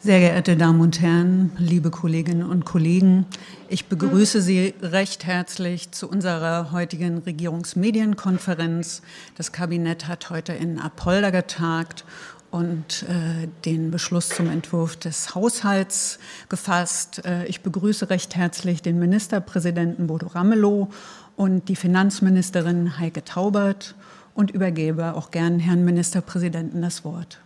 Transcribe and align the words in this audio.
Sehr 0.00 0.20
geehrte 0.20 0.56
Damen 0.56 0.80
und 0.80 1.00
Herren, 1.00 1.50
liebe 1.58 1.90
Kolleginnen 1.90 2.48
und 2.48 2.64
Kollegen, 2.64 3.26
ich 3.68 3.86
begrüße 3.86 4.40
Sie 4.40 4.72
recht 4.80 5.26
herzlich 5.26 5.90
zu 5.90 6.08
unserer 6.08 6.70
heutigen 6.70 7.18
Regierungsmedienkonferenz. 7.18 9.02
Das 9.36 9.50
Kabinett 9.50 10.06
hat 10.06 10.30
heute 10.30 10.52
in 10.52 10.78
Apolda 10.78 11.30
getagt 11.30 12.04
und 12.52 13.06
äh, 13.08 13.48
den 13.64 13.90
Beschluss 13.90 14.28
zum 14.28 14.48
Entwurf 14.48 14.94
des 14.94 15.34
Haushalts 15.34 16.20
gefasst. 16.48 17.24
Äh, 17.24 17.46
ich 17.46 17.62
begrüße 17.62 18.08
recht 18.08 18.36
herzlich 18.36 18.82
den 18.82 19.00
Ministerpräsidenten 19.00 20.06
Bodo 20.06 20.28
Ramelow 20.28 20.90
und 21.34 21.68
die 21.68 21.76
Finanzministerin 21.76 23.00
Heike 23.00 23.24
Taubert 23.24 23.96
und 24.34 24.52
übergebe 24.52 25.14
auch 25.14 25.32
gern 25.32 25.58
Herrn 25.58 25.84
Ministerpräsidenten 25.84 26.82
das 26.82 27.04
Wort. 27.04 27.40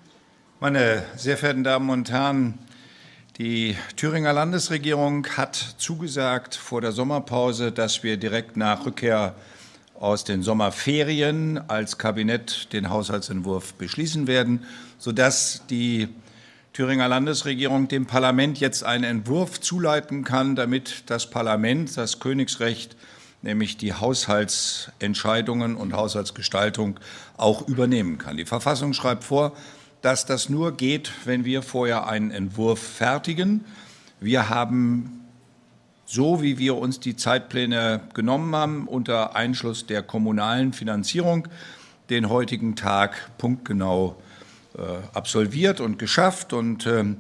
Meine 0.62 1.02
sehr 1.16 1.36
verehrten 1.36 1.64
Damen 1.64 1.90
und 1.90 2.12
Herren, 2.12 2.56
die 3.36 3.76
Thüringer 3.96 4.32
Landesregierung 4.32 5.26
hat 5.36 5.56
zugesagt 5.56 6.54
vor 6.54 6.80
der 6.80 6.92
Sommerpause, 6.92 7.72
dass 7.72 8.04
wir 8.04 8.16
direkt 8.16 8.56
nach 8.56 8.86
Rückkehr 8.86 9.34
aus 9.98 10.22
den 10.22 10.44
Sommerferien 10.44 11.58
als 11.68 11.98
Kabinett 11.98 12.72
den 12.72 12.90
Haushaltsentwurf 12.90 13.74
beschließen 13.74 14.28
werden, 14.28 14.64
sodass 14.98 15.62
die 15.68 16.08
Thüringer 16.72 17.08
Landesregierung 17.08 17.88
dem 17.88 18.06
Parlament 18.06 18.60
jetzt 18.60 18.84
einen 18.84 19.02
Entwurf 19.02 19.60
zuleiten 19.60 20.22
kann, 20.22 20.54
damit 20.54 21.02
das 21.06 21.28
Parlament 21.28 21.96
das 21.96 22.20
Königsrecht, 22.20 22.94
nämlich 23.42 23.78
die 23.78 23.94
Haushaltsentscheidungen 23.94 25.74
und 25.74 25.94
Haushaltsgestaltung, 25.94 27.00
auch 27.36 27.66
übernehmen 27.66 28.18
kann. 28.18 28.36
Die 28.36 28.46
Verfassung 28.46 28.92
schreibt 28.92 29.24
vor, 29.24 29.56
dass 30.02 30.26
das 30.26 30.48
nur 30.48 30.76
geht, 30.76 31.12
wenn 31.24 31.44
wir 31.44 31.62
vorher 31.62 32.06
einen 32.06 32.30
Entwurf 32.30 32.80
fertigen. 32.80 33.64
Wir 34.20 34.48
haben 34.48 35.22
so 36.12 36.42
wie 36.42 36.58
wir 36.58 36.76
uns 36.76 37.00
die 37.00 37.16
Zeitpläne 37.16 38.00
genommen 38.12 38.54
haben, 38.54 38.86
unter 38.86 39.34
Einschluss 39.34 39.86
der 39.86 40.02
kommunalen 40.02 40.74
Finanzierung, 40.74 41.48
den 42.10 42.28
heutigen 42.28 42.76
Tag 42.76 43.30
punktgenau 43.38 44.16
äh, 44.76 44.82
absolviert 45.14 45.80
und 45.80 45.98
geschafft 45.98 46.52
und 46.52 46.86
ähm, 46.86 47.16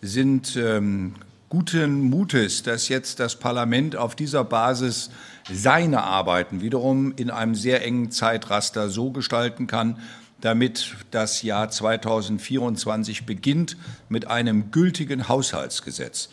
sind 0.00 0.54
ähm, 0.54 1.14
guten 1.48 2.02
Mutes, 2.02 2.62
dass 2.62 2.88
jetzt 2.88 3.18
das 3.18 3.34
Parlament 3.34 3.96
auf 3.96 4.14
dieser 4.14 4.44
Basis 4.44 5.10
seine 5.52 6.04
Arbeiten 6.04 6.60
wiederum 6.60 7.14
in 7.16 7.30
einem 7.30 7.56
sehr 7.56 7.84
engen 7.84 8.12
Zeitraster 8.12 8.90
so 8.90 9.10
gestalten 9.10 9.66
kann, 9.66 9.98
damit 10.46 10.94
das 11.10 11.42
Jahr 11.42 11.70
2024 11.70 13.26
beginnt 13.26 13.76
mit 14.08 14.28
einem 14.28 14.70
gültigen 14.70 15.28
Haushaltsgesetz. 15.28 16.28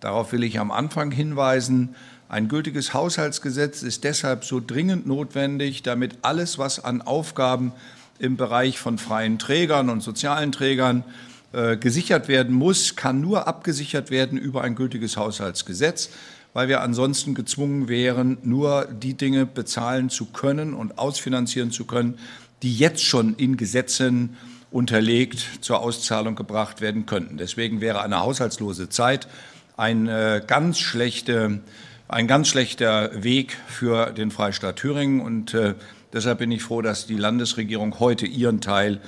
Darauf 0.00 0.32
will 0.32 0.42
ich 0.42 0.58
am 0.58 0.70
Anfang 0.70 1.10
hinweisen. 1.10 1.94
Ein 2.30 2.48
gültiges 2.48 2.94
Haushaltsgesetz 2.94 3.82
ist 3.82 4.04
deshalb 4.04 4.46
so 4.46 4.62
dringend 4.66 5.06
notwendig, 5.06 5.82
damit 5.82 6.16
alles, 6.22 6.56
was 6.56 6.82
an 6.82 7.02
Aufgaben 7.02 7.72
im 8.18 8.38
Bereich 8.38 8.78
von 8.78 8.96
freien 8.96 9.38
Trägern 9.38 9.90
und 9.90 10.00
sozialen 10.00 10.50
Trägern 10.50 11.04
äh, 11.52 11.76
gesichert 11.76 12.26
werden 12.26 12.54
muss, 12.54 12.96
kann 12.96 13.20
nur 13.20 13.46
abgesichert 13.46 14.10
werden 14.10 14.38
über 14.38 14.62
ein 14.62 14.76
gültiges 14.76 15.18
Haushaltsgesetz, 15.18 16.08
weil 16.54 16.68
wir 16.68 16.80
ansonsten 16.80 17.34
gezwungen 17.34 17.88
wären, 17.88 18.38
nur 18.42 18.86
die 18.86 19.12
Dinge 19.12 19.44
bezahlen 19.44 20.08
zu 20.08 20.24
können 20.24 20.72
und 20.72 20.96
ausfinanzieren 20.96 21.70
zu 21.70 21.84
können, 21.84 22.18
die 22.62 22.76
jetzt 22.76 23.04
schon 23.04 23.34
in 23.36 23.56
Gesetzen 23.56 24.36
unterlegt 24.70 25.46
zur 25.60 25.80
Auszahlung 25.80 26.34
gebracht 26.34 26.80
werden 26.80 27.06
könnten. 27.06 27.38
Deswegen 27.38 27.80
wäre 27.80 28.02
eine 28.02 28.20
haushaltslose 28.20 28.88
Zeit 28.88 29.28
ein, 29.76 30.08
äh, 30.08 30.42
ganz 30.46 30.78
schlechte, 30.78 31.60
ein 32.08 32.26
ganz 32.26 32.48
schlechter 32.48 33.22
Weg 33.22 33.56
für 33.68 34.10
den 34.10 34.30
Freistaat 34.30 34.76
Thüringen. 34.76 35.20
Und 35.20 35.54
äh, 35.54 35.74
deshalb 36.12 36.38
bin 36.38 36.50
ich 36.50 36.62
froh, 36.62 36.82
dass 36.82 37.06
die 37.06 37.16
Landesregierung 37.16 37.98
heute 38.00 38.26
ihren 38.26 38.60
Teil 38.60 39.00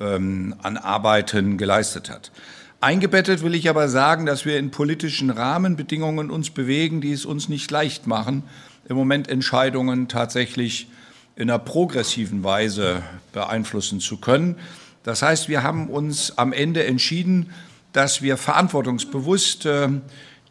ähm, 0.00 0.54
an 0.62 0.76
Arbeiten 0.76 1.58
geleistet 1.58 2.10
hat. 2.10 2.32
Eingebettet 2.80 3.42
will 3.42 3.54
ich 3.54 3.68
aber 3.70 3.88
sagen, 3.88 4.26
dass 4.26 4.44
wir 4.44 4.58
in 4.58 4.70
politischen 4.70 5.30
Rahmenbedingungen 5.30 6.30
uns 6.30 6.50
bewegen, 6.50 7.00
die 7.00 7.12
es 7.12 7.24
uns 7.24 7.48
nicht 7.48 7.70
leicht 7.70 8.06
machen, 8.06 8.42
im 8.88 8.96
Moment 8.96 9.28
Entscheidungen 9.28 10.08
tatsächlich 10.08 10.88
in 11.36 11.50
einer 11.50 11.58
progressiven 11.58 12.44
Weise 12.44 13.02
beeinflussen 13.32 14.00
zu 14.00 14.18
können. 14.18 14.56
Das 15.02 15.22
heißt, 15.22 15.48
wir 15.48 15.62
haben 15.62 15.88
uns 15.88 16.38
am 16.38 16.52
Ende 16.52 16.84
entschieden, 16.84 17.50
dass 17.92 18.22
wir 18.22 18.36
verantwortungsbewusst 18.36 19.66
äh, 19.66 19.88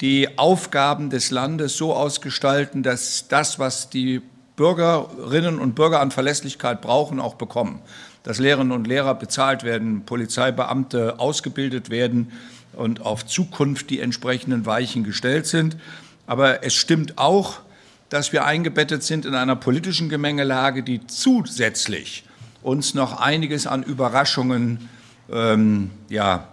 die 0.01 0.37
Aufgaben 0.37 1.09
des 1.09 1.31
Landes 1.31 1.77
so 1.77 1.93
ausgestalten, 1.93 2.83
dass 2.83 3.27
das, 3.27 3.59
was 3.59 3.89
die 3.89 4.21
Bürgerinnen 4.55 5.59
und 5.59 5.75
Bürger 5.75 5.99
an 6.01 6.11
Verlässlichkeit 6.11 6.81
brauchen, 6.81 7.19
auch 7.19 7.35
bekommen. 7.35 7.81
Dass 8.23 8.39
Lehrerinnen 8.39 8.71
und 8.71 8.85
Lehrer 8.87 9.15
bezahlt 9.15 9.63
werden, 9.63 10.05
Polizeibeamte 10.05 11.19
ausgebildet 11.19 11.89
werden 11.89 12.31
und 12.73 13.01
auf 13.01 13.25
Zukunft 13.25 13.89
die 13.89 13.99
entsprechenden 13.99 14.65
Weichen 14.65 15.03
gestellt 15.03 15.47
sind. 15.47 15.77
Aber 16.27 16.63
es 16.63 16.73
stimmt 16.73 17.17
auch, 17.17 17.59
dass 18.13 18.31
wir 18.31 18.45
eingebettet 18.45 19.01
sind 19.01 19.25
in 19.25 19.33
einer 19.33 19.55
politischen 19.55 20.07
Gemengelage, 20.07 20.83
die 20.83 21.07
zusätzlich 21.07 22.25
uns 22.61 22.93
noch 22.93 23.19
einiges 23.19 23.65
an 23.65 23.81
Überraschungen 23.81 24.87
ähm, 25.31 25.89
ja, 26.09 26.47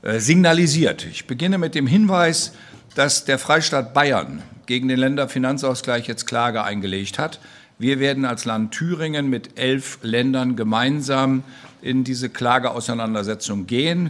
äh, 0.00 0.18
signalisiert. 0.18 1.04
Ich 1.04 1.26
beginne 1.26 1.58
mit 1.58 1.74
dem 1.74 1.86
Hinweis, 1.86 2.54
dass 2.94 3.26
der 3.26 3.38
Freistaat 3.38 3.92
Bayern 3.92 4.42
gegen 4.64 4.88
den 4.88 4.98
Länderfinanzausgleich 4.98 6.08
jetzt 6.08 6.26
Klage 6.26 6.64
eingelegt 6.64 7.18
hat. 7.18 7.38
Wir 7.78 8.00
werden 8.00 8.24
als 8.24 8.46
Land 8.46 8.72
Thüringen 8.72 9.28
mit 9.28 9.58
elf 9.58 9.98
Ländern 10.00 10.56
gemeinsam 10.56 11.42
in 11.82 12.04
diese 12.04 12.30
Klageauseinandersetzung 12.30 13.66
gehen. 13.66 14.08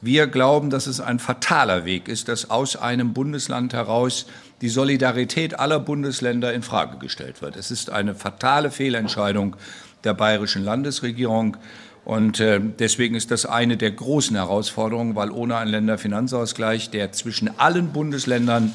Wir 0.00 0.26
glauben, 0.26 0.70
dass 0.70 0.86
es 0.86 1.02
ein 1.02 1.18
fataler 1.18 1.84
Weg 1.84 2.08
ist, 2.08 2.28
dass 2.28 2.48
aus 2.48 2.76
einem 2.76 3.12
Bundesland 3.12 3.74
heraus 3.74 4.24
die 4.60 4.68
Solidarität 4.68 5.58
aller 5.58 5.80
Bundesländer 5.80 6.52
in 6.52 6.62
Frage 6.62 6.98
gestellt 6.98 7.42
wird. 7.42 7.56
Es 7.56 7.70
ist 7.70 7.90
eine 7.90 8.14
fatale 8.14 8.70
Fehlentscheidung 8.70 9.56
der 10.04 10.14
bayerischen 10.14 10.64
Landesregierung. 10.64 11.56
Und 12.04 12.40
äh, 12.40 12.60
deswegen 12.60 13.14
ist 13.14 13.30
das 13.30 13.46
eine 13.46 13.76
der 13.76 13.90
großen 13.90 14.36
Herausforderungen, 14.36 15.14
weil 15.14 15.30
ohne 15.30 15.56
einen 15.56 15.70
Länderfinanzausgleich, 15.70 16.90
der 16.90 17.12
zwischen 17.12 17.58
allen 17.58 17.92
Bundesländern 17.92 18.74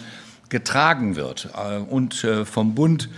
getragen 0.49 1.15
wird 1.15 1.49
äh, 1.55 1.77
und 1.77 2.23
äh, 2.23 2.45
vom 2.45 2.75
Bund 2.75 3.09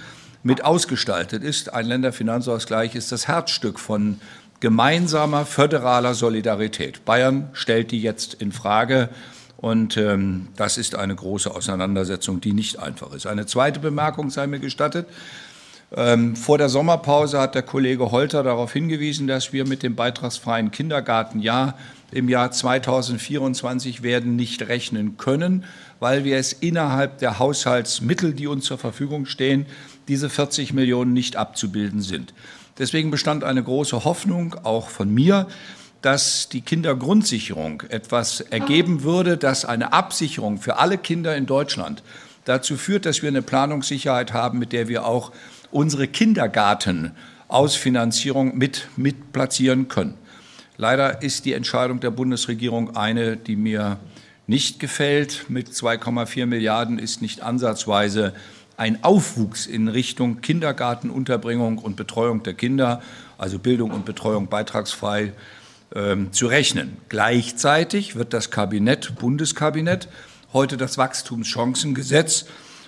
mit 0.43 0.63
ausgestaltet 0.63 1.43
ist, 1.43 1.73
ein 1.73 1.85
Länderfinanzausgleich 1.85 2.95
ist 2.95 3.11
das 3.11 3.27
Herzstück 3.27 3.79
von 3.79 4.19
gemeinsamer 4.59 5.45
föderaler 5.45 6.13
Solidarität. 6.13 7.05
Bayern 7.05 7.49
stellt 7.53 7.91
die 7.91 8.01
jetzt 8.01 8.33
in 8.35 8.51
Frage. 8.51 9.09
Und 9.57 9.97
ähm, 9.97 10.49
das 10.55 10.77
ist 10.77 10.95
eine 10.95 11.15
große 11.15 11.53
Auseinandersetzung, 11.53 12.41
die 12.41 12.53
nicht 12.53 12.79
einfach 12.79 13.11
ist. 13.13 13.25
Eine 13.25 13.47
zweite 13.47 13.79
Bemerkung 13.79 14.29
sei 14.29 14.45
mir 14.45 14.59
gestattet. 14.59 15.07
Ähm, 15.95 16.35
vor 16.35 16.57
der 16.57 16.69
Sommerpause 16.69 17.39
hat 17.39 17.55
der 17.55 17.63
Kollege 17.63 18.11
Holter 18.11 18.43
darauf 18.43 18.73
hingewiesen, 18.73 19.25
dass 19.25 19.53
wir 19.53 19.65
mit 19.65 19.83
dem 19.83 19.95
beitragsfreien 19.95 20.69
Kindergartenjahr 20.69 21.75
im 22.11 22.29
Jahr 22.29 22.51
2024 22.51 24.03
werden 24.03 24.35
nicht 24.35 24.67
rechnen 24.67 25.17
können, 25.17 25.65
weil 25.99 26.23
wir 26.23 26.37
es 26.37 26.53
innerhalb 26.53 27.17
der 27.19 27.39
Haushaltsmittel, 27.39 28.33
die 28.33 28.47
uns 28.47 28.65
zur 28.65 28.77
Verfügung 28.77 29.25
stehen, 29.25 29.65
diese 30.07 30.29
40 30.29 30.73
Millionen 30.73 31.13
nicht 31.13 31.35
abzubilden 31.35 32.01
sind. 32.01 32.33
Deswegen 32.77 33.09
bestand 33.09 33.43
eine 33.43 33.63
große 33.63 34.03
Hoffnung, 34.03 34.55
auch 34.63 34.89
von 34.89 35.11
mir, 35.11 35.47
dass 36.01 36.49
die 36.49 36.61
Kindergrundsicherung 36.61 37.83
etwas 37.89 38.41
ergeben 38.41 39.03
würde, 39.03 39.37
dass 39.37 39.65
eine 39.65 39.93
Absicherung 39.93 40.57
für 40.59 40.77
alle 40.77 40.97
Kinder 40.97 41.35
in 41.35 41.45
Deutschland 41.45 42.01
dazu 42.45 42.77
führt, 42.77 43.05
dass 43.05 43.21
wir 43.21 43.29
eine 43.29 43.41
Planungssicherheit 43.41 44.33
haben, 44.33 44.59
mit 44.59 44.73
der 44.73 44.87
wir 44.87 45.05
auch 45.05 45.31
unsere 45.71 46.07
Kindergartenausfinanzierung 46.07 48.57
mit, 48.57 48.87
mit 48.95 49.33
platzieren 49.33 49.87
können. 49.87 50.13
Leider 50.77 51.23
ist 51.23 51.45
die 51.45 51.53
Entscheidung 51.53 51.99
der 51.99 52.11
Bundesregierung 52.11 52.95
eine, 52.95 53.35
die 53.35 53.55
mir 53.55 53.97
nicht 54.45 54.79
gefällt. 54.79 55.49
Mit 55.49 55.69
2,4 55.69 56.45
Milliarden 56.45 56.99
ist 56.99 57.19
nicht 57.21 57.41
ansatzweise 57.41 58.33
ein 58.77 59.03
Aufwuchs 59.03 59.65
in 59.65 59.87
Richtung 59.87 60.41
Kindergartenunterbringung 60.41 61.79
und 61.79 61.95
Betreuung 61.95 62.43
der 62.43 62.53
Kinder, 62.53 63.01
also 63.39 63.57
Bildung 63.57 63.89
und 63.91 64.05
Betreuung 64.05 64.47
beitragsfrei, 64.47 65.33
ähm, 65.95 66.31
zu 66.33 66.47
rechnen. 66.47 66.97
Gleichzeitig 67.09 68.15
wird 68.15 68.33
das 68.33 68.51
Kabinett, 68.51 69.15
Bundeskabinett, 69.15 70.07
heute 70.53 70.77
das 70.77 70.97
Wachstumschancengesetz 70.97 72.45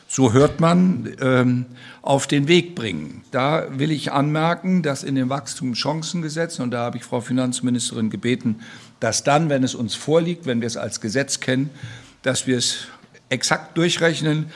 so 0.10 0.34
hört 0.34 0.60
man, 0.60 1.16
ähm, 1.22 1.68
auf 2.02 2.26
den 2.26 2.48
Weg 2.48 2.74
bringen. 2.74 3.22
Da 3.30 3.68
will 3.70 3.92
ich 3.92 4.12
anmerken, 4.12 4.82
dass 4.82 5.04
in 5.04 5.14
dem 5.14 5.30
Wachstumschancengesetz, 5.30 6.58
und 6.60 6.72
da 6.72 6.80
habe 6.80 6.98
ich 6.98 7.04
Frau 7.04 7.22
Finanzministerin 7.22 8.10
gebeten, 8.10 8.62
dass 9.00 9.24
dann, 9.24 9.50
wenn 9.50 9.64
es 9.64 9.76
uns 9.76 9.94
vorliegt, 9.94 10.48
wenn 10.48 10.62
wir 10.62 10.68
es 10.68 10.78
als 10.78 11.00
Gesetz 11.00 11.40
kennen, 11.40 11.70
dass 12.24 12.48
wir 12.48 12.58
es 12.58 12.88
exakt 13.30 13.78
durchrechnen. 13.78 14.48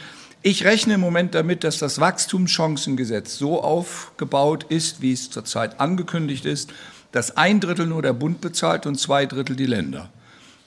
Ich 0.42 0.66
rechne 0.66 0.96
im 0.96 1.01
Moment 1.01 1.36
damit, 1.36 1.63
dass 1.63 1.78
das 1.78 2.00
Wachstumschancengesetz 2.00 3.38
so 3.38 3.62
aufgebaut 3.62 4.66
ist, 4.69 5.04
wie 5.04 5.13
es 5.13 5.30
zurzeit 5.30 5.80
angekündigt 5.80 6.46
ist, 6.46 6.74
dass 7.13 7.38
ein 7.38 7.62
Drittel 7.62 7.86
nur 7.86 8.01
der 8.01 8.12
Bund 8.12 8.42
bezahlt 8.42 8.86
und 8.86 9.00
zwei 9.00 9.25
Drittel 9.25 9.56
die 9.56 9.68
Länder. 9.68 10.10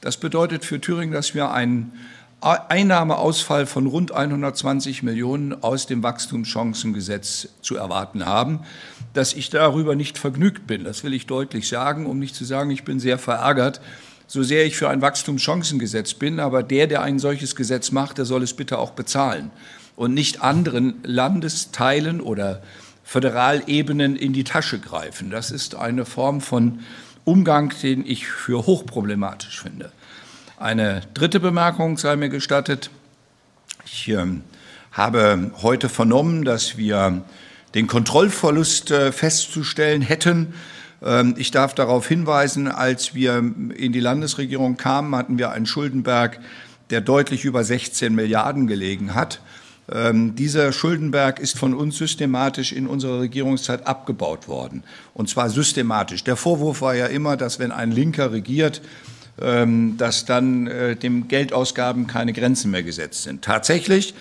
Das 0.00 0.16
bedeutet 0.16 0.64
für 0.64 0.80
Thüringen, 0.80 1.12
dass 1.12 1.34
wir 1.34 1.50
einen 1.50 1.92
Einnahmeausfall 2.40 3.66
von 3.66 3.86
rund 3.86 4.12
120 4.12 5.02
Millionen 5.02 5.64
aus 5.64 5.86
dem 5.86 6.02
Wachstumschancengesetz 6.04 7.48
zu 7.62 7.76
erwarten 7.76 8.24
haben. 8.26 8.60
Dass 9.12 9.34
ich 9.34 9.50
darüber 9.50 9.96
nicht 9.96 10.18
vergnügt 10.18 10.66
bin, 10.68 10.84
das 10.84 11.02
will 11.02 11.14
ich 11.14 11.26
deutlich 11.26 11.66
sagen, 11.66 12.06
um 12.06 12.20
nicht 12.20 12.36
zu 12.36 12.44
sagen, 12.44 12.70
ich 12.70 12.84
bin 12.84 13.00
sehr 13.00 13.18
verärgert, 13.18 13.80
so 14.28 14.44
sehr 14.44 14.64
ich 14.66 14.76
für 14.76 14.88
ein 14.88 15.02
Wachstumschancengesetz 15.02 16.14
bin. 16.14 16.38
Aber 16.38 16.62
der, 16.62 16.86
der 16.86 17.02
ein 17.02 17.18
solches 17.18 17.56
Gesetz 17.56 17.90
macht, 17.90 18.18
der 18.18 18.24
soll 18.24 18.44
es 18.44 18.54
bitte 18.54 18.78
auch 18.78 18.92
bezahlen 18.92 19.50
und 19.96 20.14
nicht 20.14 20.42
anderen 20.42 21.00
Landesteilen 21.02 22.20
oder 22.20 22.62
Föderalebenen 23.06 24.16
in 24.16 24.32
die 24.32 24.42
Tasche 24.42 24.80
greifen. 24.80 25.30
Das 25.30 25.52
ist 25.52 25.76
eine 25.76 26.04
Form 26.04 26.40
von 26.40 26.80
Umgang, 27.22 27.72
den 27.80 28.04
ich 28.04 28.26
für 28.26 28.66
hochproblematisch 28.66 29.62
finde. 29.62 29.92
Eine 30.58 31.02
dritte 31.14 31.38
Bemerkung 31.38 31.98
sei 31.98 32.16
mir 32.16 32.30
gestattet. 32.30 32.90
Ich 33.84 34.08
äh, 34.08 34.26
habe 34.90 35.52
heute 35.62 35.88
vernommen, 35.88 36.44
dass 36.44 36.78
wir 36.78 37.22
den 37.76 37.86
Kontrollverlust 37.86 38.90
äh, 38.90 39.12
festzustellen 39.12 40.02
hätten. 40.02 40.54
Ähm, 41.00 41.36
ich 41.38 41.52
darf 41.52 41.74
darauf 41.74 42.08
hinweisen, 42.08 42.66
als 42.66 43.14
wir 43.14 43.36
in 43.38 43.92
die 43.92 44.00
Landesregierung 44.00 44.76
kamen, 44.76 45.14
hatten 45.14 45.38
wir 45.38 45.52
einen 45.52 45.66
Schuldenberg, 45.66 46.40
der 46.90 47.02
deutlich 47.02 47.44
über 47.44 47.62
16 47.62 48.12
Milliarden 48.16 48.66
gelegen 48.66 49.14
hat. 49.14 49.40
Ähm, 49.92 50.34
dieser 50.34 50.72
Schuldenberg 50.72 51.38
ist 51.38 51.56
von 51.56 51.72
uns 51.72 51.96
systematisch 51.96 52.72
in 52.72 52.88
unserer 52.88 53.20
Regierungszeit 53.20 53.86
abgebaut 53.86 54.48
worden. 54.48 54.82
Und 55.14 55.28
zwar 55.28 55.48
systematisch. 55.48 56.24
Der 56.24 56.34
Vorwurf 56.36 56.80
war 56.80 56.96
ja 56.96 57.06
immer, 57.06 57.36
dass 57.36 57.60
wenn 57.60 57.70
ein 57.70 57.92
Linker 57.92 58.32
regiert, 58.32 58.82
ähm, 59.40 59.96
dass 59.96 60.24
dann 60.24 60.66
äh, 60.66 60.96
dem 60.96 61.28
Geldausgaben 61.28 62.08
keine 62.08 62.32
Grenzen 62.32 62.72
mehr 62.72 62.82
gesetzt 62.82 63.22
sind. 63.24 63.42
Tatsächlich, 63.42 64.14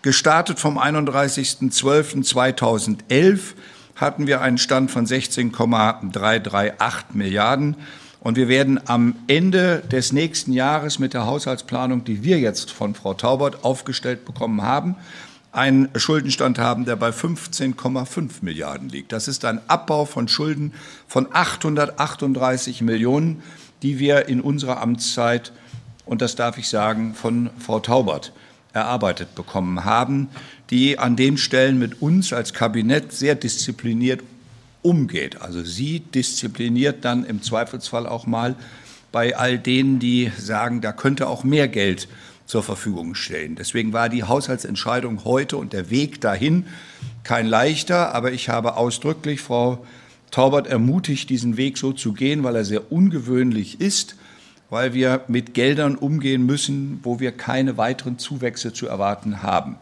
gestartet 0.00 0.58
vom 0.58 0.78
31.12.2011 0.78 3.40
hatten 3.96 4.26
wir 4.26 4.40
einen 4.40 4.56
Stand 4.58 4.90
von 4.90 5.04
16,338 5.04 7.12
Milliarden. 7.12 7.76
Und 8.22 8.36
wir 8.36 8.48
werden 8.48 8.80
am 8.86 9.14
Ende 9.26 9.82
des 9.90 10.12
nächsten 10.12 10.52
Jahres 10.52 10.98
mit 10.98 11.12
der 11.12 11.26
Haushaltsplanung, 11.26 12.04
die 12.04 12.22
wir 12.22 12.38
jetzt 12.38 12.70
von 12.70 12.94
Frau 12.94 13.14
Taubert 13.14 13.64
aufgestellt 13.64 14.24
bekommen 14.24 14.62
haben, 14.62 14.96
einen 15.50 15.88
Schuldenstand 15.96 16.58
haben, 16.58 16.84
der 16.84 16.96
bei 16.96 17.10
15,5 17.10 18.42
Milliarden 18.42 18.88
liegt. 18.88 19.12
Das 19.12 19.28
ist 19.28 19.44
ein 19.44 19.60
Abbau 19.68 20.04
von 20.04 20.28
Schulden 20.28 20.72
von 21.06 21.26
838 21.30 22.80
Millionen 22.80 23.42
die 23.82 23.98
wir 23.98 24.28
in 24.28 24.40
unserer 24.40 24.80
Amtszeit, 24.80 25.52
und 26.06 26.22
das 26.22 26.36
darf 26.36 26.58
ich 26.58 26.68
sagen, 26.68 27.14
von 27.14 27.50
Frau 27.58 27.80
Taubert 27.80 28.32
erarbeitet 28.72 29.34
bekommen 29.34 29.84
haben, 29.84 30.28
die 30.70 30.98
an 30.98 31.16
den 31.16 31.36
Stellen 31.36 31.78
mit 31.78 32.00
uns 32.00 32.32
als 32.32 32.54
Kabinett 32.54 33.12
sehr 33.12 33.34
diszipliniert 33.34 34.22
umgeht. 34.82 35.40
Also 35.40 35.62
sie 35.64 36.00
diszipliniert 36.00 37.04
dann 37.04 37.24
im 37.24 37.42
Zweifelsfall 37.42 38.06
auch 38.06 38.26
mal 38.26 38.56
bei 39.12 39.36
all 39.36 39.58
denen, 39.58 39.98
die 39.98 40.32
sagen, 40.38 40.80
da 40.80 40.92
könnte 40.92 41.28
auch 41.28 41.44
mehr 41.44 41.68
Geld 41.68 42.08
zur 42.46 42.62
Verfügung 42.62 43.14
stehen. 43.14 43.54
Deswegen 43.54 43.92
war 43.92 44.08
die 44.08 44.24
Haushaltsentscheidung 44.24 45.24
heute 45.24 45.56
und 45.56 45.72
der 45.72 45.90
Weg 45.90 46.20
dahin 46.20 46.66
kein 47.22 47.46
leichter, 47.46 48.14
aber 48.14 48.32
ich 48.32 48.48
habe 48.48 48.76
ausdrücklich 48.76 49.40
Frau 49.40 49.86
Taubert 50.30 50.66
ermutigt, 50.66 51.28
diesen 51.28 51.58
Weg 51.58 51.76
so 51.76 51.92
zu 51.92 52.14
gehen, 52.14 52.42
weil 52.42 52.56
er 52.56 52.64
sehr 52.64 52.90
ungewöhnlich 52.90 53.80
ist, 53.80 54.16
weil 54.70 54.94
wir 54.94 55.20
mit 55.28 55.52
Geldern 55.52 55.94
umgehen 55.94 56.46
müssen, 56.46 57.00
wo 57.02 57.20
wir 57.20 57.32
keine 57.32 57.76
weiteren 57.76 58.18
Zuwächse 58.18 58.72
zu 58.72 58.86
erwarten 58.86 59.42
haben. 59.42 59.76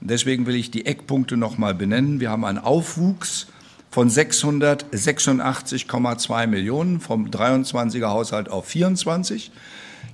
Deswegen 0.00 0.46
will 0.46 0.56
ich 0.56 0.72
die 0.72 0.86
Eckpunkte 0.86 1.36
noch 1.36 1.56
mal 1.56 1.74
benennen. 1.74 2.18
Wir 2.18 2.30
haben 2.30 2.44
einen 2.44 2.58
Aufwuchs 2.58 3.46
von 3.92 4.08
686,2 4.08 6.46
Millionen 6.46 6.98
vom 6.98 7.28
23er 7.28 8.06
Haushalt 8.06 8.48
auf 8.48 8.64
24. 8.64 9.52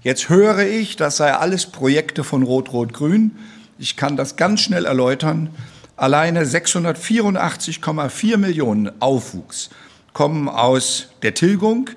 Jetzt 0.03 0.29
höre 0.29 0.67
ich, 0.67 0.97
das 0.97 1.17
sei 1.17 1.33
alles 1.33 1.67
Projekte 1.67 2.25
von 2.25 2.43
Rot-Rot-Grün. 2.43 3.39
Ich 3.79 3.97
kann 3.97 4.17
das 4.17 4.35
ganz 4.35 4.63
schnell 4.63 4.85
erläutern. 4.85 5.51
Alleine 5.97 6.45
684,4 6.45 8.37
Millionen 8.37 9.01
Aufwuchs 9.01 9.71
kommen 10.13 10.49
aus 10.49 11.11
der 11.23 11.35
Tilgung, 11.35 11.91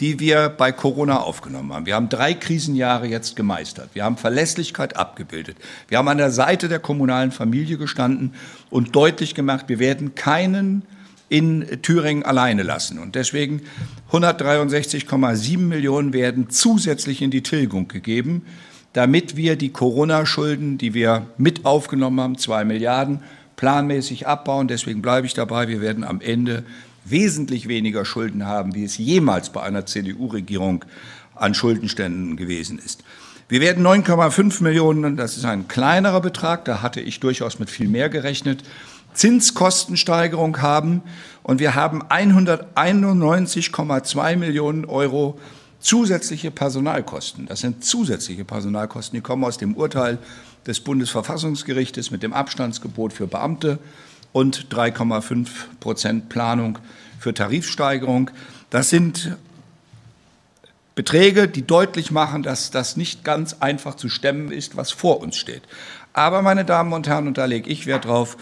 die 0.00 0.18
wir 0.18 0.48
bei 0.48 0.72
Corona 0.72 1.20
aufgenommen 1.20 1.74
haben. 1.74 1.84
Wir 1.84 1.96
haben 1.96 2.08
drei 2.08 2.32
Krisenjahre 2.32 3.08
jetzt 3.08 3.36
gemeistert. 3.36 3.90
Wir 3.92 4.04
haben 4.04 4.16
Verlässlichkeit 4.16 4.96
abgebildet. 4.96 5.58
Wir 5.88 5.98
haben 5.98 6.08
an 6.08 6.16
der 6.16 6.30
Seite 6.30 6.68
der 6.68 6.78
kommunalen 6.78 7.30
Familie 7.30 7.76
gestanden 7.76 8.32
und 8.70 8.96
deutlich 8.96 9.34
gemacht, 9.34 9.66
wir 9.68 9.78
werden 9.78 10.14
keinen 10.14 10.82
in 11.28 11.82
Thüringen 11.82 12.22
alleine 12.22 12.62
lassen. 12.62 12.98
Und 12.98 13.14
deswegen 13.14 13.62
163,7 14.12 15.58
Millionen 15.58 16.12
werden 16.12 16.50
zusätzlich 16.50 17.22
in 17.22 17.30
die 17.30 17.42
Tilgung 17.42 17.88
gegeben, 17.88 18.42
damit 18.92 19.36
wir 19.36 19.56
die 19.56 19.70
Corona-Schulden, 19.70 20.78
die 20.78 20.94
wir 20.94 21.26
mit 21.36 21.64
aufgenommen 21.64 22.20
haben, 22.20 22.38
zwei 22.38 22.64
Milliarden, 22.64 23.20
planmäßig 23.56 24.26
abbauen. 24.26 24.68
Deswegen 24.68 25.02
bleibe 25.02 25.26
ich 25.26 25.34
dabei. 25.34 25.68
Wir 25.68 25.80
werden 25.80 26.04
am 26.04 26.20
Ende 26.20 26.64
wesentlich 27.04 27.68
weniger 27.68 28.04
Schulden 28.04 28.46
haben, 28.46 28.74
wie 28.74 28.84
es 28.84 28.98
jemals 28.98 29.50
bei 29.50 29.62
einer 29.62 29.86
CDU-Regierung 29.86 30.84
an 31.34 31.54
Schuldenständen 31.54 32.36
gewesen 32.36 32.78
ist. 32.78 33.04
Wir 33.48 33.60
werden 33.60 33.86
9,5 33.86 34.62
Millionen, 34.62 35.16
das 35.16 35.36
ist 35.36 35.44
ein 35.44 35.68
kleinerer 35.68 36.20
Betrag, 36.20 36.64
da 36.64 36.82
hatte 36.82 37.00
ich 37.00 37.20
durchaus 37.20 37.60
mit 37.60 37.70
viel 37.70 37.86
mehr 37.86 38.08
gerechnet, 38.08 38.64
Zinskostensteigerung 39.16 40.62
haben 40.62 41.02
und 41.42 41.58
wir 41.58 41.74
haben 41.74 42.04
191,2 42.04 44.36
Millionen 44.36 44.84
Euro 44.84 45.40
zusätzliche 45.80 46.50
Personalkosten. 46.50 47.46
Das 47.46 47.60
sind 47.60 47.84
zusätzliche 47.84 48.44
Personalkosten, 48.44 49.16
die 49.16 49.22
kommen 49.22 49.44
aus 49.44 49.58
dem 49.58 49.74
Urteil 49.74 50.18
des 50.66 50.80
Bundesverfassungsgerichtes 50.80 52.10
mit 52.10 52.22
dem 52.22 52.32
Abstandsgebot 52.32 53.12
für 53.12 53.26
Beamte 53.26 53.78
und 54.32 54.68
3,5 54.68 55.48
Prozent 55.80 56.28
Planung 56.28 56.78
für 57.18 57.32
Tarifsteigerung. 57.32 58.30
Das 58.68 58.90
sind 58.90 59.36
Beträge, 60.94 61.48
die 61.48 61.66
deutlich 61.66 62.10
machen, 62.10 62.42
dass 62.42 62.70
das 62.70 62.96
nicht 62.96 63.24
ganz 63.24 63.56
einfach 63.60 63.94
zu 63.94 64.08
stemmen 64.08 64.50
ist, 64.50 64.76
was 64.76 64.90
vor 64.90 65.20
uns 65.20 65.36
steht. 65.36 65.62
Aber, 66.12 66.42
meine 66.42 66.64
Damen 66.64 66.92
und 66.92 67.06
Herren, 67.06 67.28
und 67.28 67.38
da 67.38 67.44
lege 67.44 67.70
ich 67.70 67.86
Wert 67.86 68.06
drauf, 68.06 68.36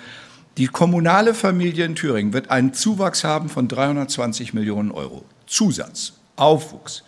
die 0.56 0.66
kommunale 0.68 1.34
Familie 1.34 1.84
in 1.84 1.96
Thüringen 1.96 2.32
wird 2.32 2.50
einen 2.50 2.72
Zuwachs 2.72 3.24
haben 3.24 3.48
von 3.48 3.66
320 3.66 4.54
Millionen 4.54 4.92
Euro. 4.92 5.24
Zusatz, 5.46 6.14
Aufwuchs, 6.36 7.02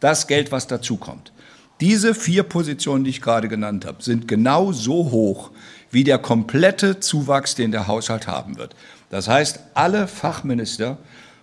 das 0.00 0.26
Geld, 0.26 0.52
was 0.52 0.66
dazukommt. 0.66 1.32
Diese 1.80 2.14
vier 2.14 2.44
Positionen, 2.44 3.02
die 3.02 3.10
ich 3.10 3.20
gerade 3.20 3.48
genannt 3.48 3.86
habe, 3.86 4.02
sind 4.02 4.28
genau 4.28 4.70
so 4.70 5.10
hoch 5.10 5.50
wie 5.90 6.04
der 6.04 6.18
komplette 6.18 7.00
Zuwachs, 7.00 7.56
den 7.56 7.72
der 7.72 7.88
Haushalt 7.88 8.28
haben 8.28 8.56
wird. 8.56 8.76
Das 9.10 9.28
heißt, 9.28 9.60
alle 9.74 10.06
Fachminister 10.06 10.96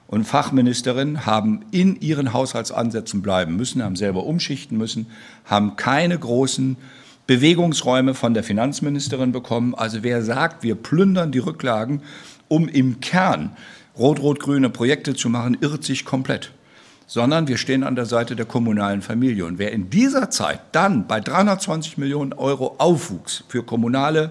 und 0.08 0.24
Fachministerinnen 0.24 1.25
haben 1.25 1.66
in 1.72 2.00
ihren 2.00 2.34
Haushaltsansätzen 2.34 3.22
bleiben 3.22 3.58
müssen, 3.58 3.84
haben 3.84 3.96
selber 3.96 4.24
umschichten 4.24 4.78
müssen, 4.78 5.08
haben 5.46 5.75
keine 5.75 6.18
großen 6.18 6.78
Bewegungsräume 7.30 8.16
von 8.16 8.34
der 8.34 8.44
Finanzministerin 8.44 9.32
bekommen. 9.32 9.76
Also 9.76 10.02
wer 10.02 10.24
sagt, 10.24 10.64
wir 10.64 10.74
plündern 10.74 11.32
die 11.32 11.38
Rücklagen, 11.38 12.02
um 12.48 12.68
im 12.68 13.02
Kern 13.02 13.56
rot-rot-grüne 13.96 14.72
Projekte 14.72 15.14
zu 15.14 15.30
machen, 15.30 15.56
irrt 15.62 15.84
sich 15.84 16.06
komplett 16.06 16.52
sondern 17.06 17.48
wir 17.48 17.58
stehen 17.58 17.84
an 17.84 17.96
der 17.96 18.06
Seite 18.06 18.36
der 18.36 18.46
kommunalen 18.46 19.02
Familie. 19.02 19.46
Und 19.46 19.58
wer 19.58 19.72
in 19.72 19.90
dieser 19.90 20.30
Zeit 20.30 20.60
dann 20.74 21.08
bei 21.08 21.20
320 21.20 21.98
Millionen 21.98 22.34
Euro 22.34 22.76
Aufwuchs 22.78 23.44
für 23.48 23.64
kommunale 23.64 24.30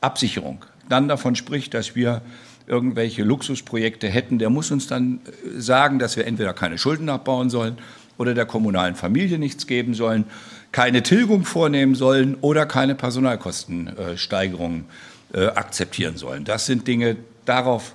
Absicherung 0.00 0.64
dann 0.88 1.06
davon 1.06 1.36
spricht, 1.36 1.74
dass 1.74 1.94
wir 1.94 2.22
irgendwelche 2.66 3.24
Luxusprojekte 3.24 4.08
hätten, 4.08 4.38
der 4.38 4.48
muss 4.48 4.70
uns 4.70 4.86
dann 4.86 5.20
äh, 5.26 5.60
sagen, 5.60 5.98
dass 5.98 6.16
wir 6.16 6.26
entweder 6.26 6.54
keine 6.54 6.78
Schulden 6.78 7.10
abbauen 7.10 7.50
sollen 7.50 7.76
oder 8.16 8.32
der 8.32 8.46
kommunalen 8.46 8.94
Familie 8.94 9.38
nichts 9.38 9.66
geben 9.66 9.92
sollen, 9.92 10.24
keine 10.72 11.02
Tilgung 11.02 11.44
vornehmen 11.44 11.94
sollen 11.94 12.36
oder 12.40 12.66
keine 12.66 12.94
Personalkostensteigerungen 12.94 14.86
äh, 15.34 15.46
akzeptieren 15.46 16.16
sollen. 16.16 16.44
Das 16.44 16.66
sind 16.66 16.88
Dinge, 16.88 17.16
darauf 17.44 17.94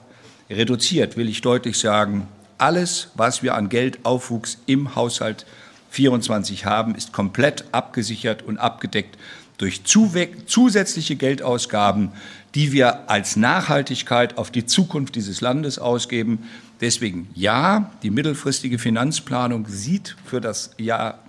reduziert, 0.49 1.17
will 1.17 1.29
ich 1.29 1.41
deutlich 1.41 1.79
sagen, 1.79 2.27
alles, 2.57 3.09
was 3.15 3.43
wir 3.43 3.55
an 3.55 3.69
Geldaufwuchs 3.69 4.59
im 4.65 4.95
Haushalt 4.95 5.45
24 5.91 6.65
haben, 6.65 6.95
ist 6.95 7.13
komplett 7.13 7.65
abgesichert 7.71 8.43
und 8.43 8.57
abgedeckt 8.57 9.17
durch 9.57 9.83
zusätzliche 9.83 11.15
Geldausgaben, 11.15 12.11
die 12.55 12.71
wir 12.71 13.09
als 13.09 13.35
Nachhaltigkeit 13.35 14.37
auf 14.37 14.51
die 14.51 14.65
Zukunft 14.65 15.15
dieses 15.15 15.41
Landes 15.41 15.79
ausgeben. 15.79 16.47
Deswegen 16.81 17.29
ja, 17.33 17.91
die 18.03 18.11
mittelfristige 18.11 18.77
Finanzplanung 18.77 19.65
sieht 19.67 20.15
für 20.25 20.41
das 20.41 20.71
Jahr 20.77 21.19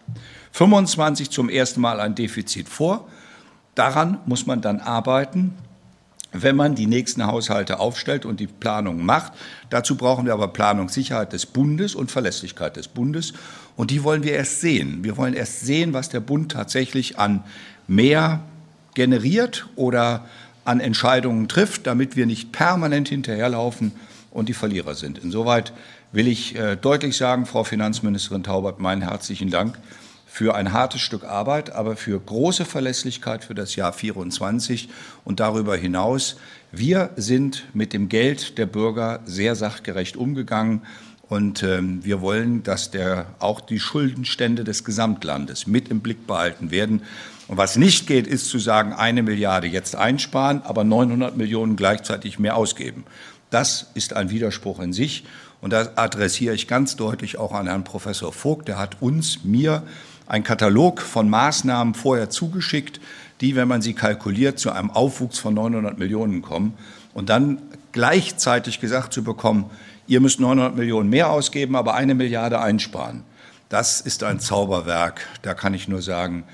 25 0.59 1.31
zum 1.31 1.49
ersten 1.49 1.81
Mal 1.81 2.01
ein 2.01 2.17
Defizit 2.17 2.69
vor. 2.69 3.07
Daran 3.77 4.19
muss 4.27 4.45
man 4.45 4.61
dann 4.61 4.81
arbeiten 4.81 5.55
wenn 6.33 6.57
man 6.57 6.75
die 6.75 6.87
nächsten 6.87 7.27
Haushalte 7.27 7.81
aufstellt 7.81 8.27
und 8.27 8.39
die 8.39 8.47
Planung 8.47 9.03
macht. 9.03 9.33
Dazu 9.71 9.97
brauchen 9.97 10.27
wir 10.27 10.35
aber 10.35 10.49
Planungssicherheit 10.49 11.33
des 11.33 11.47
Bundes 11.47 11.95
und 11.95 12.11
Verlässlichkeit 12.11 12.77
des 12.77 12.87
Bundes. 12.87 13.33
Und 13.77 13.91
die 13.91 14.05
wollen 14.05 14.23
wir 14.23 14.33
erst 14.33 14.61
sehen. 14.61 15.05
Wir 15.05 15.17
wollen 15.17 15.33
erst 15.33 15.61
sehen, 15.61 15.95
was 15.95 16.11
der 16.11 16.21
Bund 16.21 16.53
tatsächlich 16.53 17.19
an 17.19 17.45
mehr 17.87 18.41
generiert 18.93 19.67
oder 19.75 20.27
an 20.67 20.81
Entscheidungen 20.81 21.49
trifft, 21.49 21.87
damit 21.87 22.15
wir 22.15 22.27
nicht 22.27 22.53
permanent 22.53 23.09
hinterherlaufen 23.09 23.93
und 24.31 24.51
die 24.51 24.55
Verlierer 24.55 24.95
sind. 24.95 25.17
Insoweit 25.17 25.73
will 26.13 26.29
ich 26.29 26.57
äh, 26.57 26.77
deutlich 26.77 27.17
sagen, 27.17 27.47
Frau 27.47 27.65
Finanzministerin 27.65 28.43
Taubert, 28.43 28.81
meinen 28.81 29.01
herzlichen 29.01 29.49
Dank 29.51 29.79
für 30.39 30.55
ein 30.55 30.73
hartes 30.73 31.01
Stück 31.01 31.25
Arbeit, 31.25 31.71
aber 31.71 31.97
für 31.97 32.17
große 32.21 32.65
Verlässlichkeit 32.65 33.43
für 33.43 33.57
das 33.57 33.75
Jahr 33.75 33.93
24 33.93 34.89
und 35.25 35.41
darüber 35.41 35.77
hinaus. 35.77 36.37
Wir 36.71 37.11
sind 37.17 37.65
mit 37.75 37.93
dem 37.93 38.09
Geld 38.09 38.57
der 38.57 38.67
Bürger 38.67 39.19
sehr 39.25 39.57
sachgerecht 39.57 40.17
umgegangen. 40.17 40.83
Und 41.29 41.65
ähm, 41.65 42.05
wir 42.05 42.21
wollen, 42.21 42.63
dass 42.63 42.93
der, 42.93 43.27
auch 43.41 43.61
die 43.61 43.81
Schuldenstände 43.81 44.63
des 44.63 44.85
Gesamtlandes 44.85 45.67
mit 45.67 45.89
im 45.89 45.99
Blick 45.99 46.29
behalten 46.29 46.71
werden. 46.71 47.03
Und 47.49 47.57
was 47.57 47.75
nicht 47.75 48.07
geht, 48.07 48.29
ist 48.29 48.49
zu 48.49 48.61
sagen, 48.61 48.93
eine 48.93 49.25
Milliarde 49.25 49.67
jetzt 49.67 49.97
einsparen, 49.97 50.63
aber 50.63 50.85
900 50.85 51.37
Millionen 51.37 51.75
gleichzeitig 51.75 52.39
mehr 52.39 52.57
ausgeben. 52.57 53.05
Das 53.51 53.91
ist 53.95 54.13
ein 54.13 54.31
Widerspruch 54.31 54.79
in 54.79 54.93
sich. 54.93 55.25
Und 55.61 55.73
da 55.73 55.89
adressiere 55.97 56.55
ich 56.55 56.69
ganz 56.69 56.95
deutlich 56.95 57.39
auch 57.39 57.53
an 57.53 57.67
Herrn 57.67 57.83
Professor 57.83 58.33
Vogt. 58.33 58.69
Der 58.69 58.79
hat 58.79 59.03
uns, 59.03 59.43
mir 59.43 59.83
ein 60.29 60.45
Katalog 60.45 61.01
von 61.01 61.29
Maßnahmen 61.31 61.95
vorher 61.95 62.29
zugeschickt, 62.31 63.01
die, 63.41 63.57
wenn 63.57 63.67
man 63.67 63.83
sie 63.83 63.95
kalkuliert, 63.95 64.59
zu 64.59 64.71
einem 64.71 64.91
Aufwuchs 64.91 65.39
von 65.39 65.55
900 65.55 65.99
Millionen 65.99 66.43
kommen. 66.43 66.75
Und 67.15 67.31
dann 67.31 67.63
gleichzeitig 67.93 68.81
gesagt 68.81 69.13
zu 69.13 69.25
bekommen, 69.25 69.71
ihr 70.07 70.21
müsst 70.21 70.39
900 70.39 70.77
Millionen 70.77 71.09
mehr 71.09 71.31
ausgeben, 71.31 71.77
aber 71.77 71.95
eine 71.95 72.15
Milliarde 72.15 72.61
einsparen. 72.61 73.25
Das 73.71 74.01
ist 74.01 74.23
ein 74.23 74.39
Zauberwerk. 74.39 75.27
Da 75.43 75.55
kann 75.55 75.75
ich 75.75 75.89
nur 75.89 76.03
sagen, 76.03 76.45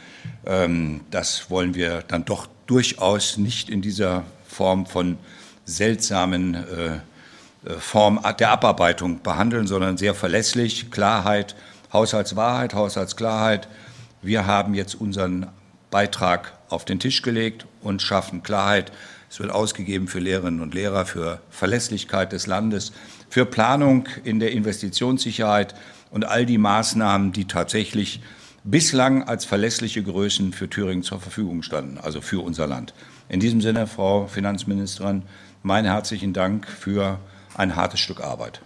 ähm, 0.47 1.01
das 1.11 1.51
wollen 1.51 1.75
wir 1.75 2.03
dann 2.07 2.25
doch 2.25 2.47
durchaus 2.67 3.39
nicht 3.39 3.69
in 3.69 3.83
dieser 3.83 4.25
Form 4.47 4.87
von 4.87 5.19
seltsamen 5.65 6.55
äh, 6.55 6.95
äh 7.69 7.79
Form 7.79 8.21
der 8.39 8.51
Abarbeitung 8.51 9.23
behandeln, 9.23 9.67
sondern 9.67 9.97
sehr 9.97 10.15
verlässlich, 10.15 10.91
Klarheit, 10.91 11.57
Haushaltswahrheit, 11.95 12.75
Haushaltsklarheit. 12.75 13.69
Wir 14.21 14.47
haben 14.47 14.75
jetzt 14.75 14.97
unseren 14.97 15.47
Beitrag 15.91 16.59
auf 16.69 16.85
den 16.85 16.99
Tisch 16.99 17.23
gelegt 17.23 17.67
und 17.81 18.03
schaffen 18.03 18.43
Klarheit. 18.43 18.91
Es 19.31 19.39
wird 19.39 19.51
ausgegeben 19.51 20.09
für 20.09 20.19
Lehrerinnen 20.19 20.61
und 20.61 20.75
Lehrer, 20.75 21.07
für 21.07 21.41
Verlässlichkeit 21.51 22.33
des 22.33 22.47
Landes, 22.49 22.93
für 23.31 23.47
Planung 23.47 24.09
in 24.25 24.41
der 24.41 24.51
Investitionssicherheit 24.53 25.75
und 26.11 26.25
all 26.25 26.47
die 26.47 26.59
Maßnahmen, 26.59 27.33
die 27.33 27.47
tatsächlich 27.47 28.21
bislang 28.65 29.23
als 29.23 29.45
verlässliche 29.45 30.03
Größen 30.03 30.53
für 30.53 30.69
Thüringen 30.69 31.05
zur 31.05 31.21
Verfügung 31.21 31.63
standen, 31.63 31.99
also 31.99 32.21
für 32.21 32.43
unser 32.43 32.67
Land. 32.67 32.93
In 33.29 33.39
diesem 33.39 33.61
Sinne, 33.61 33.87
Frau 33.87 34.27
Finanzministerin, 34.27 35.23
meinen 35.63 35.87
herzlichen 35.87 36.33
Dank 36.33 36.67
für 36.67 37.21
ein 37.57 37.77
hartes 37.77 38.01
Stück 38.01 38.21
Arbeit. 38.21 38.61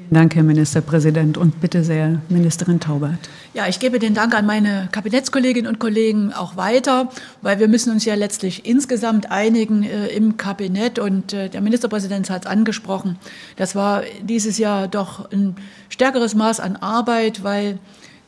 Vielen 0.00 0.14
Dank, 0.14 0.34
Herr 0.34 0.42
Ministerpräsident. 0.42 1.36
Und 1.36 1.60
bitte 1.60 1.84
sehr, 1.84 2.20
Ministerin 2.30 2.80
Taubert. 2.80 3.18
Ja, 3.52 3.68
ich 3.68 3.78
gebe 3.78 3.98
den 3.98 4.14
Dank 4.14 4.34
an 4.34 4.46
meine 4.46 4.88
Kabinettskolleginnen 4.92 5.68
und 5.70 5.78
Kollegen 5.78 6.32
auch 6.32 6.56
weiter, 6.56 7.10
weil 7.42 7.58
wir 7.58 7.68
müssen 7.68 7.92
uns 7.92 8.04
ja 8.04 8.14
letztlich 8.14 8.66
insgesamt 8.66 9.30
einigen 9.30 9.82
äh, 9.82 10.08
im 10.08 10.36
Kabinett. 10.36 10.98
Und 10.98 11.32
äh, 11.32 11.48
der 11.48 11.60
Ministerpräsident 11.60 12.30
hat 12.30 12.46
es 12.46 12.50
angesprochen. 12.50 13.18
Das 13.56 13.74
war 13.74 14.02
dieses 14.22 14.58
Jahr 14.58 14.88
doch 14.88 15.30
ein 15.32 15.56
stärkeres 15.90 16.34
Maß 16.34 16.60
an 16.60 16.76
Arbeit, 16.76 17.44
weil 17.44 17.78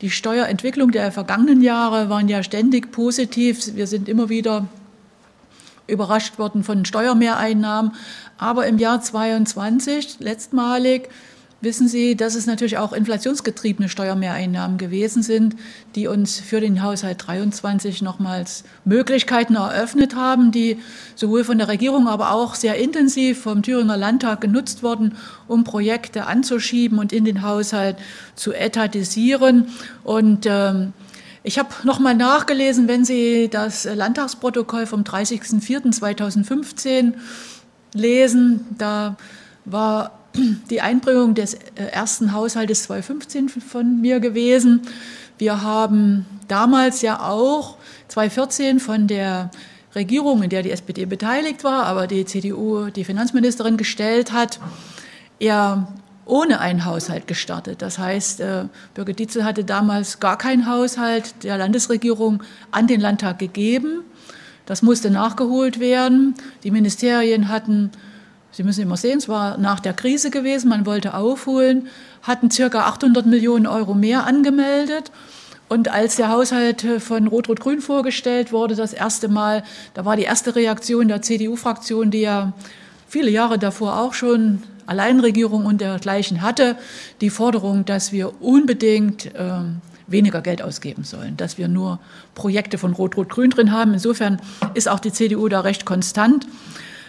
die 0.02 0.10
Steuerentwicklung 0.10 0.90
der 0.90 1.10
vergangenen 1.10 1.62
Jahre 1.62 2.10
waren 2.10 2.28
ja 2.28 2.42
ständig 2.42 2.92
positiv. 2.92 3.74
Wir 3.74 3.86
sind 3.86 4.08
immer 4.08 4.28
wieder 4.28 4.66
überrascht 5.86 6.38
worden 6.38 6.64
von 6.64 6.84
Steuermehreinnahmen. 6.84 7.92
Aber 8.36 8.66
im 8.66 8.78
Jahr 8.78 9.00
22 9.00 10.20
letztmalig 10.20 11.08
wissen 11.62 11.88
Sie, 11.88 12.16
dass 12.16 12.34
es 12.34 12.46
natürlich 12.46 12.76
auch 12.76 12.92
inflationsgetriebene 12.92 13.88
Steuermehreinnahmen 13.88 14.76
gewesen 14.78 15.22
sind, 15.22 15.54
die 15.94 16.08
uns 16.08 16.40
für 16.40 16.60
den 16.60 16.82
Haushalt 16.82 17.24
23 17.26 18.02
nochmals 18.02 18.64
Möglichkeiten 18.84 19.54
eröffnet 19.54 20.16
haben, 20.16 20.50
die 20.50 20.78
sowohl 21.14 21.44
von 21.44 21.58
der 21.58 21.68
Regierung, 21.68 22.08
aber 22.08 22.32
auch 22.32 22.56
sehr 22.56 22.74
intensiv 22.76 23.40
vom 23.40 23.62
Thüringer 23.62 23.96
Landtag 23.96 24.40
genutzt 24.40 24.82
wurden, 24.82 25.16
um 25.46 25.62
Projekte 25.64 26.26
anzuschieben 26.26 26.98
und 26.98 27.12
in 27.12 27.24
den 27.24 27.42
Haushalt 27.42 27.96
zu 28.34 28.52
etatisieren. 28.52 29.68
Und 30.02 30.46
ähm, 30.46 30.92
ich 31.44 31.60
habe 31.60 31.68
nochmal 31.84 32.16
nachgelesen, 32.16 32.88
wenn 32.88 33.04
Sie 33.04 33.48
das 33.48 33.84
Landtagsprotokoll 33.84 34.86
vom 34.86 35.02
30.04.2015 35.02 37.12
lesen, 37.94 38.66
da 38.78 39.16
war 39.64 40.18
die 40.70 40.80
Einbringung 40.80 41.34
des 41.34 41.54
äh, 41.54 41.84
ersten 41.90 42.32
Haushaltes 42.32 42.84
2015 42.84 43.48
von 43.48 44.00
mir 44.00 44.20
gewesen. 44.20 44.82
Wir 45.38 45.62
haben 45.62 46.26
damals 46.48 47.02
ja 47.02 47.20
auch 47.20 47.76
2014 48.08 48.80
von 48.80 49.06
der 49.06 49.50
Regierung, 49.94 50.42
in 50.42 50.50
der 50.50 50.62
die 50.62 50.70
SPD 50.70 51.04
beteiligt 51.04 51.64
war, 51.64 51.84
aber 51.84 52.06
die 52.06 52.24
CDU 52.24 52.86
die 52.90 53.04
Finanzministerin 53.04 53.76
gestellt 53.76 54.32
hat, 54.32 54.58
eher 55.38 55.88
ohne 56.24 56.60
einen 56.60 56.84
Haushalt 56.84 57.26
gestartet. 57.26 57.82
Das 57.82 57.98
heißt, 57.98 58.40
äh, 58.40 58.64
Birgit 58.94 59.18
Dietzel 59.18 59.44
hatte 59.44 59.64
damals 59.64 60.20
gar 60.20 60.38
keinen 60.38 60.66
Haushalt 60.66 61.42
der 61.42 61.58
Landesregierung 61.58 62.42
an 62.70 62.86
den 62.86 63.00
Landtag 63.00 63.38
gegeben. 63.38 64.04
Das 64.66 64.82
musste 64.82 65.10
nachgeholt 65.10 65.80
werden. 65.80 66.34
Die 66.62 66.70
Ministerien 66.70 67.48
hatten 67.48 67.90
Sie 68.52 68.62
müssen 68.62 68.82
immer 68.82 68.98
sehen, 68.98 69.18
es 69.18 69.28
war 69.28 69.56
nach 69.56 69.80
der 69.80 69.94
Krise 69.94 70.30
gewesen, 70.30 70.68
man 70.68 70.84
wollte 70.84 71.14
aufholen, 71.14 71.88
hatten 72.22 72.50
circa 72.50 72.82
800 72.86 73.24
Millionen 73.24 73.66
Euro 73.66 73.94
mehr 73.94 74.26
angemeldet. 74.26 75.10
Und 75.70 75.88
als 75.88 76.16
der 76.16 76.28
Haushalt 76.28 76.84
von 76.98 77.26
Rot-Rot-Grün 77.26 77.80
vorgestellt 77.80 78.52
wurde, 78.52 78.74
das 78.74 78.92
erste 78.92 79.28
Mal, 79.28 79.64
da 79.94 80.04
war 80.04 80.16
die 80.16 80.24
erste 80.24 80.54
Reaktion 80.54 81.08
der 81.08 81.22
CDU-Fraktion, 81.22 82.10
die 82.10 82.20
ja 82.20 82.52
viele 83.08 83.30
Jahre 83.30 83.58
davor 83.58 83.98
auch 83.98 84.12
schon 84.12 84.62
Alleinregierung 84.84 85.64
und 85.64 85.80
dergleichen 85.80 86.42
hatte, 86.42 86.76
die 87.22 87.30
Forderung, 87.30 87.86
dass 87.86 88.12
wir 88.12 88.42
unbedingt 88.42 89.34
äh, 89.34 89.60
weniger 90.06 90.42
Geld 90.42 90.60
ausgeben 90.60 91.04
sollen, 91.04 91.38
dass 91.38 91.56
wir 91.56 91.68
nur 91.68 92.00
Projekte 92.34 92.76
von 92.76 92.92
Rot-Rot-Grün 92.92 93.48
drin 93.48 93.72
haben. 93.72 93.94
Insofern 93.94 94.42
ist 94.74 94.90
auch 94.90 95.00
die 95.00 95.12
CDU 95.12 95.48
da 95.48 95.60
recht 95.60 95.86
konstant. 95.86 96.46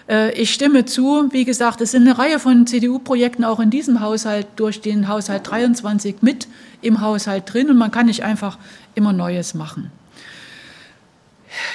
Äh, 0.08 0.32
ich 0.40 0.54
stimme 0.54 0.86
zu. 0.86 1.32
Wie 1.32 1.46
gesagt, 1.46 1.82
es 1.82 1.92
sind 1.92 2.04
eine 2.04 2.18
Reihe 2.18 2.40
von 2.40 2.68
CDU-Projekten 2.68 3.44
auch 3.44 3.60
in 3.60 3.70
diesem 3.70 4.00
Haushalt 4.00 4.48
durch 4.56 4.82
den 4.82 5.08
Haushalt 5.08 5.50
23 5.50 6.18
mit 6.22 6.48
im 6.82 7.02
Haushalt 7.02 7.52
drin 7.54 7.70
und 7.70 7.78
man 7.78 7.92
kann 7.92 8.08
nicht 8.08 8.24
einfach 8.24 8.58
immer 8.96 9.14
Neues 9.14 9.54
machen. 9.54 9.92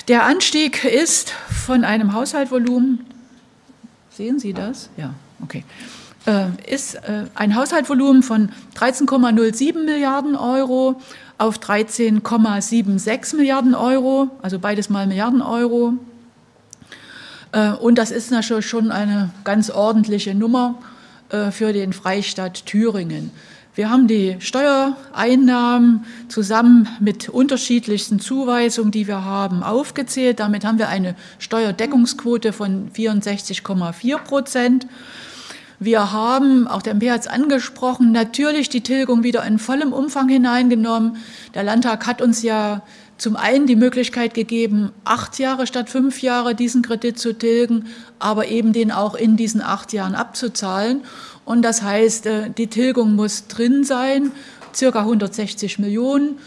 Der 0.09 0.25
Anstieg 0.25 0.85
ist 0.85 1.31
von 1.31 1.85
einem 1.85 2.13
Haushaltvolumen, 2.13 3.07
sehen 4.11 4.39
Sie 4.39 4.53
das? 4.53 4.91
Ja, 4.97 5.15
okay. 5.43 5.65
Äh, 6.27 6.47
ist 6.67 6.97
äh, 6.97 7.27
ein 7.35 7.55
Haushaltvolumen 7.55 8.23
von 8.23 8.51
13,07 8.77 9.85
Milliarden 9.85 10.35
Euro 10.35 11.01
auf 11.39 11.59
13,76 11.59 13.37
Milliarden 13.37 13.75
Euro, 13.75 14.29
also 14.43 14.59
beides 14.59 14.91
mal 14.91 15.07
Milliarden 15.07 15.41
Euro 15.41 15.95
und 17.81 17.97
das 17.97 18.11
ist 18.11 18.31
natürlich 18.31 18.67
schon 18.67 18.91
eine 18.91 19.31
ganz 19.45 19.71
ordentliche 19.71 20.35
Nummer 20.35 20.77
äh, 21.31 21.51
für 21.51 21.73
den 21.73 21.93
Freistaat 21.93 22.67
Thüringen. 22.67 23.31
Wir 23.75 23.91
haben 23.91 24.09
die 24.09 24.37
Steuereinnahmen 24.41 26.05
zusammen 26.29 26.89
mit 26.99 27.29
unterschiedlichsten 27.29 28.19
Zuweisungen, 28.19 28.91
die 28.91 29.07
wir 29.07 29.25
haben, 29.25 29.63
aufgezählt. 29.63 30.41
Damit 30.41 30.65
haben 30.65 30.79
wir 30.79 30.89
eine 30.89 31.15
Steuerdeckungsquote 31.39 32.53
von 32.53 32.91
64,4 32.91 34.19
Prozent. 34.19 34.89
Wir 35.79 36.11
haben, 36.11 36.67
auch 36.67 36.83
der 36.83 36.95
MP 36.95 37.13
hat 37.13 37.21
es 37.21 37.27
angesprochen, 37.29 38.11
natürlich 38.11 38.69
die 38.69 38.81
Tilgung 38.81 39.23
wieder 39.23 39.45
in 39.45 39.61
vollem 39.61 39.93
Umfang 39.93 40.29
hineingenommen. 40.29 41.19
Der 41.55 41.63
Landtag 41.63 42.05
hat 42.05 42.21
uns 42.21 42.43
ja 42.43 42.83
zum 43.19 43.37
einen 43.37 43.67
die 43.67 43.77
Möglichkeit 43.77 44.33
gegeben, 44.33 44.93
acht 45.05 45.39
Jahre 45.39 45.67
statt 45.67 45.91
fünf 45.91 46.23
Jahre 46.23 46.55
diesen 46.55 46.83
Kredit 46.83 47.19
zu 47.19 47.37
tilgen, 47.37 47.87
aber 48.19 48.47
eben 48.47 48.73
den 48.73 48.93
auch 48.93 49.15
in 49.15 49.37
diesen 49.37 49.61
acht 49.61 49.93
Jahren 49.93 50.15
abzuzahlen. 50.15 51.03
Und 51.45 51.63
das 51.63 51.83
heißt, 51.83 52.27
äh, 52.27 52.51
die 52.51 52.69
Tilgung 52.69 53.17
muss 53.17 53.49
drin 53.49 53.83
sein, 53.83 54.33
circa 54.75 55.01
160 55.01 55.79
Millionen. 55.79 56.39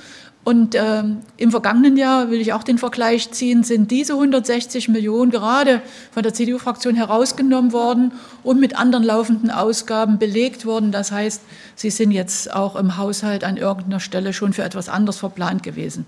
Und 0.43 0.73
äh, 0.73 1.03
im 1.37 1.51
vergangenen 1.51 1.97
Jahr, 1.97 2.31
will 2.31 2.41
ich 2.41 2.51
auch 2.53 2.63
den 2.63 2.79
Vergleich 2.79 3.29
ziehen, 3.31 3.63
sind 3.63 3.91
diese 3.91 4.13
160 4.13 4.89
Millionen 4.89 5.29
gerade 5.29 5.83
von 6.11 6.23
der 6.23 6.33
CDU-Fraktion 6.33 6.95
herausgenommen 6.95 7.71
worden 7.73 8.13
und 8.41 8.59
mit 8.59 8.75
anderen 8.75 9.03
laufenden 9.03 9.51
Ausgaben 9.51 10.17
belegt 10.17 10.65
worden. 10.65 10.91
Das 10.91 11.11
heißt, 11.11 11.41
sie 11.75 11.91
sind 11.91 12.09
jetzt 12.09 12.51
auch 12.51 12.75
im 12.75 12.97
Haushalt 12.97 13.43
an 13.43 13.55
irgendeiner 13.55 13.99
Stelle 13.99 14.33
schon 14.33 14.53
für 14.53 14.63
etwas 14.63 14.89
anderes 14.89 15.19
verplant 15.19 15.61
gewesen. 15.61 16.07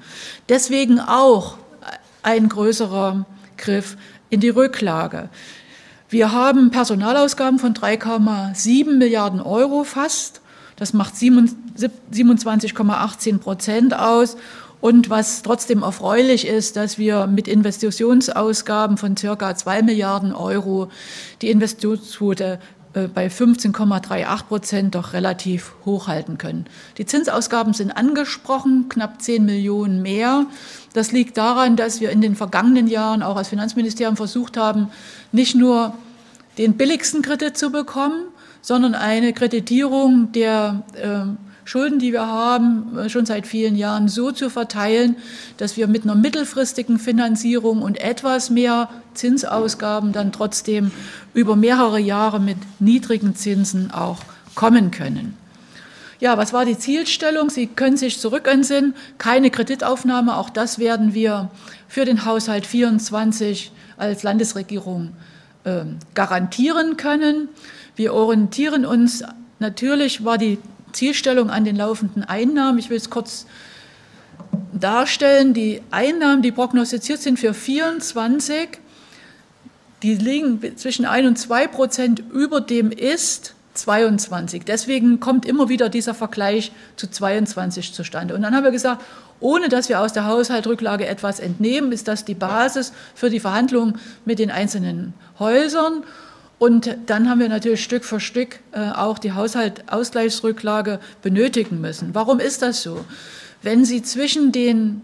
Deswegen 0.49 0.99
auch 0.99 1.57
ein 2.23 2.49
größerer 2.49 3.25
Griff 3.57 3.97
in 4.31 4.39
die 4.39 4.49
Rücklage. 4.49 5.29
Wir 6.09 6.31
haben 6.31 6.71
Personalausgaben 6.71 7.59
von 7.59 7.73
3,7 7.73 8.97
Milliarden 8.97 9.41
Euro 9.41 9.83
fast. 9.83 10.41
Das 10.75 10.93
macht 10.93 11.15
27,18 11.15 13.39
Prozent 13.39 13.97
aus. 13.97 14.37
Und 14.81 15.09
was 15.09 15.43
trotzdem 15.43 15.81
erfreulich 15.81 16.45
ist, 16.45 16.75
dass 16.75 16.97
wir 16.97 17.25
mit 17.25 17.47
Investitionsausgaben 17.47 18.97
von 18.97 19.15
circa 19.15 19.55
2 19.55 19.81
Milliarden 19.81 20.33
Euro 20.33 20.89
die 21.41 21.51
Investitionsquote 21.51 22.59
äh, 22.93 23.07
bei 23.07 23.27
15,38 23.27 24.43
Prozent 24.43 24.95
doch 24.95 25.13
relativ 25.13 25.73
hochhalten 25.85 26.37
können. 26.37 26.65
Die 26.97 27.05
Zinsausgaben 27.05 27.73
sind 27.73 27.91
angesprochen, 27.91 28.89
knapp 28.89 29.21
10 29.21 29.45
Millionen 29.45 30.01
mehr. 30.01 30.45
Das 30.93 31.11
liegt 31.11 31.37
daran, 31.37 31.75
dass 31.75 32.01
wir 32.01 32.11
in 32.11 32.21
den 32.21 32.35
vergangenen 32.35 32.87
Jahren 32.87 33.23
auch 33.23 33.37
als 33.37 33.47
Finanzministerium 33.47 34.17
versucht 34.17 34.57
haben, 34.57 34.89
nicht 35.31 35.55
nur 35.55 35.93
den 36.57 36.77
billigsten 36.77 37.21
Kredit 37.21 37.57
zu 37.57 37.71
bekommen, 37.71 38.25
sondern 38.63 38.95
eine 38.95 39.33
Kreditierung 39.33 40.31
der 40.31 40.83
äh, 40.95 41.25
Schulden, 41.65 41.99
die 41.99 42.13
wir 42.13 42.25
haben, 42.25 42.97
äh, 42.97 43.09
schon 43.09 43.25
seit 43.25 43.45
vielen 43.45 43.75
Jahren 43.75 44.07
so 44.07 44.31
zu 44.31 44.49
verteilen, 44.49 45.17
dass 45.57 45.77
wir 45.77 45.87
mit 45.87 46.03
einer 46.03 46.15
mittelfristigen 46.15 46.97
Finanzierung 46.97 47.81
und 47.81 47.99
etwas 47.99 48.49
mehr 48.49 48.89
Zinsausgaben 49.13 50.13
dann 50.13 50.31
trotzdem 50.31 50.91
über 51.33 51.55
mehrere 51.55 51.99
Jahre 51.99 52.39
mit 52.39 52.57
niedrigen 52.79 53.35
Zinsen 53.35 53.91
auch 53.91 54.19
kommen 54.55 54.91
können. 54.91 55.37
Ja, 56.19 56.37
was 56.37 56.53
war 56.53 56.63
die 56.63 56.77
Zielstellung? 56.77 57.49
Sie 57.49 57.67
können 57.67 57.97
sich 57.97 58.17
zurückentsinnen, 58.17 58.95
keine 59.17 59.51
Kreditaufnahme, 59.51 60.37
auch 60.37 60.49
das 60.49 60.79
werden 60.79 61.13
wir 61.13 61.51
für 61.89 62.05
den 62.05 62.23
Haushalt 62.23 62.65
24 62.65 63.73
als 63.97 64.23
Landesregierung 64.23 65.11
äh, 65.65 65.83
garantieren 66.13 66.95
können. 66.97 67.49
Wir 67.95 68.13
orientieren 68.13 68.85
uns, 68.85 69.23
natürlich 69.59 70.25
war 70.25 70.37
die 70.37 70.57
Zielstellung 70.93 71.49
an 71.49 71.65
den 71.65 71.75
laufenden 71.75 72.23
Einnahmen. 72.23 72.79
Ich 72.79 72.89
will 72.89 72.97
es 72.97 73.09
kurz 73.09 73.45
darstellen. 74.73 75.53
Die 75.53 75.81
Einnahmen, 75.91 76.41
die 76.41 76.51
prognostiziert 76.51 77.21
sind 77.21 77.39
für 77.39 77.53
24, 77.53 78.79
die 80.01 80.15
liegen 80.15 80.77
zwischen 80.77 81.05
1 81.05 81.27
und 81.27 81.37
2 81.37 81.67
Prozent 81.67 82.23
über 82.31 82.61
dem 82.61 82.91
ist 82.91 83.55
22. 83.75 84.63
Deswegen 84.65 85.19
kommt 85.19 85.45
immer 85.45 85.69
wieder 85.69 85.89
dieser 85.89 86.13
Vergleich 86.13 86.71
zu 86.95 87.09
22 87.09 87.93
zustande. 87.93 88.35
Und 88.35 88.41
dann 88.41 88.55
haben 88.55 88.63
wir 88.63 88.71
gesagt, 88.71 89.01
ohne 89.39 89.69
dass 89.69 89.89
wir 89.89 89.99
aus 89.99 90.13
der 90.13 90.25
Haushaltsrücklage 90.25 91.07
etwas 91.07 91.39
entnehmen, 91.39 91.91
ist 91.91 92.07
das 92.07 92.25
die 92.25 92.35
Basis 92.35 92.93
für 93.15 93.29
die 93.29 93.39
Verhandlungen 93.39 93.99
mit 94.25 94.39
den 94.39 94.51
einzelnen 94.51 95.13
Häusern. 95.39 96.03
Und 96.63 96.95
dann 97.07 97.29
haben 97.29 97.41
wir 97.41 97.49
natürlich 97.49 97.83
Stück 97.83 98.05
für 98.05 98.21
Stück 98.21 98.59
äh, 98.71 98.91
auch 98.91 99.19
die 99.19 99.33
Haushaltsausgleichsrücklage 99.33 101.01
benötigen 101.21 101.81
müssen. 101.81 102.15
Warum 102.15 102.39
ist 102.39 102.61
das 102.61 102.81
so? 102.81 103.03
Wenn 103.61 103.83
Sie 103.83 104.01
zwischen 104.01 104.53
den 104.53 105.01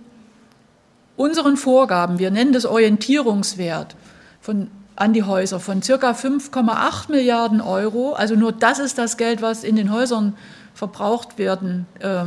unseren 1.17 1.58
Vorgaben, 1.58 2.17
wir 2.17 2.32
nennen 2.32 2.54
das 2.54 2.65
Orientierungswert 2.65 3.98
von, 4.39 4.72
an 4.95 5.12
die 5.12 5.24
Häuser 5.24 5.60
von 5.60 5.82
circa 5.82 6.12
5,8 6.12 7.12
Milliarden 7.12 7.60
Euro, 7.60 8.13
also 8.13 8.36
nur 8.36 8.54
das 8.54 8.80
ist 8.80 8.98
das 8.98 9.17
Geld, 9.17 9.41
was 9.41 9.65
in 9.65 9.76
den 9.76 9.91
Häusern 9.91 10.38
verbraucht 10.74 11.38
werden 11.38 11.88
äh, 12.00 12.24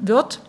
wird, 0.00 0.40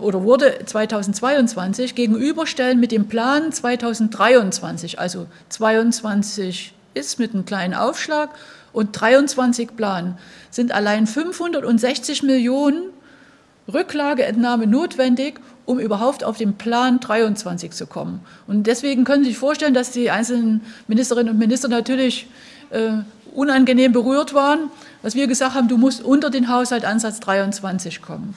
oder 0.00 0.24
wurde 0.24 0.64
2022 0.66 1.94
gegenüberstellen 1.94 2.80
mit 2.80 2.90
dem 2.90 3.06
Plan 3.06 3.52
2023, 3.52 4.98
also 4.98 5.28
22 5.48 6.74
ist 6.94 7.18
mit 7.18 7.34
einem 7.34 7.44
kleinen 7.44 7.74
Aufschlag 7.74 8.30
und 8.72 8.92
23 8.92 9.76
Plan, 9.76 10.18
sind 10.50 10.72
allein 10.72 11.06
560 11.06 12.22
Millionen 12.22 12.90
Rücklageentnahme 13.72 14.66
notwendig, 14.66 15.40
um 15.66 15.78
überhaupt 15.78 16.24
auf 16.24 16.38
den 16.38 16.54
Plan 16.54 17.00
23 17.00 17.72
zu 17.72 17.86
kommen. 17.86 18.20
Und 18.46 18.66
deswegen 18.66 19.04
können 19.04 19.24
Sie 19.24 19.30
sich 19.30 19.38
vorstellen, 19.38 19.74
dass 19.74 19.90
die 19.90 20.10
einzelnen 20.10 20.62
Ministerinnen 20.86 21.32
und 21.32 21.38
Minister 21.38 21.68
natürlich 21.68 22.26
äh, 22.70 22.92
unangenehm 23.34 23.92
berührt 23.92 24.32
waren, 24.32 24.70
dass 25.02 25.14
wir 25.14 25.26
gesagt 25.26 25.54
haben, 25.54 25.68
du 25.68 25.76
musst 25.76 26.02
unter 26.02 26.30
den 26.30 26.48
Haushaltansatz 26.48 27.20
23 27.20 28.00
kommen. 28.00 28.34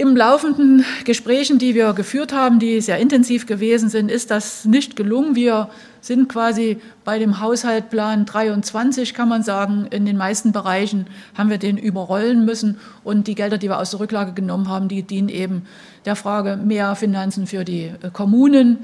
Im 0.00 0.16
laufenden 0.16 0.82
Gesprächen, 1.04 1.58
die 1.58 1.74
wir 1.74 1.92
geführt 1.92 2.32
haben, 2.32 2.58
die 2.58 2.80
sehr 2.80 2.96
intensiv 2.96 3.44
gewesen 3.44 3.90
sind, 3.90 4.10
ist 4.10 4.30
das 4.30 4.64
nicht 4.64 4.96
gelungen. 4.96 5.36
Wir 5.36 5.68
sind 6.00 6.26
quasi 6.26 6.78
bei 7.04 7.18
dem 7.18 7.38
Haushaltplan 7.38 8.24
23, 8.24 9.12
kann 9.12 9.28
man 9.28 9.42
sagen, 9.42 9.88
in 9.90 10.06
den 10.06 10.16
meisten 10.16 10.52
Bereichen 10.52 11.06
haben 11.36 11.50
wir 11.50 11.58
den 11.58 11.76
überrollen 11.76 12.46
müssen. 12.46 12.78
Und 13.04 13.26
die 13.26 13.34
Gelder, 13.34 13.58
die 13.58 13.68
wir 13.68 13.78
aus 13.78 13.90
der 13.90 14.00
Rücklage 14.00 14.32
genommen 14.32 14.70
haben, 14.70 14.88
die 14.88 15.02
dienen 15.02 15.28
eben 15.28 15.66
der 16.06 16.16
Frage 16.16 16.56
mehr 16.56 16.96
Finanzen 16.96 17.46
für 17.46 17.66
die 17.66 17.92
äh, 18.00 18.08
Kommunen. 18.10 18.78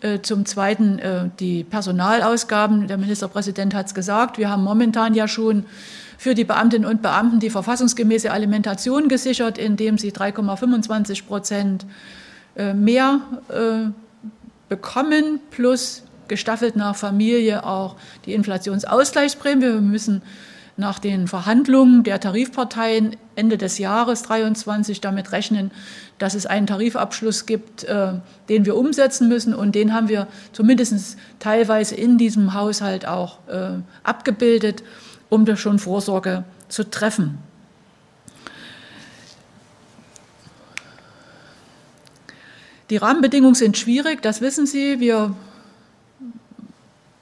Äh, 0.00 0.20
zum 0.20 0.44
Zweiten 0.44 0.98
äh, 0.98 1.30
die 1.40 1.64
Personalausgaben. 1.64 2.88
Der 2.88 2.98
Ministerpräsident 2.98 3.74
hat 3.74 3.86
es 3.86 3.94
gesagt. 3.94 4.36
Wir 4.36 4.50
haben 4.50 4.64
momentan 4.64 5.14
ja 5.14 5.28
schon 5.28 5.64
für 6.18 6.34
die 6.34 6.44
Beamtinnen 6.44 6.86
und 6.86 7.00
Beamten 7.00 7.38
die 7.38 7.48
verfassungsgemäße 7.48 8.30
Alimentation 8.30 9.08
gesichert, 9.08 9.56
indem 9.56 9.96
sie 9.96 10.10
3,25 10.10 11.24
Prozent 11.24 11.86
äh, 12.56 12.74
mehr 12.74 13.20
äh, 13.48 13.90
bekommen, 14.68 15.38
plus 15.50 16.02
gestaffelt 16.26 16.74
nach 16.76 16.96
Familie 16.96 17.64
auch 17.64 17.94
die 18.26 18.34
Inflationsausgleichsprämie. 18.34 19.62
Wir 19.62 19.80
müssen 19.80 20.22
nach 20.76 20.98
den 20.98 21.28
Verhandlungen 21.28 22.02
der 22.02 22.20
Tarifparteien 22.20 23.16
Ende 23.36 23.56
des 23.56 23.78
Jahres 23.78 24.22
23 24.22 25.00
damit 25.00 25.30
rechnen, 25.30 25.70
dass 26.18 26.34
es 26.34 26.46
einen 26.46 26.66
Tarifabschluss 26.66 27.46
gibt, 27.46 27.84
äh, 27.84 28.14
den 28.48 28.66
wir 28.66 28.76
umsetzen 28.76 29.28
müssen. 29.28 29.54
Und 29.54 29.76
den 29.76 29.94
haben 29.94 30.08
wir 30.08 30.26
zumindest 30.52 31.16
teilweise 31.38 31.94
in 31.94 32.18
diesem 32.18 32.54
Haushalt 32.54 33.06
auch 33.06 33.38
abgebildet 34.02 34.82
um 35.30 35.44
da 35.44 35.56
schon 35.56 35.78
Vorsorge 35.78 36.44
zu 36.68 36.88
treffen. 36.88 37.38
Die 42.90 42.96
Rahmenbedingungen 42.96 43.54
sind 43.54 43.76
schwierig, 43.76 44.22
das 44.22 44.40
wissen 44.40 44.64
Sie. 44.64 44.98
Wir, 44.98 45.34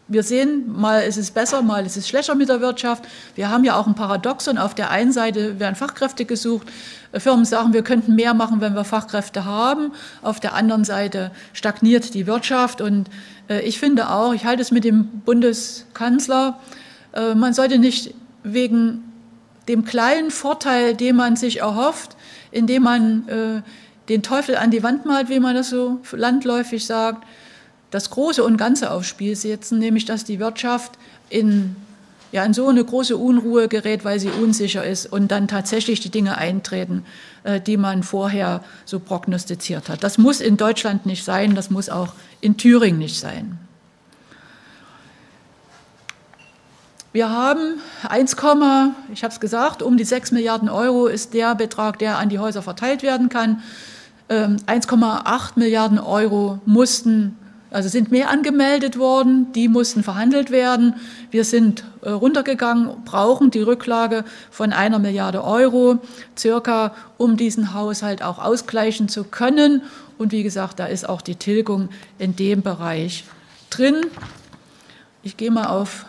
wir 0.07 0.23
sehen, 0.23 0.73
mal 0.73 1.01
ist 1.01 1.16
es 1.16 1.33
besser, 1.33 1.61
mal 1.62 1.85
ist 1.85 1.97
es 1.97 2.09
schlechter 2.09 2.37
mit 2.37 2.49
der 2.49 2.61
Wirtschaft. 2.61 3.05
Wir 3.35 3.51
haben 3.51 3.64
ja 3.64 3.75
auch 3.75 3.88
ein 3.88 3.97
Paradoxon. 3.97 4.59
Auf 4.59 4.77
der 4.77 4.90
einen 4.90 5.11
Seite 5.11 5.59
werden 5.59 5.75
Fachkräfte 5.75 6.25
gesucht. 6.25 6.69
Firmen 7.12 7.45
sagen, 7.45 7.73
wir 7.73 7.83
könnten 7.83 8.14
mehr 8.14 8.33
machen, 8.33 8.61
wenn 8.61 8.75
wir 8.75 8.85
Fachkräfte 8.85 9.45
haben. 9.45 9.90
Auf 10.23 10.38
der 10.38 10.55
anderen 10.55 10.85
Seite 10.85 11.33
stagniert 11.53 12.14
die 12.14 12.29
Wirtschaft. 12.29 12.81
Und 12.81 13.11
äh, 13.49 13.61
ich 13.62 13.81
finde 13.81 14.11
auch, 14.11 14.35
ich 14.35 14.45
halte 14.45 14.62
es 14.62 14.71
mit 14.71 14.85
dem 14.85 15.23
Bundeskanzler, 15.25 16.61
man 17.35 17.55
sollte 17.55 17.79
nicht 17.79 18.14
wegen 18.42 19.02
dem 19.68 19.85
kleinen 19.85 20.31
Vorteil, 20.31 20.94
den 20.94 21.16
man 21.16 21.37
sich 21.37 21.61
erhofft, 21.61 22.16
indem 22.50 22.83
man 22.85 23.29
äh, 23.29 23.62
den 24.09 24.22
Teufel 24.22 24.57
an 24.57 24.70
die 24.70 24.83
Wand 24.83 25.05
malt, 25.07 25.29
wie 25.29 25.40
man 25.40 25.55
das 25.55 25.70
so 25.70 26.00
landläufig 26.12 26.87
sagt, 26.87 27.26
das 27.90 28.11
Große 28.11 28.42
und 28.42 28.57
Ganze 28.57 28.90
aufs 28.90 29.09
Spiel 29.09 29.35
setzen, 29.37 29.79
nämlich 29.79 30.05
dass 30.05 30.24
die 30.24 30.38
Wirtschaft 30.38 30.92
in 31.29 31.76
ja 32.33 32.44
in 32.44 32.52
so 32.52 32.68
eine 32.68 32.85
große 32.85 33.16
Unruhe 33.16 33.68
gerät, 33.68 34.05
weil 34.05 34.18
sie 34.18 34.29
unsicher 34.29 34.85
ist 34.85 35.07
und 35.07 35.31
dann 35.31 35.48
tatsächlich 35.48 36.00
die 36.00 36.11
Dinge 36.11 36.37
eintreten, 36.37 37.05
äh, 37.44 37.61
die 37.61 37.76
man 37.76 38.02
vorher 38.02 38.62
so 38.85 38.98
prognostiziert 38.98 39.88
hat. 39.88 40.02
Das 40.02 40.18
muss 40.18 40.40
in 40.40 40.57
Deutschland 40.57 41.07
nicht 41.07 41.24
sein, 41.24 41.55
das 41.55 41.70
muss 41.70 41.88
auch 41.88 42.12
in 42.40 42.57
Thüringen 42.57 42.98
nicht 42.98 43.18
sein. 43.18 43.59
Wir 47.16 47.31
haben 47.31 47.81
1, 48.07 48.37
ich 49.11 49.22
habe 49.24 49.33
es 49.33 49.40
gesagt, 49.40 49.81
um 49.83 49.96
die 49.96 50.05
6 50.05 50.33
Milliarden 50.33 50.68
Euro 50.68 51.07
ist 51.07 51.33
der 51.33 51.55
Betrag, 51.55 51.98
der 51.98 52.18
an 52.18 52.29
die 52.29 52.38
Häuser 52.38 52.61
verteilt 52.61 53.02
werden 53.02 53.31
kann. 53.31 53.62
1,8 54.29 55.24
ähm, 55.33 55.52
Milliarden 55.55 55.98
Euro 55.98 56.59
mussten 56.66 57.38
also 57.70 57.88
sind 57.88 58.11
mehr 58.11 58.29
angemeldet 58.29 58.98
worden, 58.98 59.50
die 59.55 59.68
mussten 59.68 60.02
verhandelt 60.02 60.50
werden. 60.50 60.96
Wir 61.31 61.44
sind 61.44 61.85
äh, 62.02 62.11
runtergegangen, 62.11 62.90
brauchen 63.07 63.50
die 63.50 63.62
Rücklage 63.62 64.22
von 64.50 64.74
einer 64.74 64.98
Milliarde 64.98 65.42
Euro 65.42 66.00
circa, 66.37 66.94
um 67.16 67.38
diesen 67.38 67.72
Haushalt 67.72 68.22
auch 68.22 68.38
ausgleichen 68.38 69.09
zu 69.09 69.24
können. 69.24 69.85
Und 70.18 70.33
wie 70.33 70.42
gesagt, 70.42 70.81
da 70.81 70.85
ist 70.85 71.09
auch 71.09 71.22
die 71.22 71.37
Tilgung 71.37 71.88
in 72.18 72.37
dem 72.37 72.61
Bereich 72.61 73.24
drin. 73.70 74.02
Ich 75.22 75.38
gehe 75.38 75.50
mal 75.50 75.68
auf, 75.68 76.05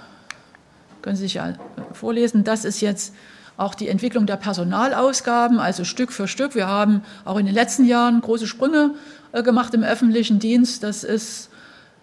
können 1.08 1.15
Sie 1.15 1.24
sich 1.24 1.36
ja 1.36 1.54
vorlesen, 1.93 2.43
das 2.43 2.65
ist 2.65 2.82
jetzt 2.82 3.13
auch 3.56 3.76
die 3.76 3.88
Entwicklung 3.88 4.26
der 4.26 4.36
Personalausgaben, 4.36 5.58
also 5.58 5.86
Stück 5.86 6.12
für 6.12 6.28
Stück. 6.28 6.54
Wir 6.54 6.67
haben 6.67 7.02
auch 7.24 7.38
in 7.38 7.46
den 7.46 7.56
letzten 7.56 7.86
Jahren 7.86 8.20
große 8.20 8.46
Sprünge 8.46 8.91
äh, 9.32 9.41
gemacht 9.41 9.74
im 9.74 9.84
öffentlichen 9.84 10.39
Dienst. 10.39 10.84
Das 10.84 11.06
ist, 11.06 11.50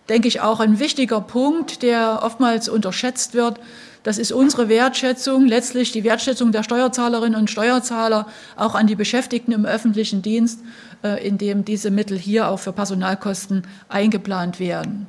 denke 0.09 0.27
ich, 0.27 0.41
auch 0.41 0.59
ein 0.59 0.79
wichtiger 0.79 1.21
Punkt, 1.21 1.83
der 1.83 2.21
oftmals 2.23 2.71
unterschätzt 2.71 3.35
wird. 3.35 3.61
Das 4.05 4.17
ist 4.17 4.33
unsere 4.33 4.71
Wertschätzung, 4.71 5.45
letztlich 5.45 5.93
die 5.93 6.03
Wertschätzung 6.03 6.51
der 6.51 6.63
Steuerzahlerinnen 6.63 7.39
und 7.39 7.51
Steuerzahler 7.51 8.27
auch 8.57 8.75
an 8.75 8.87
die 8.87 8.97
Beschäftigten 8.97 9.53
im 9.53 9.67
öffentlichen 9.67 10.23
Dienst, 10.23 10.61
äh, 11.03 11.23
indem 11.29 11.67
diese 11.67 11.91
Mittel 11.91 12.17
hier 12.17 12.49
auch 12.49 12.59
für 12.59 12.73
Personalkosten 12.73 13.65
eingeplant 13.91 14.61
werden. 14.61 15.09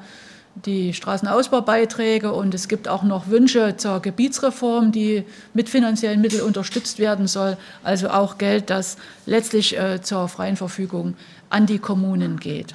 die 0.54 0.94
Straßenausbaubeiträge 0.94 2.32
und 2.32 2.54
es 2.54 2.68
gibt 2.68 2.86
auch 2.86 3.02
noch 3.02 3.28
Wünsche 3.28 3.76
zur 3.76 4.00
Gebietsreform, 4.00 4.92
die 4.92 5.24
mit 5.52 5.68
finanziellen 5.68 6.20
Mitteln 6.20 6.42
unterstützt 6.42 7.00
werden 7.00 7.26
soll. 7.26 7.56
Also 7.82 8.08
auch 8.08 8.38
Geld, 8.38 8.70
das 8.70 8.96
letztlich 9.26 9.76
äh, 9.76 10.00
zur 10.00 10.28
freien 10.28 10.56
Verfügung 10.56 11.14
an 11.50 11.66
die 11.66 11.78
Kommunen 11.78 12.38
geht. 12.38 12.74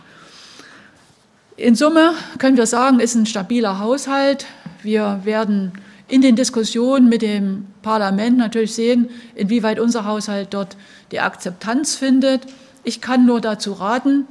In 1.59 1.75
Summe 1.75 2.13
können 2.37 2.55
wir 2.55 2.67
sagen, 2.67 3.01
ist 3.01 3.15
ein 3.15 3.25
stabiler 3.25 3.79
Haushalt. 3.79 4.45
Wir 4.81 5.19
werden 5.25 5.73
in 6.07 6.21
den 6.21 6.37
Diskussionen 6.37 7.09
mit 7.09 7.21
dem 7.21 7.65
Parlament 7.81 8.37
natürlich 8.37 8.73
sehen, 8.73 9.09
inwieweit 9.35 9.77
unser 9.77 10.05
Haushalt 10.05 10.53
dort 10.53 10.77
die 11.11 11.19
Akzeptanz 11.19 11.95
findet. 11.95 12.43
Ich 12.85 13.01
kann 13.01 13.25
nur 13.25 13.41
dazu 13.41 13.73
raten, 13.73 14.25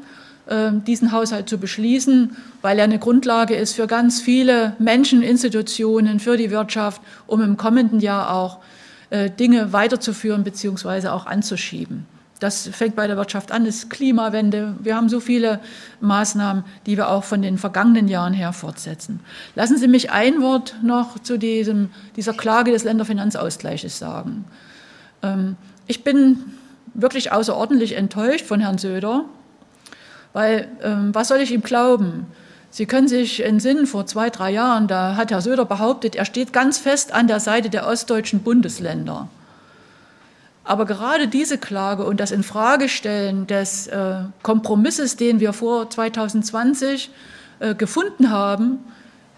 ähm, 0.49 0.85
diesen 0.85 1.12
Haushalt 1.12 1.51
zu 1.51 1.59
beschließen, 1.59 2.35
weil 2.62 2.79
er 2.79 2.85
eine 2.85 2.99
Grundlage 2.99 3.57
ist 3.57 3.75
für 3.75 3.87
ganz 3.87 4.23
viele 4.23 4.75
Menschen, 4.79 5.21
Institutionen, 5.21 6.21
für 6.21 6.38
die 6.38 6.51
Wirtschaft, 6.51 7.03
um 7.27 7.43
im 7.43 7.59
kommenden 7.59 8.01
Jahr 8.01 8.33
auch 8.33 8.57
äh, 9.11 9.29
Dinge 9.29 9.75
weiterzuführen 9.75 10.45
bzw. 10.45 11.09
auch 11.09 11.27
anzuschieben. 11.27 12.07
Das 12.40 12.68
fängt 12.68 12.94
bei 12.94 13.07
der 13.07 13.16
Wirtschaft 13.16 13.51
an, 13.51 13.66
ist 13.66 13.90
Klimawende. 13.90 14.77
Wir 14.81 14.94
haben 14.94 15.09
so 15.09 15.18
viele 15.18 15.61
Maßnahmen, 16.01 16.64
die 16.87 16.96
wir 16.96 17.09
auch 17.09 17.24
von 17.24 17.42
den 17.42 17.59
vergangenen 17.59 18.07
Jahren 18.07 18.33
her 18.33 18.53
fortsetzen. 18.53 19.20
Lassen 19.57 19.77
Sie 19.77 19.88
mich 19.88 20.12
ein 20.12 20.40
Wort 20.40 20.77
noch 20.83 21.18
zu 21.18 21.37
diesem, 21.37 21.90
dieser 22.14 22.35
Klage 22.35 22.70
des 22.70 22.85
Länderfinanzausgleiches 22.85 23.98
sagen. 23.98 24.44
Ähm, 25.22 25.57
ich 25.88 26.05
bin 26.05 26.44
wirklich 26.94 27.33
außerordentlich 27.33 27.96
enttäuscht 27.96 28.46
von 28.46 28.61
Herrn 28.61 28.79
Söder, 28.79 29.24
weil 30.33 30.68
ähm, 30.83 31.14
was 31.14 31.29
soll 31.29 31.38
ich 31.38 31.53
ihm 31.53 31.62
glauben? 31.62 32.27
Sie 32.70 32.87
können 32.87 33.09
sich 33.09 33.44
entsinnen, 33.44 33.87
vor 33.87 34.07
zwei, 34.07 34.31
drei 34.31 34.51
Jahren, 34.51 34.87
da 34.87 35.16
hat 35.16 35.31
Herr 35.31 35.40
Söder 35.40 35.64
behauptet, 35.64 36.14
er 36.14 36.24
steht 36.24 36.53
ganz 36.53 36.79
fest 36.79 37.12
an 37.12 37.27
der 37.27 37.40
Seite 37.40 37.70
der 37.70 37.87
ostdeutschen 37.87 38.40
Bundesländer. 38.40 39.29
Aber 40.68 40.85
gerade 40.85 41.28
diese 41.28 41.57
Klage 41.57 42.04
und 42.04 42.20
das 42.20 42.31
Infragestellen 42.31 43.46
des 43.46 43.87
äh, 43.87 44.16
Kompromisses, 44.42 45.16
den 45.16 45.40
wir 45.40 45.54
vor 45.54 45.88
2020 45.88 47.09
äh, 47.61 47.74
gefunden 47.74 48.31
haben, 48.31 48.81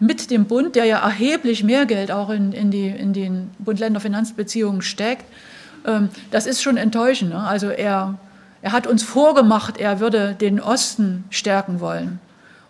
mit 0.00 0.32
dem 0.32 0.46
Bund, 0.46 0.74
der 0.74 0.86
ja 0.86 0.98
erheblich 0.98 1.62
mehr 1.62 1.86
Geld 1.86 2.10
auch 2.10 2.30
in, 2.30 2.50
in, 2.50 2.72
die, 2.72 2.88
in 2.88 3.12
den 3.12 3.52
Bund-Länder-Finanzbeziehungen 3.60 4.82
steckt, 4.82 5.24
ähm, 5.86 6.08
das 6.32 6.48
ist 6.48 6.62
schon 6.62 6.76
enttäuschend. 6.76 7.30
Ne? 7.30 7.38
Also 7.38 7.68
er, 7.68 8.18
er 8.60 8.72
hat 8.72 8.88
uns 8.88 9.04
vorgemacht, 9.04 9.78
er 9.78 10.00
würde 10.00 10.34
den 10.34 10.58
Osten 10.58 11.22
stärken 11.30 11.78
wollen. 11.78 12.18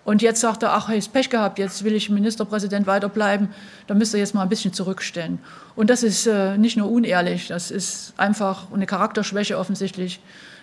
Und 0.05 0.23
jetzt 0.23 0.41
sagt 0.41 0.63
er, 0.63 0.73
ach, 0.73 0.89
ich 0.89 1.05
habe 1.05 1.13
Pech 1.13 1.31
gehabt, 1.31 1.59
jetzt 1.59 1.85
will 1.85 1.95
ich 1.95 2.09
Ministerpräsident 2.09 2.87
weiterbleiben, 2.87 3.49
da 3.87 3.95
müsst 3.95 4.15
ihr 4.15 4.21
jetzt 4.21 4.35
mal 4.35 4.43
ein 4.43 4.49
bisschen 4.49 4.73
zurückstellen. 4.73 5.39
Und 5.77 5.91
das 5.91 6.03
ist 6.03 6.27
äh, 6.27 6.57
nicht 6.57 6.77
nur 6.77 6.91
unehrlich, 6.91 7.49
das 7.49 7.71
ist 7.71 8.15
einfach 8.17 8.73
eine 8.73 8.87
Charakterschwäche 8.87 9.59
offensichtlich 9.59 10.21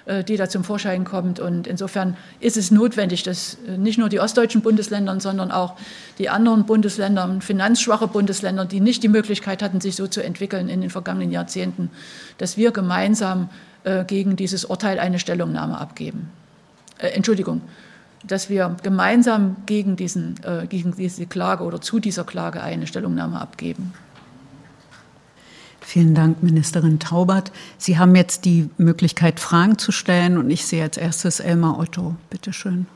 äh, 0.07 0.23
die 0.23 0.37
da 0.37 0.47
zum 0.47 0.63
Vorschein 0.63 1.03
kommt. 1.03 1.41
Und 1.41 1.67
insofern 1.67 2.15
ist 2.39 2.55
es 2.55 2.71
notwendig, 2.71 3.23
dass 3.23 3.57
äh, 3.67 3.77
nicht 3.77 3.99
nur 3.99 4.07
die 4.07 4.21
ostdeutschen 4.21 4.61
Bundesländer, 4.61 5.19
sondern 5.19 5.51
auch 5.51 5.75
die 6.17 6.29
anderen 6.29 6.65
Bundesländer, 6.65 7.37
finanzschwache 7.41 8.07
Bundesländer, 8.07 8.63
die 8.63 8.79
nicht 8.79 9.03
die 9.03 9.09
Möglichkeit 9.09 9.61
hatten, 9.61 9.81
sich 9.81 9.97
so 9.97 10.07
zu 10.07 10.23
entwickeln 10.23 10.69
in 10.69 10.79
den 10.79 10.89
vergangenen 10.89 11.31
Jahrzehnten, 11.31 11.89
dass 12.37 12.55
wir 12.55 12.71
gemeinsam 12.71 13.49
äh, 13.83 14.05
gegen 14.05 14.37
dieses 14.37 14.63
Urteil 14.63 14.97
eine 14.97 15.19
Stellungnahme 15.19 15.77
abgeben. 15.77 16.31
Äh, 16.99 17.09
Entschuldigung, 17.09 17.61
dass 18.25 18.49
wir 18.49 18.75
gemeinsam 18.83 19.57
gegen, 19.65 19.95
diesen, 19.95 20.35
äh, 20.43 20.67
gegen 20.67 20.95
diese 20.95 21.25
Klage 21.25 21.63
oder 21.63 21.81
zu 21.81 21.99
dieser 21.99 22.23
Klage 22.23 22.61
eine 22.61 22.87
Stellungnahme 22.87 23.39
abgeben. 23.39 23.93
Vielen 25.81 26.15
Dank, 26.15 26.43
Ministerin 26.43 26.99
Taubert. 26.99 27.51
Sie 27.77 27.97
haben 27.97 28.13
jetzt 28.15 28.43
die 28.43 28.69
Möglichkeit, 28.77 29.39
Fragen 29.39 29.77
zu 29.77 29.93
stellen. 29.93 30.37
Und 30.37 30.49
ich 30.49 30.65
sehe 30.65 30.83
als 30.83 30.97
erstes 30.97 31.39
Elmar 31.39 31.79
Otto. 31.79 32.15
Bitte 32.29 32.51
schön. 32.51 32.87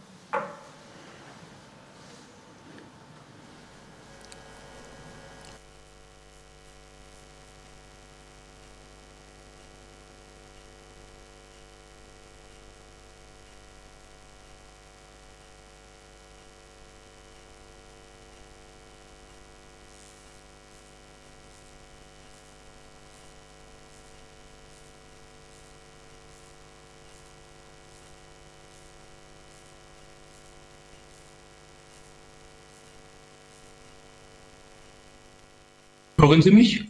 Hören 36.31 36.41
Sie 36.41 36.51
mich? 36.51 36.85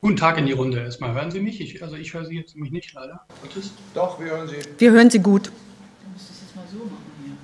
Guten 0.00 0.16
Tag 0.16 0.38
in 0.38 0.46
die 0.46 0.52
Runde 0.52 0.78
erstmal. 0.78 1.12
Hören 1.12 1.30
Sie 1.30 1.40
mich? 1.40 1.60
Ich, 1.60 1.82
also 1.82 1.94
ich 1.94 2.14
höre 2.14 2.24
Sie 2.24 2.36
jetzt 2.36 2.54
nämlich 2.54 2.72
nicht 2.72 2.90
leider. 2.94 3.26
Gottes? 3.42 3.70
Doch, 3.92 4.18
wir 4.18 4.30
hören 4.30 4.48
Sie. 4.48 4.56
Wir 4.78 4.92
hören 4.92 5.10
Sie 5.10 5.18
gut. 5.18 5.48
Du 5.48 6.10
musst 6.10 6.30
es 6.30 6.40
jetzt 6.40 6.56
mal 6.56 6.64
so 6.72 6.78
machen 6.78 7.04
hier. 7.22 7.36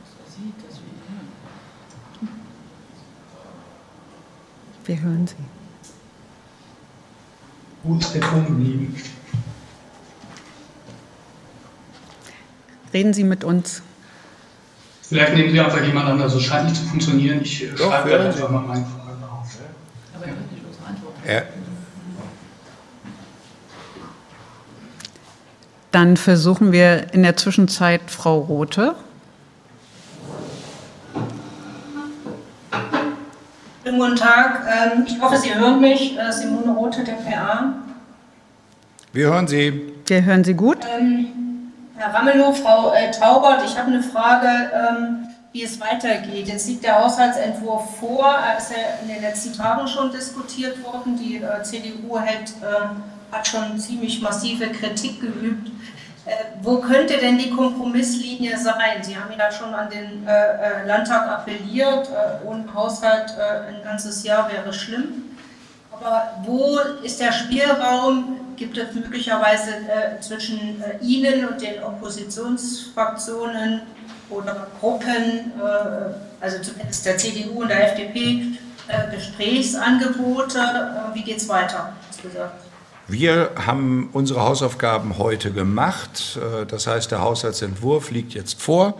Dass 0.00 0.14
er 0.18 0.30
sieht, 0.32 0.54
dass 0.66 0.80
wir 0.80 0.86
ihn 0.86 1.02
hören. 1.12 2.38
Wir 4.86 5.02
hören 5.02 5.26
Sie. 5.26 5.36
Wo 7.82 7.98
ist 7.98 8.14
der 8.14 8.22
Ton 8.22 8.46
geblieben? 8.46 8.96
Reden 12.94 13.12
Sie 13.12 13.24
mit 13.24 13.44
uns. 13.44 13.82
Vielleicht 15.08 15.34
nehmen 15.34 15.50
Sie 15.50 15.60
einfach 15.60 15.82
jemand 15.82 16.08
anders. 16.08 16.32
Das 16.32 16.42
scheint 16.42 16.64
nicht 16.64 16.76
zu 16.76 16.84
funktionieren. 16.84 17.40
Ich 17.42 17.64
äh, 17.64 17.68
Doch, 17.76 17.90
schreibe 17.90 18.08
Sie. 18.10 18.16
einfach 18.16 18.50
mal 18.50 18.62
meine 18.62 18.84
Frage 18.86 19.30
auf. 19.30 19.48
Aber 20.16 20.24
er 20.24 20.30
hört 20.32 20.52
nicht 20.52 20.64
unsere 20.66 20.86
Antwort. 20.86 21.14
Dann 25.90 26.16
versuchen 26.16 26.72
wir 26.72 27.12
in 27.12 27.22
der 27.22 27.36
Zwischenzeit 27.36 28.00
Frau 28.08 28.40
Rothe. 28.40 28.96
Schönen 33.84 33.98
guten 33.98 34.16
Tag. 34.16 34.62
Ähm, 34.66 35.04
Ich 35.06 35.20
hoffe, 35.20 35.36
Sie 35.36 35.54
hören 35.54 35.80
mich. 35.80 36.18
Äh, 36.18 36.32
Simone 36.32 36.72
Rote, 36.72 37.04
der 37.04 37.12
PA. 37.12 37.74
wir 39.12 39.26
hören 39.28 39.46
Sie. 39.46 39.92
Wir 40.06 40.24
hören 40.24 40.42
Sie 40.42 40.54
gut. 40.54 40.78
Ähm, 40.98 41.26
Herr 41.96 42.12
Ramelow, 42.12 42.52
Frau 42.52 42.92
äh, 42.92 43.10
Taubert, 43.12 43.62
ich 43.64 43.78
habe 43.78 43.88
eine 43.88 44.02
Frage, 44.02 44.48
ähm, 44.48 45.28
wie 45.52 45.62
es 45.62 45.78
weitergeht. 45.80 46.48
Jetzt 46.48 46.66
liegt 46.66 46.82
der 46.82 47.00
Haushaltsentwurf 47.00 47.98
vor. 48.00 48.26
Er 48.26 48.58
ist 48.58 48.72
ja 48.72 48.76
in 49.02 49.08
den 49.08 49.22
letzten 49.22 49.52
Tagen 49.52 49.86
schon 49.86 50.10
diskutiert 50.10 50.82
worden. 50.82 51.16
Die 51.16 51.36
äh, 51.36 51.62
CDU 51.62 52.18
hält, 52.18 52.50
äh, 52.62 53.34
hat 53.34 53.46
schon 53.46 53.78
ziemlich 53.78 54.20
massive 54.20 54.68
Kritik 54.70 55.20
geübt. 55.20 55.68
Äh, 56.26 56.32
Wo 56.62 56.78
könnte 56.78 57.16
denn 57.18 57.38
die 57.38 57.50
Kompromisslinie 57.50 58.58
sein? 58.58 59.02
Sie 59.02 59.16
haben 59.16 59.32
ja 59.38 59.52
schon 59.52 59.72
an 59.72 59.88
den 59.88 60.26
äh, 60.26 60.32
äh, 60.32 60.86
Landtag 60.86 61.28
appelliert. 61.28 62.08
äh, 62.08 62.44
Ohne 62.44 62.64
Haushalt 62.74 63.36
äh, 63.38 63.68
ein 63.68 63.84
ganzes 63.84 64.24
Jahr 64.24 64.50
wäre 64.50 64.72
schlimm. 64.72 65.36
Aber 65.92 66.32
wo 66.42 66.76
ist 67.04 67.20
der 67.20 67.30
Spielraum? 67.30 68.40
Gibt 68.56 68.78
es 68.78 68.94
möglicherweise 68.94 69.70
äh, 69.70 70.20
zwischen 70.20 70.80
äh, 70.82 71.04
Ihnen 71.04 71.48
und 71.48 71.60
den 71.60 71.82
Oppositionsfraktionen 71.82 73.82
oder 74.30 74.68
Gruppen, 74.80 75.52
äh, 75.58 75.60
also 76.40 76.62
zumindest 76.62 77.04
der 77.06 77.16
CDU 77.16 77.62
und 77.62 77.68
der 77.68 77.92
FDP, 77.92 78.58
äh, 78.88 79.14
Gesprächsangebote? 79.14 80.58
Äh, 80.58 81.14
wie 81.14 81.22
geht 81.22 81.38
es 81.38 81.48
weiter? 81.48 81.92
Wir 83.06 83.50
haben 83.56 84.08
unsere 84.12 84.40
Hausaufgaben 84.40 85.18
heute 85.18 85.52
gemacht. 85.52 86.38
Das 86.68 86.86
heißt, 86.86 87.10
der 87.10 87.20
Haushaltsentwurf 87.20 88.10
liegt 88.10 88.32
jetzt 88.32 88.62
vor. 88.62 88.98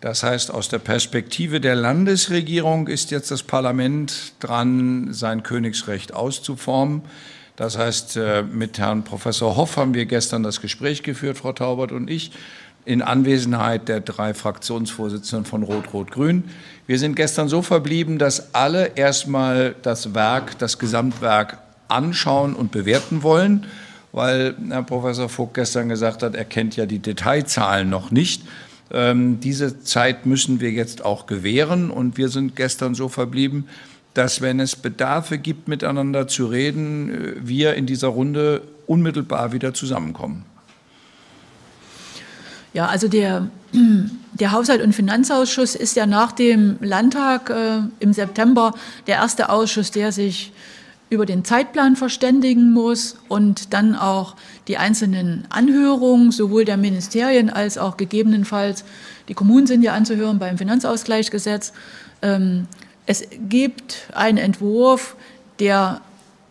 Das 0.00 0.22
heißt, 0.22 0.50
aus 0.50 0.68
der 0.68 0.78
Perspektive 0.78 1.60
der 1.60 1.74
Landesregierung 1.74 2.88
ist 2.88 3.10
jetzt 3.10 3.30
das 3.30 3.42
Parlament 3.42 4.32
dran, 4.40 5.12
sein 5.12 5.42
Königsrecht 5.42 6.14
auszuformen. 6.14 7.02
Das 7.56 7.78
heißt, 7.78 8.16
äh, 8.16 8.42
mit 8.42 8.78
Herrn 8.78 9.04
Professor 9.04 9.56
Hoff 9.56 9.76
haben 9.76 9.94
wir 9.94 10.06
gestern 10.06 10.42
das 10.42 10.60
Gespräch 10.60 11.02
geführt, 11.02 11.38
Frau 11.38 11.52
Taubert 11.52 11.92
und 11.92 12.10
ich, 12.10 12.32
in 12.84 13.00
Anwesenheit 13.00 13.88
der 13.88 14.00
drei 14.00 14.34
Fraktionsvorsitzenden 14.34 15.46
von 15.46 15.62
Rot-Rot-Grün. 15.62 16.44
Wir 16.86 16.98
sind 16.98 17.14
gestern 17.14 17.48
so 17.48 17.62
verblieben, 17.62 18.18
dass 18.18 18.54
alle 18.54 18.92
erstmal 18.96 19.74
das 19.82 20.14
Werk, 20.14 20.58
das 20.58 20.78
Gesamtwerk 20.78 21.58
anschauen 21.88 22.54
und 22.54 22.72
bewerten 22.72 23.22
wollen, 23.22 23.66
weil 24.12 24.54
Herr 24.68 24.82
Professor 24.82 25.28
Vogt 25.28 25.54
gestern 25.54 25.88
gesagt 25.88 26.22
hat, 26.22 26.34
er 26.34 26.44
kennt 26.44 26.76
ja 26.76 26.86
die 26.86 26.98
Detailzahlen 26.98 27.88
noch 27.88 28.10
nicht. 28.10 28.42
Ähm, 28.92 29.40
diese 29.40 29.80
Zeit 29.80 30.26
müssen 30.26 30.60
wir 30.60 30.70
jetzt 30.70 31.04
auch 31.04 31.26
gewähren 31.26 31.90
und 31.90 32.16
wir 32.18 32.28
sind 32.28 32.54
gestern 32.54 32.94
so 32.94 33.08
verblieben, 33.08 33.66
dass 34.14 34.40
wenn 34.40 34.60
es 34.60 34.76
Bedarfe 34.76 35.38
gibt, 35.38 35.68
miteinander 35.68 36.26
zu 36.28 36.46
reden, 36.46 37.10
äh, 37.10 37.34
wir 37.42 37.74
in 37.74 37.86
dieser 37.86 38.08
Runde 38.08 38.62
unmittelbar 38.86 39.52
wieder 39.52 39.74
zusammenkommen. 39.74 40.44
Ja, 42.72 42.86
also 42.86 43.08
der, 43.08 43.48
der 44.32 44.52
Haushalt- 44.52 44.82
und 44.82 44.94
Finanzausschuss 44.94 45.74
ist 45.74 45.96
ja 45.96 46.06
nach 46.06 46.32
dem 46.32 46.76
Landtag 46.80 47.50
äh, 47.50 47.80
im 48.00 48.12
September 48.12 48.74
der 49.06 49.16
erste 49.16 49.48
Ausschuss, 49.50 49.90
der 49.90 50.12
sich 50.12 50.52
über 51.10 51.26
den 51.26 51.44
Zeitplan 51.44 51.96
verständigen 51.96 52.72
muss 52.72 53.16
und 53.28 53.72
dann 53.72 53.94
auch 53.94 54.34
die 54.66 54.78
einzelnen 54.78 55.44
Anhörungen 55.50 56.32
sowohl 56.32 56.64
der 56.64 56.76
Ministerien 56.76 57.50
als 57.50 57.78
auch 57.78 57.96
gegebenenfalls 57.96 58.84
die 59.28 59.34
Kommunen 59.34 59.66
sind 59.66 59.82
ja 59.82 59.94
anzuhören 59.94 60.38
beim 60.38 60.58
Finanzausgleichsgesetz. 60.58 61.72
Ähm, 62.22 62.66
es 63.06 63.24
gibt 63.48 64.08
einen 64.14 64.38
Entwurf, 64.38 65.16
der 65.58 66.00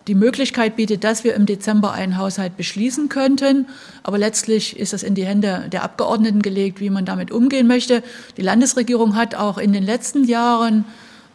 die 0.08 0.16
Möglichkeit 0.16 0.76
bietet, 0.76 1.04
dass 1.04 1.24
wir 1.24 1.34
im 1.34 1.46
Dezember 1.46 1.94
einen 1.94 2.18
Haushalt 2.18 2.58
beschließen 2.58 3.10
könnten. 3.10 3.68
Aber 4.04 4.18
letztlich 4.18 4.78
ist 4.78 4.94
das 4.94 5.02
in 5.02 5.16
die 5.16 5.26
Hände 5.26 5.68
der 5.72 5.84
Abgeordneten 5.84 6.42
gelegt, 6.42 6.82
wie 6.82 6.89
man 6.89 7.06
damit 7.06 7.32
umgehen 7.32 7.68
möchte. 7.68 8.04
Die 8.38 8.42
Landesregierung 8.42 9.16
hat 9.16 9.36
auch 9.36 9.58
in 9.58 9.72
den 9.72 9.84
letzten 9.84 10.26
Jahren 10.26 10.84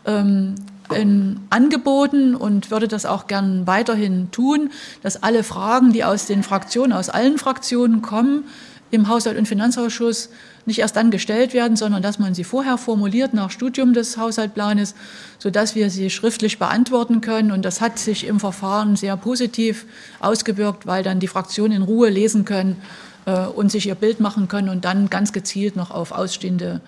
ähm, 0.04 0.54
in 0.94 1.40
angeboten 1.50 2.34
und 2.34 2.70
würde 2.70 2.88
das 2.88 3.06
auch 3.06 3.26
gern 3.26 3.66
weiterhin 3.66 4.30
tun, 4.30 4.70
dass 5.02 5.22
alle 5.22 5.44
Fragen, 5.44 5.92
die 5.92 6.04
aus 6.04 6.26
den 6.26 6.42
Fraktionen, 6.42 6.92
aus 6.92 7.08
allen 7.08 7.38
Fraktionen 7.38 8.02
kommen, 8.02 8.44
im 8.90 9.08
Haushalt- 9.08 9.38
und 9.38 9.46
Finanzausschuss 9.46 10.30
nicht 10.66 10.78
erst 10.80 10.96
dann 10.96 11.10
gestellt 11.10 11.54
werden, 11.54 11.76
sondern 11.76 12.02
dass 12.02 12.18
man 12.18 12.34
sie 12.34 12.44
vorher 12.44 12.78
formuliert 12.78 13.34
nach 13.34 13.50
Studium 13.50 13.94
des 13.94 14.16
Haushaltplanes, 14.16 14.94
sodass 15.38 15.74
wir 15.74 15.90
sie 15.90 16.10
schriftlich 16.10 16.58
beantworten 16.58 17.20
können. 17.20 17.52
Und 17.52 17.64
das 17.64 17.80
hat 17.80 17.98
sich 17.98 18.26
im 18.26 18.40
Verfahren 18.40 18.96
sehr 18.96 19.16
positiv 19.16 19.86
ausgewirkt, 20.20 20.86
weil 20.86 21.02
dann 21.02 21.20
die 21.20 21.28
Fraktionen 21.28 21.72
in 21.72 21.82
Ruhe 21.82 22.08
lesen 22.08 22.44
können 22.44 22.76
äh, 23.26 23.46
und 23.46 23.70
sich 23.70 23.86
ihr 23.86 23.94
Bild 23.94 24.20
machen 24.20 24.48
können 24.48 24.68
und 24.68 24.84
dann 24.84 25.10
ganz 25.10 25.32
gezielt 25.32 25.76
noch 25.76 25.90
auf 25.90 26.12
ausstehende 26.12 26.80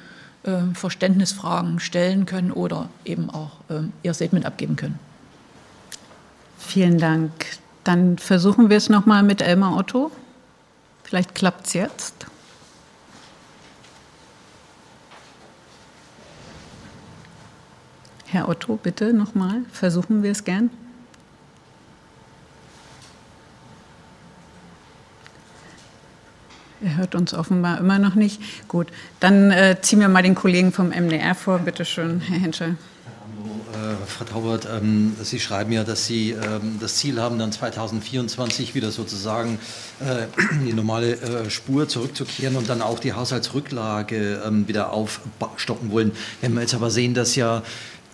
äh, 0.43 0.75
Verständnisfragen 0.75 1.81
stellen 1.81 2.27
können 2.27 2.53
oder 2.53 2.89
eben 3.05 3.31
auch 3.31 3.53
äh, 3.69 3.83
ihr 4.03 4.15
Statement 4.15 4.47
abgeben 4.47 4.77
können. 4.77 4.99
Vielen 6.59 6.99
Dank. 6.99 7.33
Dann 7.85 8.19
versuchen 8.19 8.71
wir 8.71 8.77
es 8.77 8.89
nochmal 8.89 9.23
mit 9.23 9.43
Elmar 9.43 9.77
Otto. 9.77 10.11
Vielleicht 11.11 11.35
klappt 11.35 11.67
es 11.67 11.73
jetzt. 11.73 12.27
Herr 18.27 18.49
Otto, 18.49 18.77
bitte 18.77 19.13
nochmal. 19.13 19.63
Versuchen 19.73 20.23
wir 20.23 20.31
es 20.31 20.45
gern. 20.45 20.71
Er 26.81 26.97
hört 26.97 27.17
uns 27.17 27.35
offenbar 27.35 27.81
immer 27.81 27.99
noch 27.99 28.15
nicht. 28.15 28.69
Gut, 28.69 28.87
dann 29.19 29.51
äh, 29.51 29.79
ziehen 29.83 29.99
wir 29.99 30.09
mal 30.09 30.23
den 30.23 30.37
Kollegen 30.37 30.71
vom 30.71 30.91
MDR 30.91 31.35
vor. 31.35 31.59
Bitte 31.59 31.85
schön, 31.85 32.21
Herr 32.21 32.39
Henschel. 32.39 32.77
Äh, 33.81 34.07
Frau 34.07 34.25
Taubert, 34.25 34.69
ähm, 34.71 35.17
Sie 35.23 35.41
schreiben 35.41 35.73
ja, 35.73 35.85
dass 35.85 36.07
Sie 36.07 36.33
ähm, 36.33 36.79
das 36.81 36.97
Ziel 36.97 37.21
haben, 37.21 37.39
dann 37.39 37.53
2024 37.53 38.75
wieder 38.75 38.91
sozusagen 38.91 39.59
äh, 40.01 40.27
die 40.67 40.73
normale 40.73 41.13
äh, 41.13 41.51
Spur 41.51 41.89
zurückzukehren 41.89 42.57
und 42.57 42.69
dann 42.69 42.83
auch 42.83 42.99
die 42.99 43.13
Haushaltsrücklage 43.13 44.43
ähm, 44.47 44.69
wieder 44.69 44.93
aufstocken 44.93 45.91
wollen. 45.91 46.13
Wenn 46.41 46.55
wir 46.55 46.61
jetzt 46.61 46.75
aber 46.75 46.91
sehen, 46.91 47.15
dass 47.15 47.37
ja 47.37 47.63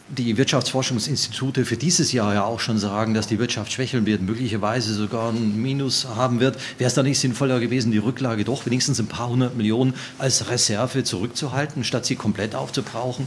die 0.08 0.36
Wirtschaftsforschungsinstitute 0.36 1.64
für 1.64 1.76
dieses 1.76 2.12
Jahr 2.12 2.32
ja 2.32 2.44
auch 2.44 2.60
schon 2.60 2.78
sagen, 2.78 3.12
dass 3.12 3.26
die 3.26 3.40
Wirtschaft 3.40 3.72
schwächeln 3.72 4.06
wird, 4.06 4.22
möglicherweise 4.22 4.94
sogar 4.94 5.30
ein 5.30 5.60
Minus 5.60 6.06
haben 6.06 6.38
wird, 6.38 6.56
wäre 6.78 6.86
es 6.86 6.94
da 6.94 7.02
nicht 7.02 7.18
sinnvoller 7.18 7.58
gewesen, 7.58 7.90
die 7.90 7.98
Rücklage 7.98 8.44
doch 8.44 8.66
wenigstens 8.66 9.00
ein 9.00 9.08
paar 9.08 9.30
hundert 9.30 9.56
Millionen 9.56 9.94
als 10.18 10.48
Reserve 10.48 11.02
zurückzuhalten, 11.02 11.82
statt 11.82 12.06
sie 12.06 12.14
komplett 12.14 12.54
aufzubrauchen? 12.54 13.26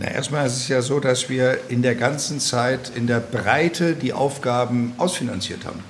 Na, 0.00 0.06
erstmal 0.06 0.46
ist 0.46 0.56
es 0.56 0.68
ja 0.68 0.80
so, 0.80 0.98
dass 0.98 1.28
wir 1.28 1.58
in 1.68 1.82
der 1.82 1.94
ganzen 1.94 2.40
Zeit 2.40 2.90
in 2.94 3.06
der 3.06 3.20
Breite 3.20 3.94
die 3.94 4.14
Aufgaben 4.14 4.94
ausfinanziert 4.96 5.66
haben. 5.66 5.80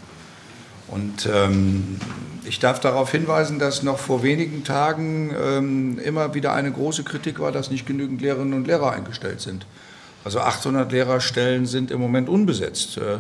Und 0.89 1.29
ähm, 1.33 1.97
ich 2.45 2.59
darf 2.59 2.81
darauf 2.81 3.13
hinweisen, 3.13 3.61
dass 3.61 3.85
noch 3.85 4.01
vor 4.01 4.25
wenigen 4.25 4.65
Tagen 4.65 5.33
ähm, 5.41 6.01
immer 6.01 6.35
wieder 6.35 6.53
eine 6.53 6.73
große 6.73 7.05
Kritik 7.05 7.39
war, 7.39 7.53
dass 7.53 7.71
nicht 7.71 7.87
genügend 7.87 8.21
Lehrerinnen 8.21 8.55
und 8.55 8.67
Lehrer 8.67 8.91
eingestellt 8.91 9.41
sind. 9.41 9.65
Also 10.25 10.41
800 10.41 10.91
Lehrerstellen 10.91 11.67
sind 11.67 11.93
im 11.93 12.01
Moment 12.01 12.29
unbesetzt. 12.29 12.99
Äh, 12.99 13.19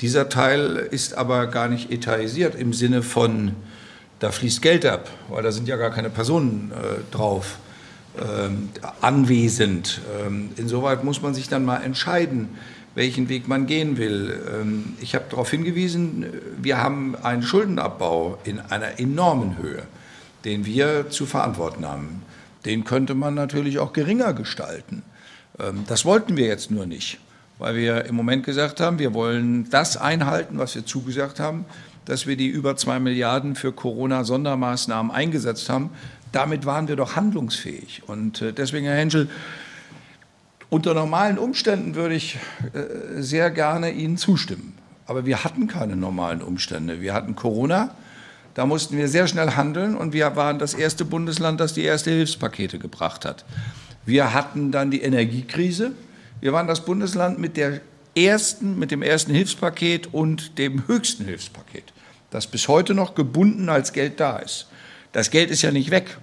dieser 0.00 0.28
Teil 0.28 0.76
ist 0.92 1.14
aber 1.14 1.48
gar 1.48 1.66
nicht 1.66 1.90
etatisiert 1.90 2.54
im 2.54 2.72
Sinne 2.72 3.02
von, 3.02 3.56
da 4.20 4.30
fließt 4.30 4.62
Geld 4.62 4.86
ab, 4.86 5.10
weil 5.28 5.42
da 5.42 5.50
sind 5.50 5.66
ja 5.66 5.76
gar 5.76 5.90
keine 5.90 6.08
Personen 6.08 6.70
äh, 6.70 7.00
drauf 7.12 7.58
ähm, 8.18 8.70
anwesend. 9.00 10.00
Ähm, 10.20 10.50
insoweit 10.56 11.04
muss 11.04 11.22
man 11.22 11.34
sich 11.34 11.48
dann 11.48 11.64
mal 11.64 11.78
entscheiden, 11.78 12.48
welchen 12.94 13.28
Weg 13.28 13.46
man 13.46 13.66
gehen 13.66 13.98
will. 13.98 14.40
Ähm, 14.52 14.94
ich 15.00 15.14
habe 15.14 15.26
darauf 15.30 15.50
hingewiesen, 15.50 16.26
wir 16.60 16.78
haben 16.78 17.14
einen 17.16 17.42
Schuldenabbau 17.42 18.38
in 18.44 18.58
einer 18.58 18.98
enormen 18.98 19.58
Höhe, 19.58 19.84
den 20.44 20.66
wir 20.66 21.08
zu 21.10 21.24
verantworten 21.26 21.86
haben. 21.86 22.22
Den 22.64 22.84
könnte 22.84 23.14
man 23.14 23.34
natürlich 23.34 23.78
auch 23.78 23.92
geringer 23.92 24.34
gestalten. 24.34 25.02
Ähm, 25.58 25.84
das 25.86 26.04
wollten 26.04 26.36
wir 26.36 26.46
jetzt 26.46 26.70
nur 26.70 26.86
nicht. 26.86 27.18
weil 27.60 27.76
wir 27.76 28.06
im 28.06 28.16
Moment 28.16 28.44
gesagt 28.44 28.80
haben, 28.80 28.98
wir 28.98 29.12
wollen 29.14 29.68
das 29.70 29.98
einhalten, 29.98 30.58
was 30.58 30.74
wir 30.74 30.86
zugesagt 30.86 31.38
haben, 31.38 31.66
dass 32.06 32.26
wir 32.26 32.36
die 32.36 32.48
über 32.48 32.74
zwei 32.76 32.98
Milliarden 32.98 33.54
für 33.54 33.70
Corona-Sondermaßnahmen 33.70 35.12
eingesetzt 35.12 35.68
haben. 35.68 35.90
Damit 36.32 36.66
waren 36.66 36.88
wir 36.88 36.96
doch 36.96 37.16
handlungsfähig. 37.16 38.02
Und 38.06 38.42
äh, 38.42 38.52
deswegen, 38.52 38.86
Herr 38.86 38.96
Henschel, 38.96 39.28
unter 40.68 40.94
normalen 40.94 41.38
Umständen 41.38 41.94
würde 41.96 42.14
ich 42.14 42.38
äh, 42.72 43.20
sehr 43.20 43.50
gerne 43.50 43.90
Ihnen 43.90 44.16
zustimmen. 44.16 44.74
Aber 45.06 45.26
wir 45.26 45.42
hatten 45.42 45.66
keine 45.66 45.96
normalen 45.96 46.42
Umstände. 46.42 47.00
Wir 47.00 47.12
hatten 47.12 47.34
Corona, 47.34 47.94
da 48.54 48.66
mussten 48.66 48.96
wir 48.96 49.08
sehr 49.08 49.26
schnell 49.26 49.52
handeln 49.52 49.96
und 49.96 50.12
wir 50.12 50.36
waren 50.36 50.58
das 50.58 50.74
erste 50.74 51.04
Bundesland, 51.04 51.60
das 51.60 51.74
die 51.74 51.82
erste 51.82 52.10
Hilfspakete 52.10 52.78
gebracht 52.78 53.24
hat. 53.24 53.44
Wir 54.06 54.32
hatten 54.32 54.70
dann 54.70 54.90
die 54.90 55.02
Energiekrise. 55.02 55.92
Wir 56.40 56.52
waren 56.52 56.66
das 56.66 56.84
Bundesland 56.84 57.38
mit 57.38 57.56
der 57.56 57.80
ersten, 58.16 58.78
mit 58.78 58.90
dem 58.90 59.02
ersten 59.02 59.34
Hilfspaket 59.34 60.12
und 60.12 60.58
dem 60.58 60.86
höchsten 60.86 61.24
Hilfspaket, 61.24 61.92
das 62.30 62.46
bis 62.46 62.68
heute 62.68 62.94
noch 62.94 63.14
gebunden 63.14 63.68
als 63.68 63.92
Geld 63.92 64.20
da 64.20 64.38
ist. 64.38 64.68
Das 65.12 65.30
Geld 65.30 65.50
ist 65.50 65.62
ja 65.62 65.70
nicht 65.70 65.90
weg. 65.90 66.18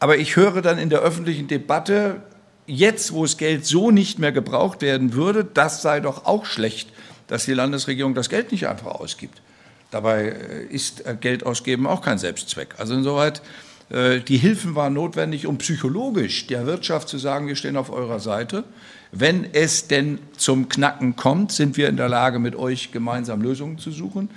Aber 0.00 0.16
ich 0.16 0.36
höre 0.36 0.62
dann 0.62 0.78
in 0.78 0.90
der 0.90 1.00
öffentlichen 1.00 1.48
Debatte, 1.48 2.22
jetzt, 2.66 3.12
wo 3.12 3.22
das 3.22 3.36
Geld 3.36 3.66
so 3.66 3.90
nicht 3.90 4.18
mehr 4.18 4.32
gebraucht 4.32 4.82
werden 4.82 5.14
würde, 5.14 5.44
das 5.44 5.82
sei 5.82 6.00
doch 6.00 6.26
auch 6.26 6.44
schlecht, 6.44 6.90
dass 7.26 7.44
die 7.44 7.54
Landesregierung 7.54 8.14
das 8.14 8.28
Geld 8.28 8.52
nicht 8.52 8.68
einfach 8.68 8.92
ausgibt. 9.00 9.42
Dabei 9.90 10.28
äh, 10.28 10.64
ist 10.66 11.06
äh, 11.06 11.16
Geld 11.18 11.44
ausgeben 11.44 11.86
auch 11.86 12.02
kein 12.02 12.18
Selbstzweck. 12.18 12.74
Also 12.78 12.94
insoweit, 12.94 13.42
äh, 13.90 14.20
die 14.20 14.36
Hilfen 14.36 14.74
waren 14.74 14.92
notwendig, 14.92 15.46
um 15.46 15.58
psychologisch 15.58 16.46
der 16.46 16.66
Wirtschaft 16.66 17.08
zu 17.08 17.18
sagen, 17.18 17.48
wir 17.48 17.56
stehen 17.56 17.76
auf 17.76 17.90
eurer 17.90 18.20
Seite. 18.20 18.64
Wenn 19.10 19.46
es 19.54 19.88
denn 19.88 20.18
zum 20.36 20.68
Knacken 20.68 21.16
kommt, 21.16 21.52
sind 21.52 21.78
wir 21.78 21.88
in 21.88 21.96
der 21.96 22.10
Lage, 22.10 22.38
mit 22.38 22.54
euch 22.54 22.92
gemeinsam 22.92 23.40
Lösungen 23.40 23.78
zu 23.78 23.90
suchen. 23.90 24.28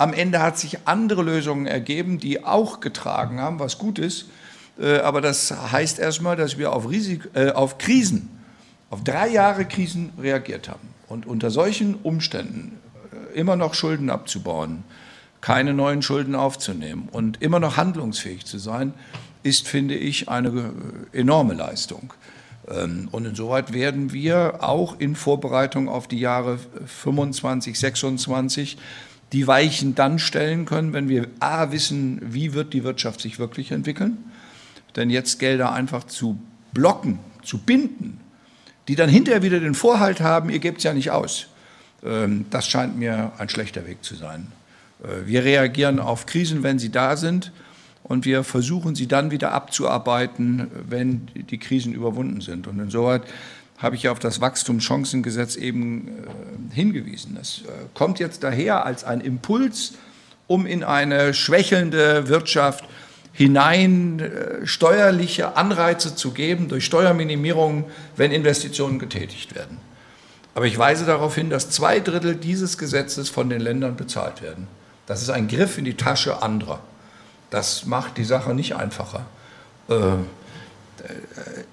Am 0.00 0.14
Ende 0.14 0.40
hat 0.40 0.58
sich 0.58 0.78
andere 0.86 1.22
Lösungen 1.22 1.66
ergeben, 1.66 2.18
die 2.18 2.42
auch 2.42 2.80
getragen 2.80 3.38
haben, 3.38 3.58
was 3.58 3.76
gut 3.76 3.98
ist. 3.98 4.30
Aber 4.78 5.20
das 5.20 5.50
heißt 5.50 5.98
erstmal, 5.98 6.36
dass 6.36 6.56
wir 6.56 6.72
auf, 6.72 6.88
Risik 6.88 7.28
äh, 7.34 7.50
auf 7.50 7.76
Krisen, 7.76 8.30
auf 8.88 9.04
drei 9.04 9.28
Jahre 9.28 9.66
Krisen 9.66 10.14
reagiert 10.18 10.70
haben. 10.70 10.88
Und 11.06 11.26
unter 11.26 11.50
solchen 11.50 11.96
Umständen 11.96 12.78
immer 13.34 13.56
noch 13.56 13.74
Schulden 13.74 14.08
abzubauen, 14.08 14.84
keine 15.42 15.74
neuen 15.74 16.00
Schulden 16.00 16.34
aufzunehmen 16.34 17.10
und 17.12 17.42
immer 17.42 17.60
noch 17.60 17.76
handlungsfähig 17.76 18.46
zu 18.46 18.56
sein, 18.56 18.94
ist, 19.42 19.68
finde 19.68 19.96
ich, 19.96 20.30
eine 20.30 20.72
enorme 21.12 21.52
Leistung. 21.52 22.14
Ähm, 22.70 23.08
und 23.12 23.26
insoweit 23.26 23.74
werden 23.74 24.14
wir 24.14 24.64
auch 24.64 24.98
in 24.98 25.14
Vorbereitung 25.14 25.90
auf 25.90 26.08
die 26.08 26.20
Jahre 26.20 26.58
25, 26.86 27.78
26 27.78 28.78
die 29.32 29.46
Weichen 29.46 29.94
dann 29.94 30.18
stellen 30.18 30.64
können, 30.64 30.92
wenn 30.92 31.08
wir 31.08 31.28
A 31.38 31.70
wissen, 31.70 32.20
wie 32.22 32.52
wird 32.52 32.72
die 32.72 32.84
Wirtschaft 32.84 33.20
sich 33.20 33.38
wirklich 33.38 33.70
entwickeln. 33.70 34.18
Denn 34.96 35.10
jetzt 35.10 35.38
Gelder 35.38 35.72
einfach 35.72 36.04
zu 36.04 36.40
blocken, 36.72 37.20
zu 37.44 37.58
binden, 37.58 38.20
die 38.88 38.96
dann 38.96 39.08
hinterher 39.08 39.42
wieder 39.42 39.60
den 39.60 39.74
Vorhalt 39.74 40.20
haben, 40.20 40.50
ihr 40.50 40.58
gebt 40.58 40.78
es 40.78 40.84
ja 40.84 40.92
nicht 40.92 41.10
aus. 41.10 41.46
Ähm, 42.04 42.46
das 42.50 42.66
scheint 42.66 42.98
mir 42.98 43.32
ein 43.38 43.48
schlechter 43.48 43.86
Weg 43.86 44.02
zu 44.02 44.16
sein. 44.16 44.50
Äh, 45.02 45.26
wir 45.26 45.44
reagieren 45.44 46.00
auf 46.00 46.26
Krisen, 46.26 46.62
wenn 46.62 46.78
sie 46.78 46.90
da 46.90 47.16
sind, 47.16 47.52
und 48.02 48.24
wir 48.24 48.42
versuchen 48.42 48.96
sie 48.96 49.06
dann 49.06 49.30
wieder 49.30 49.52
abzuarbeiten, 49.52 50.66
wenn 50.88 51.28
die 51.34 51.58
Krisen 51.58 51.92
überwunden 51.92 52.40
sind. 52.40 52.66
Und 52.66 52.80
insoweit 52.80 53.22
habe 53.80 53.96
ich 53.96 54.08
auf 54.08 54.18
das 54.18 54.40
Wachstumschancengesetz 54.40 55.56
eben 55.56 56.08
äh, 56.08 56.74
hingewiesen. 56.74 57.38
Es 57.40 57.62
äh, 57.66 57.70
kommt 57.94 58.18
jetzt 58.18 58.42
daher 58.44 58.84
als 58.84 59.04
ein 59.04 59.20
Impuls, 59.20 59.94
um 60.46 60.66
in 60.66 60.84
eine 60.84 61.34
schwächelnde 61.34 62.28
Wirtschaft 62.28 62.84
hinein 63.32 64.30
steuerliche 64.64 65.56
Anreize 65.56 66.16
zu 66.16 66.32
geben 66.32 66.68
durch 66.68 66.84
Steuerminimierung, 66.84 67.84
wenn 68.16 68.32
Investitionen 68.32 68.98
getätigt 68.98 69.54
werden. 69.54 69.78
Aber 70.54 70.66
ich 70.66 70.76
weise 70.76 71.06
darauf 71.06 71.36
hin, 71.36 71.48
dass 71.48 71.70
zwei 71.70 72.00
Drittel 72.00 72.34
dieses 72.34 72.76
Gesetzes 72.76 73.28
von 73.28 73.48
den 73.48 73.60
Ländern 73.60 73.96
bezahlt 73.96 74.42
werden. 74.42 74.66
Das 75.06 75.22
ist 75.22 75.30
ein 75.30 75.48
Griff 75.48 75.78
in 75.78 75.84
die 75.84 75.94
Tasche 75.94 76.42
anderer. 76.42 76.80
Das 77.50 77.86
macht 77.86 78.16
die 78.16 78.24
Sache 78.24 78.54
nicht 78.54 78.76
einfacher. 78.76 79.26
Äh, 79.88 79.94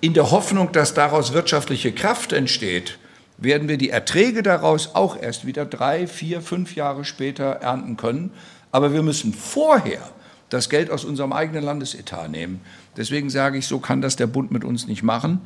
in 0.02 0.14
der 0.14 0.32
Hoffnung, 0.32 0.72
dass 0.72 0.94
daraus 0.94 1.34
wirtschaftliche 1.34 1.92
Kraft 1.92 2.34
entsteht, 2.34 2.98
werden 3.38 3.68
wir 3.68 3.78
die 3.78 3.90
Erträge 3.90 4.44
daraus 4.44 4.96
auch 4.96 5.22
erst 5.22 5.46
wieder 5.46 5.66
drei, 5.66 6.08
vier, 6.08 6.42
fünf 6.42 6.76
Jahre 6.76 7.06
später 7.06 7.46
ernten 7.46 7.98
können. 7.98 8.32
Aber 8.72 8.94
wir 8.94 9.04
müssen 9.04 9.34
vorher 9.34 10.02
das 10.50 10.70
Geld 10.70 10.90
aus 10.92 11.06
unserem 11.06 11.34
eigenen 11.34 11.64
Landesetat 11.64 12.32
nehmen. 12.32 12.62
Deswegen 12.96 13.30
sage 13.30 13.58
ich, 13.58 13.68
so 13.68 13.80
kann 13.80 14.02
das 14.02 14.16
der 14.16 14.28
Bund 14.28 14.52
mit 14.52 14.64
uns 14.64 14.88
nicht 14.88 15.04
machen. 15.04 15.42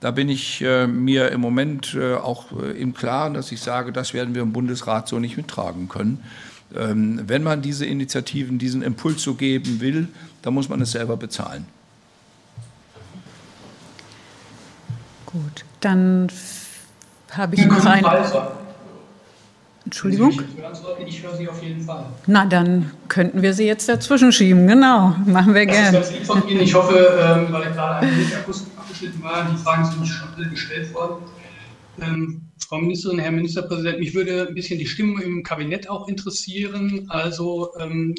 Da 0.00 0.10
bin 0.10 0.28
ich 0.28 0.62
äh, 0.62 0.86
mir 0.86 1.30
im 1.30 1.40
Moment 1.40 1.94
äh, 1.94 2.14
auch 2.14 2.52
im 2.52 2.94
Klaren, 2.94 3.34
dass 3.34 3.52
ich 3.52 3.60
sage, 3.60 3.92
das 3.92 4.14
werden 4.14 4.34
wir 4.34 4.42
im 4.42 4.52
Bundesrat 4.52 5.08
so 5.08 5.18
nicht 5.18 5.36
mittragen 5.36 5.88
können. 5.88 6.22
Ähm, 6.74 7.22
wenn 7.26 7.42
man 7.42 7.62
diese 7.62 7.86
Initiativen, 7.86 8.58
diesen 8.58 8.82
Impuls 8.82 9.22
so 9.22 9.34
geben 9.34 9.80
will, 9.80 10.08
dann 10.42 10.54
muss 10.54 10.68
man 10.68 10.80
es 10.80 10.92
selber 10.92 11.16
bezahlen. 11.16 11.66
Gut, 15.34 15.64
dann 15.80 16.28
habe 17.32 17.56
ich 17.56 17.66
noch 17.66 17.84
eine. 17.84 18.52
Entschuldigung? 19.84 20.30
Ich 21.04 21.22
höre 21.24 21.34
Sie 21.34 21.48
auf 21.48 21.60
jeden 21.60 21.80
Fall. 21.80 22.06
Na, 22.28 22.46
dann 22.46 22.92
könnten 23.08 23.42
wir 23.42 23.52
Sie 23.52 23.66
jetzt 23.66 23.88
dazwischen 23.88 24.30
schieben. 24.30 24.68
Genau, 24.68 25.16
machen 25.26 25.52
wir 25.52 25.66
gerne. 25.66 25.98
Das 25.98 26.10
ist 26.10 26.12
ganz 26.12 26.18
lieb 26.18 26.26
von 26.26 26.48
Ihnen. 26.48 26.60
Ich 26.60 26.72
hoffe, 26.72 27.18
ähm, 27.20 27.52
weil 27.52 27.72
gerade 27.72 28.06
ein 28.06 28.16
Lichtakustik 28.16 28.68
abgeschnitten 28.78 29.22
war, 29.24 29.50
die 29.50 29.56
Fragen 29.56 29.84
sind 29.84 30.06
schon 30.06 30.28
alle 30.36 30.48
gestellt 30.48 30.94
worden. 30.94 31.16
Ähm, 32.00 32.42
Frau 32.68 32.78
Ministerin, 32.78 33.18
Herr 33.18 33.32
Ministerpräsident, 33.32 33.98
mich 33.98 34.14
würde 34.14 34.46
ein 34.48 34.54
bisschen 34.54 34.78
die 34.78 34.86
Stimmung 34.86 35.20
im 35.20 35.42
Kabinett 35.42 35.90
auch 35.90 36.06
interessieren. 36.06 37.06
Also 37.08 37.72
ähm, 37.80 38.14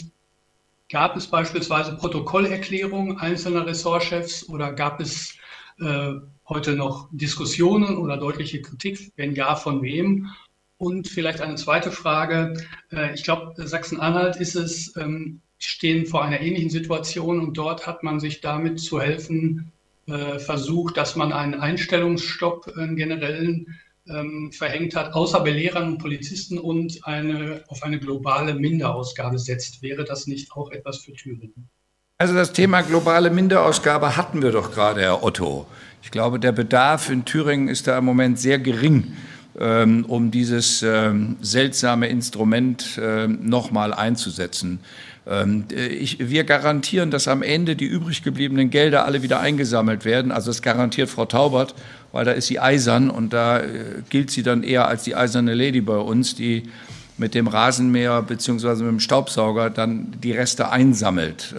gab 0.89 1.15
es 1.15 1.27
beispielsweise 1.27 1.95
Protokollerklärungen 1.95 3.17
einzelner 3.19 3.65
Ressortchefs 3.65 4.49
oder 4.49 4.73
gab 4.73 4.99
es 4.99 5.33
äh, 5.79 6.15
heute 6.47 6.75
noch 6.75 7.09
Diskussionen 7.11 7.97
oder 7.97 8.17
deutliche 8.17 8.61
Kritik? 8.61 9.11
Wenn 9.15 9.35
ja, 9.35 9.55
von 9.55 9.81
wem? 9.81 10.31
Und 10.77 11.07
vielleicht 11.07 11.41
eine 11.41 11.55
zweite 11.55 11.91
Frage. 11.91 12.53
Äh, 12.91 13.13
ich 13.13 13.23
glaube, 13.23 13.53
Sachsen-Anhalt 13.65 14.35
ist 14.35 14.55
es, 14.55 14.95
ähm, 14.97 15.41
stehen 15.57 16.05
vor 16.05 16.23
einer 16.23 16.41
ähnlichen 16.41 16.69
Situation 16.69 17.39
und 17.39 17.57
dort 17.57 17.87
hat 17.87 18.03
man 18.03 18.19
sich 18.19 18.41
damit 18.41 18.79
zu 18.79 18.99
helfen 18.99 19.71
äh, 20.07 20.37
versucht, 20.39 20.97
dass 20.97 21.15
man 21.15 21.33
einen 21.33 21.55
Einstellungsstopp, 21.55 22.73
einen 22.77 22.95
generellen 22.95 23.79
ähm, 24.07 24.51
verhängt 24.51 24.95
hat, 24.95 25.13
außer 25.13 25.39
Belehrern 25.39 25.93
und 25.93 25.97
Polizisten 25.97 26.59
und 26.59 26.99
eine, 27.07 27.63
auf 27.69 27.81
eine 27.81 27.99
globale 27.99 28.53
Minderausgabe 28.53 29.39
setzt. 29.39 29.81
Wäre 29.81 30.03
das 30.03 30.27
nicht 30.27 30.51
auch 30.51 30.71
etwas 30.71 30.99
für 30.99 31.13
Thüringen? 31.13 31.69
Also 32.17 32.33
das 32.33 32.53
Thema 32.53 32.81
globale 32.81 33.29
Minderausgabe 33.29 34.15
hatten 34.15 34.41
wir 34.41 34.51
doch 34.51 34.71
gerade, 34.71 35.01
Herr 35.01 35.23
Otto. 35.23 35.65
Ich 36.05 36.11
glaube, 36.11 36.39
der 36.39 36.51
Bedarf 36.51 37.09
in 37.09 37.25
Thüringen 37.25 37.67
ist 37.67 37.87
da 37.87 37.97
im 37.97 38.05
Moment 38.05 38.37
sehr 38.37 38.59
gering, 38.59 39.13
ähm, 39.59 40.05
um 40.07 40.29
dieses 40.29 40.83
ähm, 40.83 41.35
seltsame 41.41 42.09
Instrument 42.09 42.99
ähm, 43.01 43.39
nochmal 43.41 43.91
einzusetzen. 43.91 44.81
Ähm, 45.25 45.65
ich, 45.75 46.19
wir 46.19 46.43
garantieren, 46.43 47.09
dass 47.09 47.27
am 47.27 47.41
Ende 47.41 47.75
die 47.75 47.85
übrig 47.85 48.21
gebliebenen 48.21 48.69
Gelder 48.69 49.03
alle 49.05 49.23
wieder 49.23 49.39
eingesammelt 49.39 50.05
werden. 50.05 50.31
Also 50.31 50.51
das 50.51 50.61
garantiert 50.61 51.09
Frau 51.09 51.25
Taubert, 51.25 51.73
weil 52.11 52.23
da 52.23 52.33
ist 52.33 52.45
sie 52.45 52.59
eisern 52.59 53.09
und 53.09 53.33
da 53.33 53.61
äh, 53.61 54.03
gilt 54.07 54.29
sie 54.29 54.43
dann 54.43 54.61
eher 54.61 54.87
als 54.87 55.05
die 55.05 55.15
eiserne 55.15 55.55
Lady 55.55 55.81
bei 55.81 55.97
uns, 55.97 56.35
die 56.35 56.69
mit 57.17 57.33
dem 57.33 57.47
Rasenmäher 57.47 58.21
beziehungsweise 58.21 58.83
mit 58.83 58.91
dem 58.91 58.99
Staubsauger 58.99 59.71
dann 59.71 60.13
die 60.21 60.33
Reste 60.33 60.69
einsammelt. 60.69 61.55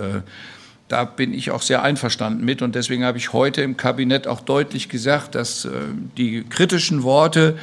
Äh, 0.86 0.88
da 0.88 1.04
bin 1.04 1.34
ich 1.34 1.50
auch 1.50 1.62
sehr 1.62 1.82
einverstanden 1.82 2.44
mit 2.44 2.62
und 2.62 2.74
deswegen 2.74 3.04
habe 3.04 3.18
ich 3.18 3.32
heute 3.32 3.62
im 3.62 3.76
Kabinett 3.76 4.26
auch 4.26 4.40
deutlich 4.40 4.88
gesagt, 4.88 5.34
dass 5.34 5.64
äh, 5.64 5.70
die 6.16 6.44
kritischen 6.44 7.02
Worte, 7.02 7.58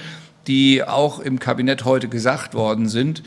die 0.48 0.84
auch 0.84 1.20
im 1.20 1.40
Kabinett 1.40 1.86
heute 1.86 2.08
gesagt 2.08 2.54
worden 2.54 2.90
sind, 2.90 3.24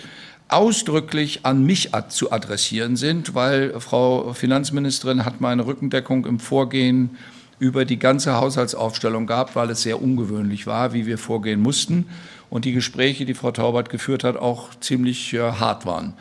ausdrücklich 0.49 1.41
an 1.43 1.65
mich 1.65 1.91
zu 2.09 2.31
adressieren 2.31 2.97
sind, 2.97 3.35
weil 3.35 3.81
Frau 3.81 4.33
Finanzministerin 4.33 5.25
hat 5.25 5.41
meine 5.41 5.67
Rückendeckung 5.67 6.25
im 6.25 6.39
Vorgehen 6.39 7.17
über 7.59 7.85
die 7.85 7.99
ganze 7.99 8.37
Haushaltsaufstellung 8.37 9.27
gehabt, 9.27 9.57
weil 9.57 9.71
es 9.71 9.83
sehr 9.83 10.01
ungewöhnlich 10.01 10.67
war, 10.67 10.93
wie 10.93 11.07
wir 11.07 11.19
vorgehen 11.19 11.61
mussten 11.61 12.07
und 12.51 12.65
die 12.65 12.73
Gespräche, 12.73 13.25
die 13.25 13.35
Frau 13.35 13.51
Taubert 13.51 13.89
geführt 13.91 14.25
hat, 14.25 14.37
auch 14.37 14.71
ziemlich 14.81 15.33
äh, 15.35 15.41
hart 15.41 15.87
waren, 15.87 16.15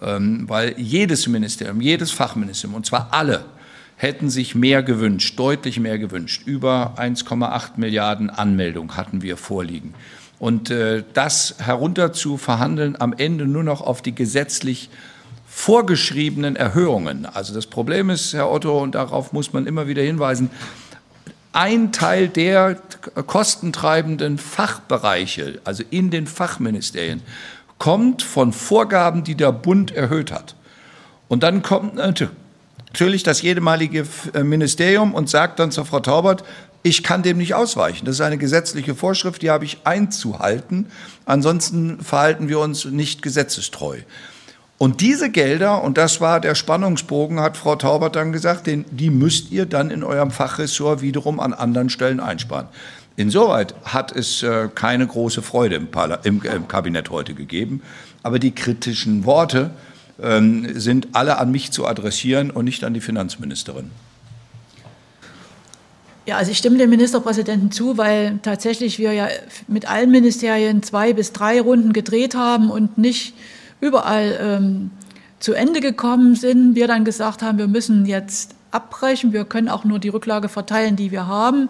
weil 0.00 0.74
jedes 0.78 1.26
Ministerium, 1.26 1.80
jedes 1.80 2.10
Fachministerium, 2.10 2.76
und 2.76 2.86
zwar 2.86 3.08
alle, 3.10 3.44
hätten 3.96 4.30
sich 4.30 4.54
mehr 4.54 4.82
gewünscht, 4.82 5.38
deutlich 5.38 5.80
mehr 5.80 5.98
gewünscht. 5.98 6.42
Über 6.46 6.94
1,8 6.96 7.72
Milliarden 7.76 8.30
Anmeldungen 8.30 8.96
hatten 8.96 9.22
wir 9.22 9.36
vorliegen. 9.36 9.94
Und 10.38 10.70
äh, 10.70 11.02
das 11.14 11.56
herunter 11.58 12.12
zu 12.12 12.36
verhandeln, 12.36 12.96
am 13.00 13.12
Ende 13.12 13.46
nur 13.46 13.64
noch 13.64 13.80
auf 13.80 14.00
die 14.00 14.14
gesetzlich 14.14 14.88
vorgeschriebenen 15.48 16.54
Erhöhungen. 16.54 17.26
Also 17.26 17.52
das 17.52 17.66
Problem 17.66 18.10
ist, 18.10 18.34
Herr 18.34 18.50
Otto, 18.50 18.80
und 18.80 18.94
darauf 18.94 19.32
muss 19.32 19.52
man 19.52 19.66
immer 19.66 19.88
wieder 19.88 20.02
hinweisen, 20.02 20.50
ein 21.52 21.90
Teil 21.90 22.28
der 22.28 22.76
kostentreibenden 23.26 24.38
Fachbereiche, 24.38 25.60
also 25.64 25.82
in 25.90 26.10
den 26.10 26.28
Fachministerien, 26.28 27.22
kommt 27.78 28.22
von 28.22 28.52
Vorgaben, 28.52 29.24
die 29.24 29.34
der 29.34 29.52
Bund 29.52 29.92
erhöht 29.92 30.32
hat. 30.32 30.54
Und 31.28 31.42
dann 31.42 31.62
kommt 31.62 31.94
natürlich 31.94 33.22
das 33.22 33.42
jedemalige 33.42 34.06
Ministerium 34.42 35.14
und 35.14 35.28
sagt 35.28 35.58
dann 35.58 35.70
zur 35.70 35.84
Frau 35.84 36.00
Taubert, 36.00 36.44
ich 36.82 37.02
kann 37.02 37.22
dem 37.22 37.38
nicht 37.38 37.54
ausweichen. 37.54 38.06
Das 38.06 38.16
ist 38.16 38.20
eine 38.20 38.38
gesetzliche 38.38 38.94
Vorschrift, 38.94 39.42
die 39.42 39.50
habe 39.50 39.64
ich 39.64 39.78
einzuhalten. 39.84 40.86
Ansonsten 41.26 42.00
verhalten 42.00 42.48
wir 42.48 42.60
uns 42.60 42.84
nicht 42.84 43.20
gesetzestreu. 43.20 43.98
Und 44.78 45.00
diese 45.00 45.30
Gelder, 45.30 45.82
und 45.82 45.98
das 45.98 46.20
war 46.20 46.38
der 46.38 46.54
Spannungsbogen, 46.54 47.40
hat 47.40 47.56
Frau 47.56 47.74
Taubert 47.74 48.14
dann 48.14 48.32
gesagt, 48.32 48.68
den, 48.68 48.84
die 48.92 49.10
müsst 49.10 49.50
ihr 49.50 49.66
dann 49.66 49.90
in 49.90 50.04
eurem 50.04 50.30
Fachressort 50.30 51.02
wiederum 51.02 51.40
an 51.40 51.52
anderen 51.52 51.90
Stellen 51.90 52.20
einsparen. 52.20 52.68
Insoweit 53.18 53.74
hat 53.82 54.14
es 54.14 54.44
äh, 54.44 54.68
keine 54.72 55.04
große 55.04 55.42
Freude 55.42 55.74
im, 55.74 55.88
im, 56.22 56.40
im, 56.40 56.68
Kabinett 56.68 57.10
heute 57.10 57.34
gegeben. 57.34 57.82
Aber 58.22 58.38
die 58.38 58.52
kritischen 58.52 59.24
Worte 59.24 59.70
ähm, 60.22 60.78
sind 60.78 61.08
alle 61.14 61.38
an 61.38 61.50
mich 61.50 61.72
zu 61.72 61.84
adressieren 61.84 62.52
und 62.52 62.64
nicht 62.64 62.84
an 62.84 62.94
die 62.94 63.00
Finanzministerin. 63.00 63.90
Ja, 66.26 66.36
also 66.36 66.52
ich 66.52 66.58
stimme 66.58 66.78
dem 66.78 66.90
Ministerpräsidenten 66.90 67.72
zu, 67.72 67.98
weil 67.98 68.38
tatsächlich 68.44 69.00
wir 69.00 69.12
ja 69.12 69.26
mit 69.66 69.90
allen 69.90 70.12
Ministerien 70.12 70.84
zwei 70.84 71.12
bis 71.12 71.32
drei 71.32 71.60
Runden 71.60 71.92
gedreht 71.92 72.36
haben 72.36 72.70
und 72.70 72.98
nicht 72.98 73.34
überall 73.80 74.38
ähm, 74.40 74.90
zu 75.40 75.54
Ende 75.54 75.80
gekommen 75.80 76.36
sind, 76.36 76.76
wir 76.76 76.86
dann 76.86 77.04
gesagt 77.04 77.42
haben, 77.42 77.58
wir 77.58 77.66
müssen 77.66 78.06
jetzt 78.06 78.54
abbrechen, 78.70 79.32
wir 79.32 79.44
können 79.44 79.68
auch 79.68 79.84
nur 79.84 79.98
die 79.98 80.08
Rücklage 80.08 80.48
verteilen, 80.48 80.94
die 80.94 81.10
wir 81.10 81.26
haben. 81.26 81.68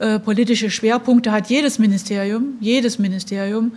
Äh, 0.00 0.18
politische 0.18 0.70
Schwerpunkte 0.70 1.30
hat 1.30 1.48
jedes 1.50 1.78
Ministerium, 1.78 2.54
jedes 2.58 2.98
Ministerium 2.98 3.72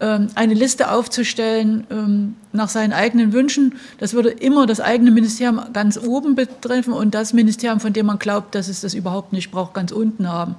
ähm, 0.00 0.28
eine 0.36 0.54
Liste 0.54 0.88
aufzustellen 0.88 1.84
ähm, 1.90 2.36
nach 2.52 2.68
seinen 2.68 2.92
eigenen 2.92 3.32
Wünschen. 3.32 3.74
Das 3.98 4.14
würde 4.14 4.30
immer 4.30 4.66
das 4.66 4.78
eigene 4.78 5.10
Ministerium 5.10 5.60
ganz 5.72 5.98
oben 5.98 6.36
betreffen 6.36 6.92
und 6.92 7.12
das 7.12 7.32
Ministerium, 7.32 7.80
von 7.80 7.92
dem 7.92 8.06
man 8.06 8.20
glaubt, 8.20 8.54
dass 8.54 8.68
es 8.68 8.82
das 8.82 8.94
überhaupt 8.94 9.32
nicht 9.32 9.50
braucht, 9.50 9.74
ganz 9.74 9.90
unten 9.90 10.28
haben. 10.28 10.54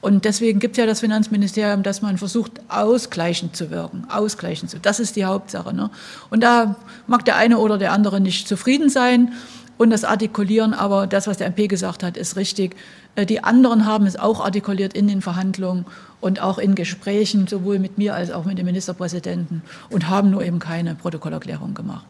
Und 0.00 0.24
deswegen 0.24 0.58
gibt 0.58 0.72
es 0.72 0.78
ja 0.78 0.86
das 0.86 0.98
Finanzministerium, 0.98 1.84
dass 1.84 2.02
man 2.02 2.18
versucht, 2.18 2.60
ausgleichend 2.68 3.54
zu 3.54 3.70
wirken. 3.70 4.04
Ausgleichend 4.08 4.70
zu. 4.70 4.80
Das 4.80 4.98
ist 4.98 5.14
die 5.14 5.26
Hauptsache. 5.26 5.72
Ne? 5.72 5.90
Und 6.28 6.42
da 6.42 6.74
mag 7.06 7.24
der 7.24 7.36
eine 7.36 7.58
oder 7.58 7.78
der 7.78 7.92
andere 7.92 8.20
nicht 8.20 8.48
zufrieden 8.48 8.90
sein 8.90 9.32
und 9.78 9.90
das 9.90 10.04
artikulieren, 10.04 10.72
aber 10.72 11.06
das, 11.06 11.26
was 11.26 11.38
der 11.38 11.48
MP 11.48 11.66
gesagt 11.66 12.02
hat, 12.02 12.16
ist 12.16 12.36
richtig. 12.36 12.76
Äh, 13.14 13.26
die 13.26 13.44
anderen 13.44 13.86
haben 13.86 14.06
es 14.06 14.16
auch 14.16 14.44
artikuliert 14.44 14.94
in 14.94 15.08
den 15.08 15.22
Verhandlungen 15.22 15.86
und 16.20 16.40
auch 16.40 16.58
in 16.58 16.74
Gesprächen, 16.74 17.46
sowohl 17.46 17.78
mit 17.78 17.98
mir 17.98 18.14
als 18.14 18.30
auch 18.30 18.44
mit 18.44 18.58
dem 18.58 18.66
Ministerpräsidenten 18.66 19.62
und 19.90 20.08
haben 20.08 20.30
nur 20.30 20.42
eben 20.42 20.58
keine 20.58 20.94
Protokollerklärung 20.94 21.74
gemacht. 21.74 22.06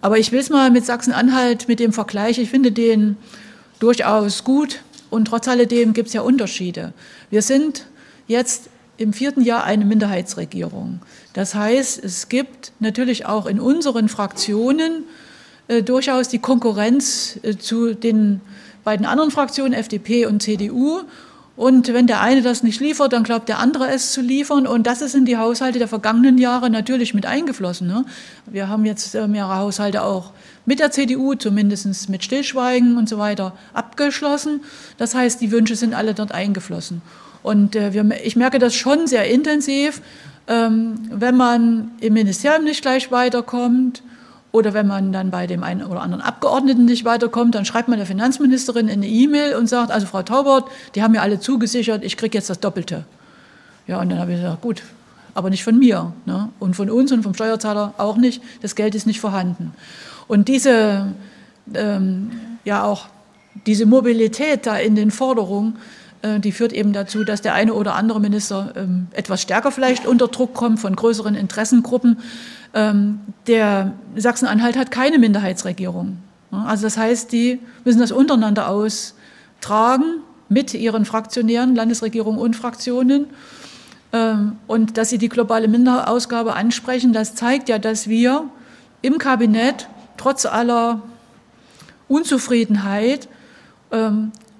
Aber 0.00 0.18
ich 0.18 0.30
will 0.32 0.40
es 0.40 0.50
mal 0.50 0.70
mit 0.70 0.84
Sachsen-Anhalt, 0.84 1.66
mit 1.66 1.80
dem 1.80 1.92
Vergleich, 1.92 2.38
ich 2.38 2.50
finde 2.50 2.72
den 2.72 3.16
durchaus 3.80 4.44
gut 4.44 4.80
und 5.10 5.26
trotz 5.26 5.48
alledem 5.48 5.92
gibt 5.92 6.08
es 6.08 6.14
ja 6.14 6.20
Unterschiede. 6.20 6.92
Wir 7.30 7.42
sind 7.42 7.86
jetzt 8.26 8.68
im 8.96 9.12
vierten 9.12 9.42
Jahr 9.42 9.64
eine 9.64 9.84
Minderheitsregierung. 9.84 11.00
Das 11.32 11.54
heißt, 11.54 12.04
es 12.04 12.28
gibt 12.28 12.72
natürlich 12.80 13.26
auch 13.26 13.46
in 13.46 13.60
unseren 13.60 14.08
Fraktionen 14.08 15.04
äh, 15.68 15.82
durchaus 15.82 16.28
die 16.28 16.38
Konkurrenz 16.38 17.38
äh, 17.42 17.56
zu 17.56 17.94
den 17.94 18.40
beiden 18.84 19.04
anderen 19.04 19.30
Fraktionen, 19.30 19.74
FDP 19.74 20.24
und 20.24 20.42
CDU. 20.42 21.02
Und 21.56 21.92
wenn 21.92 22.06
der 22.06 22.22
eine 22.22 22.40
das 22.40 22.62
nicht 22.62 22.80
liefert, 22.80 23.12
dann 23.12 23.22
glaubt 23.22 23.48
der 23.48 23.58
andere 23.58 23.88
es 23.88 24.12
zu 24.12 24.22
liefern. 24.22 24.66
Und 24.66 24.86
das 24.86 25.02
ist 25.02 25.14
in 25.14 25.26
die 25.26 25.36
Haushalte 25.36 25.78
der 25.78 25.88
vergangenen 25.88 26.38
Jahre 26.38 26.70
natürlich 26.70 27.12
mit 27.12 27.26
eingeflossen. 27.26 27.86
Ne? 27.86 28.06
Wir 28.46 28.68
haben 28.68 28.86
jetzt 28.86 29.14
äh, 29.14 29.28
mehrere 29.28 29.56
Haushalte 29.56 30.04
auch 30.04 30.32
mit 30.64 30.80
der 30.80 30.90
CDU, 30.90 31.34
zumindest 31.34 32.08
mit 32.08 32.24
Stillschweigen 32.24 32.96
und 32.96 33.08
so 33.08 33.18
weiter, 33.18 33.52
abgeschlossen. 33.74 34.62
Das 34.96 35.14
heißt, 35.14 35.40
die 35.40 35.50
Wünsche 35.50 35.76
sind 35.76 35.92
alle 35.92 36.14
dort 36.14 36.32
eingeflossen. 36.32 37.02
Und 37.42 37.76
ich 37.76 38.36
merke 38.36 38.58
das 38.58 38.74
schon 38.74 39.06
sehr 39.06 39.30
intensiv, 39.30 40.02
ähm, 40.48 40.94
wenn 41.10 41.36
man 41.36 41.92
im 42.00 42.14
Ministerium 42.14 42.64
nicht 42.64 42.82
gleich 42.82 43.10
weiterkommt 43.12 44.02
oder 44.50 44.72
wenn 44.72 44.86
man 44.86 45.12
dann 45.12 45.30
bei 45.30 45.46
dem 45.46 45.62
einen 45.62 45.84
oder 45.84 46.00
anderen 46.00 46.22
Abgeordneten 46.22 46.86
nicht 46.86 47.04
weiterkommt, 47.04 47.54
dann 47.54 47.64
schreibt 47.64 47.88
man 47.88 47.98
der 47.98 48.06
Finanzministerin 48.06 48.88
eine 48.88 49.06
E-Mail 49.06 49.54
und 49.54 49.68
sagt, 49.68 49.90
also 49.90 50.06
Frau 50.06 50.22
Taubert, 50.22 50.64
die 50.94 51.02
haben 51.02 51.12
mir 51.12 51.22
alle 51.22 51.38
zugesichert, 51.38 52.04
ich 52.04 52.16
kriege 52.16 52.38
jetzt 52.38 52.48
das 52.48 52.60
Doppelte. 52.60 53.04
Ja, 53.86 54.00
und 54.00 54.10
dann 54.10 54.18
habe 54.18 54.32
ich 54.32 54.38
gesagt, 54.38 54.62
gut, 54.62 54.82
aber 55.34 55.50
nicht 55.50 55.64
von 55.64 55.78
mir 55.78 56.12
ne? 56.26 56.48
und 56.58 56.76
von 56.76 56.90
uns 56.90 57.12
und 57.12 57.22
vom 57.22 57.34
Steuerzahler 57.34 57.94
auch 57.98 58.16
nicht, 58.16 58.42
das 58.62 58.74
Geld 58.74 58.94
ist 58.94 59.06
nicht 59.06 59.20
vorhanden. 59.20 59.72
Und 60.26 60.48
diese, 60.48 61.12
ähm, 61.74 62.30
ja 62.64 62.84
auch 62.84 63.06
diese 63.66 63.86
Mobilität 63.86 64.66
da 64.66 64.76
in 64.76 64.94
den 64.94 65.10
Forderungen, 65.10 65.76
die 66.22 66.52
führt 66.52 66.72
eben 66.72 66.92
dazu, 66.92 67.24
dass 67.24 67.42
der 67.42 67.54
eine 67.54 67.74
oder 67.74 67.94
andere 67.94 68.20
Minister 68.20 68.72
ähm, 68.76 69.06
etwas 69.12 69.42
stärker 69.42 69.70
vielleicht 69.70 70.06
unter 70.06 70.28
Druck 70.28 70.54
kommt 70.54 70.80
von 70.80 70.96
größeren 70.96 71.34
Interessengruppen. 71.34 72.18
Ähm, 72.74 73.20
der 73.46 73.92
Sachsen-Anhalt 74.16 74.76
hat 74.76 74.90
keine 74.90 75.18
Minderheitsregierung. 75.18 76.18
Also 76.50 76.84
das 76.84 76.96
heißt, 76.96 77.30
die 77.32 77.60
müssen 77.84 78.00
das 78.00 78.12
untereinander 78.12 78.68
austragen 78.68 80.22
mit 80.48 80.74
ihren 80.74 81.04
Fraktionären, 81.04 81.74
Landesregierungen 81.74 82.40
und 82.40 82.56
Fraktionen. 82.56 83.26
Ähm, 84.12 84.56
und 84.66 84.96
dass 84.96 85.10
sie 85.10 85.18
die 85.18 85.28
globale 85.28 85.68
Minderausgabe 85.68 86.54
ansprechen, 86.54 87.12
das 87.12 87.34
zeigt 87.34 87.68
ja, 87.68 87.78
dass 87.78 88.08
wir 88.08 88.44
im 89.02 89.18
Kabinett 89.18 89.88
trotz 90.16 90.46
aller 90.46 91.02
Unzufriedenheit 92.08 93.28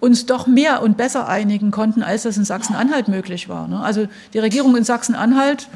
uns 0.00 0.26
doch 0.26 0.46
mehr 0.46 0.82
und 0.82 0.96
besser 0.96 1.28
einigen 1.28 1.70
konnten, 1.70 2.02
als 2.02 2.22
das 2.22 2.36
in 2.36 2.44
Sachsen-Anhalt 2.44 3.08
möglich 3.08 3.48
war. 3.48 3.66
Ne? 3.66 3.80
Also 3.80 4.06
die 4.32 4.38
Regierung 4.38 4.76
in 4.76 4.84
Sachsen-Anhalt 4.84 5.68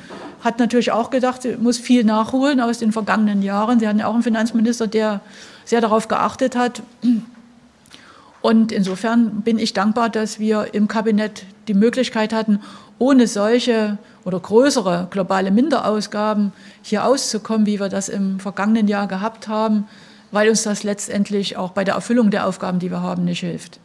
hat 0.44 0.58
natürlich 0.58 0.92
auch 0.92 1.10
gedacht, 1.10 1.42
sie 1.42 1.56
muss 1.56 1.78
viel 1.78 2.04
nachholen 2.04 2.60
aus 2.60 2.78
den 2.78 2.92
vergangenen 2.92 3.42
Jahren. 3.42 3.80
Sie 3.80 3.88
hatten 3.88 3.98
ja 3.98 4.06
auch 4.06 4.14
einen 4.14 4.22
Finanzminister, 4.22 4.86
der 4.86 5.20
sehr 5.64 5.80
darauf 5.80 6.08
geachtet 6.08 6.56
hat. 6.56 6.82
Und 8.40 8.72
insofern 8.72 9.42
bin 9.42 9.58
ich 9.58 9.72
dankbar, 9.72 10.08
dass 10.08 10.38
wir 10.38 10.74
im 10.74 10.88
Kabinett 10.88 11.44
die 11.68 11.74
Möglichkeit 11.74 12.32
hatten, 12.32 12.60
ohne 12.98 13.26
solche 13.26 13.98
oder 14.24 14.38
größere 14.38 15.08
globale 15.10 15.50
Minderausgaben 15.50 16.52
hier 16.82 17.04
auszukommen, 17.04 17.66
wie 17.66 17.80
wir 17.80 17.88
das 17.88 18.08
im 18.08 18.38
vergangenen 18.38 18.88
Jahr 18.88 19.08
gehabt 19.08 19.48
haben, 19.48 19.86
weil 20.30 20.48
uns 20.48 20.62
das 20.62 20.82
letztendlich 20.82 21.56
auch 21.56 21.70
bei 21.70 21.84
der 21.84 21.94
Erfüllung 21.94 22.30
der 22.30 22.46
Aufgaben, 22.46 22.78
die 22.78 22.90
wir 22.90 23.00
haben, 23.00 23.24
nicht 23.24 23.40
hilft. 23.40 23.81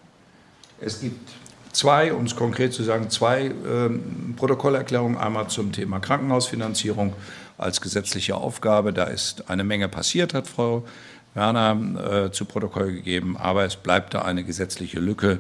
Es 0.80 1.02
gibt 1.02 1.32
zwei, 1.72 2.14
um 2.14 2.26
es 2.26 2.36
konkret 2.36 2.72
zu 2.72 2.84
sagen, 2.84 3.10
zwei 3.10 3.52
ähm, 3.68 4.36
Protokollerklärungen. 4.36 5.18
Einmal 5.18 5.48
zum 5.48 5.72
Thema 5.72 6.00
Krankenhausfinanzierung 6.00 7.14
als 7.58 7.82
gesetzliche 7.82 8.36
Aufgabe. 8.36 8.94
Da 8.94 9.06
ist 9.06 9.50
eine 9.50 9.64
Menge 9.64 9.88
passiert, 9.88 10.34
hat 10.36 10.48
Frau 10.48 10.86
Werner 11.34 12.26
äh, 12.28 12.32
zu 12.32 12.46
Protokoll 12.46 12.94
gegeben. 12.94 13.38
Aber 13.38 13.66
es 13.66 13.76
bleibt 13.76 14.14
da 14.14 14.22
eine 14.22 14.44
gesetzliche 14.44 15.00
Lücke, 15.00 15.40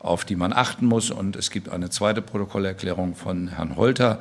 auf 0.00 0.26
die 0.26 0.36
man 0.36 0.52
achten 0.52 0.84
muss. 0.84 1.10
Und 1.10 1.34
es 1.36 1.50
gibt 1.50 1.70
eine 1.70 1.88
zweite 1.88 2.20
Protokollerklärung 2.20 3.14
von 3.14 3.48
Herrn 3.48 3.76
Holter, 3.76 4.20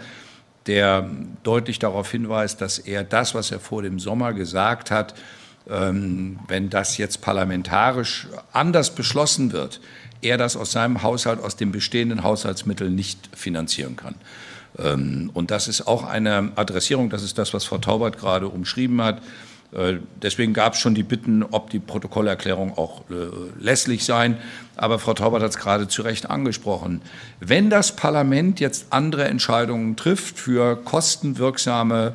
der 0.66 1.10
deutlich 1.44 1.78
darauf 1.78 2.10
hinweist, 2.10 2.62
dass 2.62 2.80
er 2.80 3.04
das, 3.04 3.36
was 3.36 3.52
er 3.52 3.60
vor 3.60 3.82
dem 3.82 4.00
Sommer 4.00 4.32
gesagt 4.32 4.92
hat, 4.92 5.14
ähm, 5.70 6.40
wenn 6.48 6.70
das 6.70 6.98
jetzt 6.98 7.22
parlamentarisch 7.22 8.28
anders 8.52 8.96
beschlossen 8.96 9.52
wird, 9.52 9.82
er 10.24 10.38
das 10.38 10.56
aus 10.56 10.72
seinem 10.72 11.04
Haushalt, 11.04 11.42
aus 11.42 11.56
den 11.56 11.72
bestehenden 11.72 12.24
Haushaltsmitteln 12.24 12.94
nicht 12.94 13.30
finanzieren 13.36 13.96
kann. 13.96 14.16
Ähm, 14.78 15.30
und 15.34 15.52
das 15.52 15.68
ist 15.68 15.88
auch 15.88 16.04
eine 16.04 16.52
Adressierung, 16.56 17.10
das 17.10 17.24
ist 17.24 17.38
das, 17.38 17.54
was 17.54 17.66
Frau 17.66 17.78
Taubert 17.78 18.18
gerade 18.18 18.48
umschrieben 18.48 19.02
hat. 19.02 19.22
Äh, 19.74 19.96
deswegen 20.22 20.54
gab 20.54 20.74
es 20.74 20.80
schon 20.80 20.96
die 20.96 21.04
Bitten, 21.04 21.44
ob 21.44 21.70
die 21.70 21.80
Protokollerklärung 21.80 22.78
auch 22.78 23.02
äh, 23.10 23.14
lässlich 23.60 24.06
sein. 24.06 24.38
Aber 24.76 25.00
Frau 25.00 25.14
Taubert 25.14 25.42
hat 25.42 25.52
es 25.52 25.58
gerade 25.58 25.88
zu 25.88 26.02
Recht 26.02 26.30
angesprochen. 26.30 27.02
Wenn 27.40 27.70
das 27.70 27.96
Parlament 27.96 28.60
jetzt 28.60 28.88
andere 28.92 29.26
Entscheidungen 29.26 29.96
trifft 29.96 30.40
für 30.40 30.76
kostenwirksame 30.76 32.14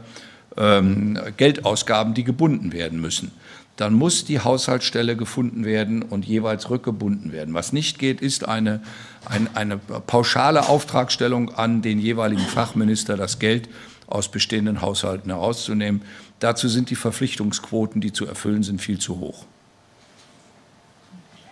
ähm, 0.56 1.18
Geldausgaben, 1.36 2.14
die 2.14 2.24
gebunden 2.24 2.72
werden 2.72 3.00
müssen, 3.00 3.32
dann 3.79 3.95
muss 3.95 4.24
die 4.24 4.41
Haushaltsstelle 4.41 5.16
gefunden 5.16 5.64
werden 5.64 6.03
und 6.03 6.26
jeweils 6.26 6.68
rückgebunden 6.68 7.31
werden. 7.31 7.55
Was 7.55 7.72
nicht 7.72 8.01
geht, 8.01 8.20
ist 8.20 8.47
eine, 8.47 8.83
eine, 9.24 9.55
eine 9.55 9.79
pauschale 9.79 10.68
Auftragstellung 10.68 11.55
an 11.55 11.81
den 11.81 12.01
jeweiligen 12.01 12.43
Fachminister, 12.43 13.16
das 13.16 13.39
Geld 13.39 13.68
aus 14.09 14.33
bestehenden 14.33 14.83
Haushalten 14.83 15.31
herauszunehmen. 15.31 16.03
Dazu 16.41 16.66
sind 16.66 16.91
die 16.91 16.97
Verpflichtungsquoten, 16.97 18.01
die 18.01 18.12
zu 18.12 18.26
erfüllen 18.26 18.64
sind, 18.64 18.83
viel 18.83 18.99
zu 18.99 19.20
hoch. 19.20 19.45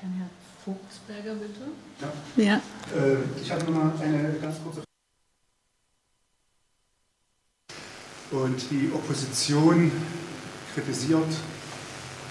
Dann 0.01 0.13
Herr 0.19 0.29
Vogtsberger, 0.65 1.35
bitte. 1.35 2.43
Ja. 2.43 2.45
ja. 2.45 2.57
Äh, 2.57 3.19
ich 3.41 3.53
habe 3.53 3.65
noch 3.67 3.71
mal 3.71 3.93
eine 4.03 4.35
ganz 4.43 4.57
kurze 4.65 4.83
Frage. 8.31 8.45
Und 8.45 8.61
die 8.73 8.91
Opposition 8.93 9.93
kritisiert 10.75 11.29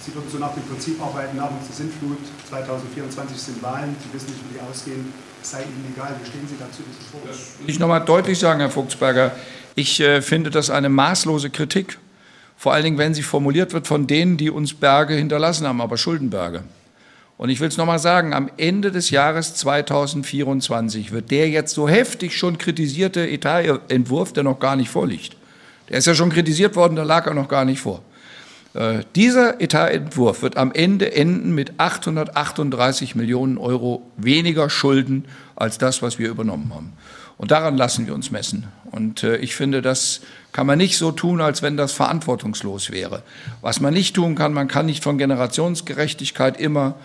Sie 0.05 0.13
würden 0.13 0.29
so 0.31 0.37
nach 0.37 0.53
dem 0.53 0.61
Prinzip 0.63 1.01
arbeiten, 1.01 1.37
nach 1.37 1.49
uns 1.49 1.67
die 1.67 1.73
Sintflut, 1.73 2.19
2024 2.49 3.37
sind 3.37 3.63
Wahlen, 3.63 3.95
Sie 3.99 4.13
wissen 4.13 4.27
nicht, 4.27 4.39
wie 4.49 4.53
die 4.53 4.61
ausgehen, 4.61 5.11
es 5.41 5.49
sei 5.49 5.63
Ihnen 5.63 5.93
egal. 5.95 6.15
Wie 6.21 6.29
stehen 6.29 6.47
Sie 6.47 6.55
dazu 6.59 6.83
Vorwurf? 7.11 7.29
Das 7.29 7.59
will 7.59 7.69
ich 7.69 7.79
noch 7.79 7.87
mal 7.87 8.01
deutlich 8.01 8.37
sagen, 8.37 8.59
Herr 8.59 8.69
Fuchsberger. 8.69 9.31
Ich 9.73 9.99
äh, 9.99 10.21
finde 10.21 10.51
das 10.51 10.69
eine 10.69 10.89
maßlose 10.89 11.49
Kritik. 11.49 11.97
Vor 12.55 12.73
allen 12.73 12.83
Dingen, 12.83 12.97
wenn 12.99 13.13
sie 13.13 13.23
formuliert 13.23 13.73
wird 13.73 13.87
von 13.87 14.05
denen, 14.05 14.37
die 14.37 14.49
uns 14.49 14.73
Berge 14.75 15.15
hinterlassen 15.15 15.67
haben, 15.67 15.81
aber 15.81 15.97
Schuldenberge. 15.97 16.63
Und 17.37 17.49
ich 17.49 17.59
will 17.59 17.67
es 17.67 17.77
noch 17.77 17.85
mal 17.85 17.99
sagen, 17.99 18.33
am 18.33 18.49
Ende 18.57 18.91
des 18.91 19.09
Jahres 19.09 19.55
2024 19.55 21.11
wird 21.11 21.31
der 21.31 21.49
jetzt 21.49 21.73
so 21.73 21.89
heftig 21.89 22.37
schon 22.37 22.57
kritisierte 22.57 23.27
Etatentwurf, 23.27 24.31
der 24.31 24.43
noch 24.43 24.59
gar 24.59 24.75
nicht 24.75 24.89
vorliegt. 24.89 25.35
Der 25.89 25.97
ist 25.97 26.07
ja 26.07 26.15
schon 26.15 26.29
kritisiert 26.29 26.75
worden, 26.75 26.95
da 26.95 27.03
lag 27.03 27.27
er 27.27 27.33
noch 27.33 27.49
gar 27.49 27.65
nicht 27.65 27.81
vor. 27.81 28.01
Äh, 28.75 29.03
dieser 29.15 29.61
Etatentwurf 29.61 30.41
wird 30.41 30.57
am 30.57 30.73
Ende 30.73 31.15
enden 31.15 31.55
mit 31.55 31.79
838 31.79 33.15
Millionen 33.15 33.57
Euro 33.57 34.05
weniger 34.17 34.69
Schulden 34.69 35.25
als 35.55 35.77
das, 35.77 36.01
was 36.01 36.19
wir 36.19 36.29
übernommen 36.29 36.73
haben. 36.73 36.93
Und 37.37 37.51
daran 37.51 37.77
lassen 37.77 38.05
wir 38.05 38.13
uns 38.13 38.31
messen. 38.31 38.67
Und 38.91 39.23
äh, 39.23 39.37
ich 39.37 39.55
finde, 39.55 39.81
das 39.81 40.21
kann 40.51 40.67
man 40.67 40.77
nicht 40.77 40.97
so 40.97 41.11
tun, 41.11 41.39
als 41.39 41.61
wenn 41.61 41.77
das 41.77 41.93
verantwortungslos 41.93 42.91
wäre. 42.91 43.23
Was 43.61 43.79
man 43.79 43.93
nicht 43.93 44.15
tun 44.15 44.35
kann, 44.35 44.53
man 44.53 44.67
kann 44.67 44.85
nicht 44.85 45.03
von 45.03 45.17
Generationsgerechtigkeit 45.17 46.59
immer 46.59 46.95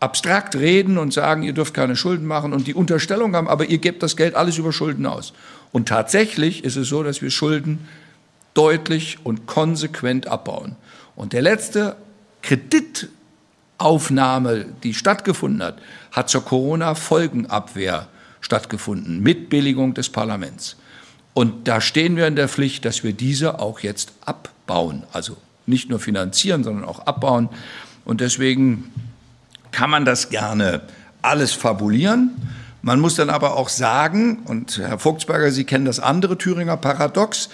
abstrakt 0.00 0.56
reden 0.56 0.96
und 0.96 1.12
sagen, 1.12 1.42
ihr 1.42 1.52
dürft 1.52 1.74
keine 1.74 1.96
Schulden 1.96 2.26
machen 2.26 2.54
und 2.54 2.66
die 2.66 2.74
Unterstellung 2.74 3.36
haben, 3.36 3.48
aber 3.48 3.66
ihr 3.66 3.78
gebt 3.78 4.02
das 4.02 4.16
Geld 4.16 4.34
alles 4.34 4.56
über 4.56 4.72
Schulden 4.72 5.04
aus. 5.04 5.34
Und 5.72 5.88
tatsächlich 5.88 6.64
ist 6.64 6.76
es 6.76 6.88
so, 6.88 7.02
dass 7.02 7.20
wir 7.20 7.30
Schulden 7.30 7.86
deutlich 8.54 9.18
und 9.24 9.46
konsequent 9.46 10.26
abbauen. 10.26 10.76
Und 11.20 11.34
der 11.34 11.42
letzte 11.42 11.96
Kreditaufnahme, 12.40 14.64
die 14.82 14.94
stattgefunden 14.94 15.62
hat, 15.62 15.76
hat 16.12 16.30
zur 16.30 16.42
Corona-Folgenabwehr 16.42 18.08
stattgefunden, 18.40 19.20
mit 19.20 19.50
Billigung 19.50 19.92
des 19.92 20.08
Parlaments. 20.08 20.76
Und 21.34 21.68
da 21.68 21.82
stehen 21.82 22.16
wir 22.16 22.26
in 22.26 22.36
der 22.36 22.48
Pflicht, 22.48 22.86
dass 22.86 23.04
wir 23.04 23.12
diese 23.12 23.58
auch 23.58 23.80
jetzt 23.80 24.14
abbauen. 24.24 25.02
Also 25.12 25.36
nicht 25.66 25.90
nur 25.90 26.00
finanzieren, 26.00 26.64
sondern 26.64 26.86
auch 26.86 27.00
abbauen. 27.00 27.50
Und 28.06 28.22
deswegen 28.22 28.90
kann 29.72 29.90
man 29.90 30.06
das 30.06 30.30
gerne 30.30 30.80
alles 31.20 31.52
fabulieren. 31.52 32.30
Man 32.80 32.98
muss 32.98 33.16
dann 33.16 33.28
aber 33.28 33.58
auch 33.58 33.68
sagen, 33.68 34.38
und 34.46 34.78
Herr 34.78 34.98
Vogtsberger, 34.98 35.50
Sie 35.50 35.64
kennen 35.64 35.84
das 35.84 36.00
andere 36.00 36.38
Thüringer 36.38 36.78
Paradox, 36.78 37.50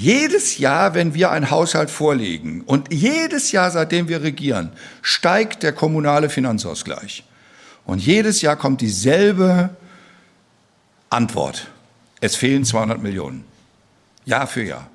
jedes 0.00 0.56
Jahr, 0.56 0.94
wenn 0.94 1.12
wir 1.12 1.30
einen 1.30 1.50
Haushalt 1.50 1.90
vorlegen 1.90 2.62
und 2.62 2.90
jedes 2.90 3.52
Jahr, 3.52 3.70
seitdem 3.70 4.08
wir 4.08 4.22
regieren, 4.22 4.70
steigt 5.02 5.62
der 5.62 5.74
kommunale 5.74 6.30
Finanzausgleich. 6.30 7.22
Und 7.84 8.00
jedes 8.00 8.40
Jahr 8.40 8.56
kommt 8.56 8.80
dieselbe 8.80 9.68
Antwort. 11.10 11.66
Es 12.22 12.34
fehlen 12.34 12.64
200 12.64 13.02
Millionen. 13.02 13.44
Jahr 14.24 14.46
für 14.46 14.62
Jahr. 14.62 14.88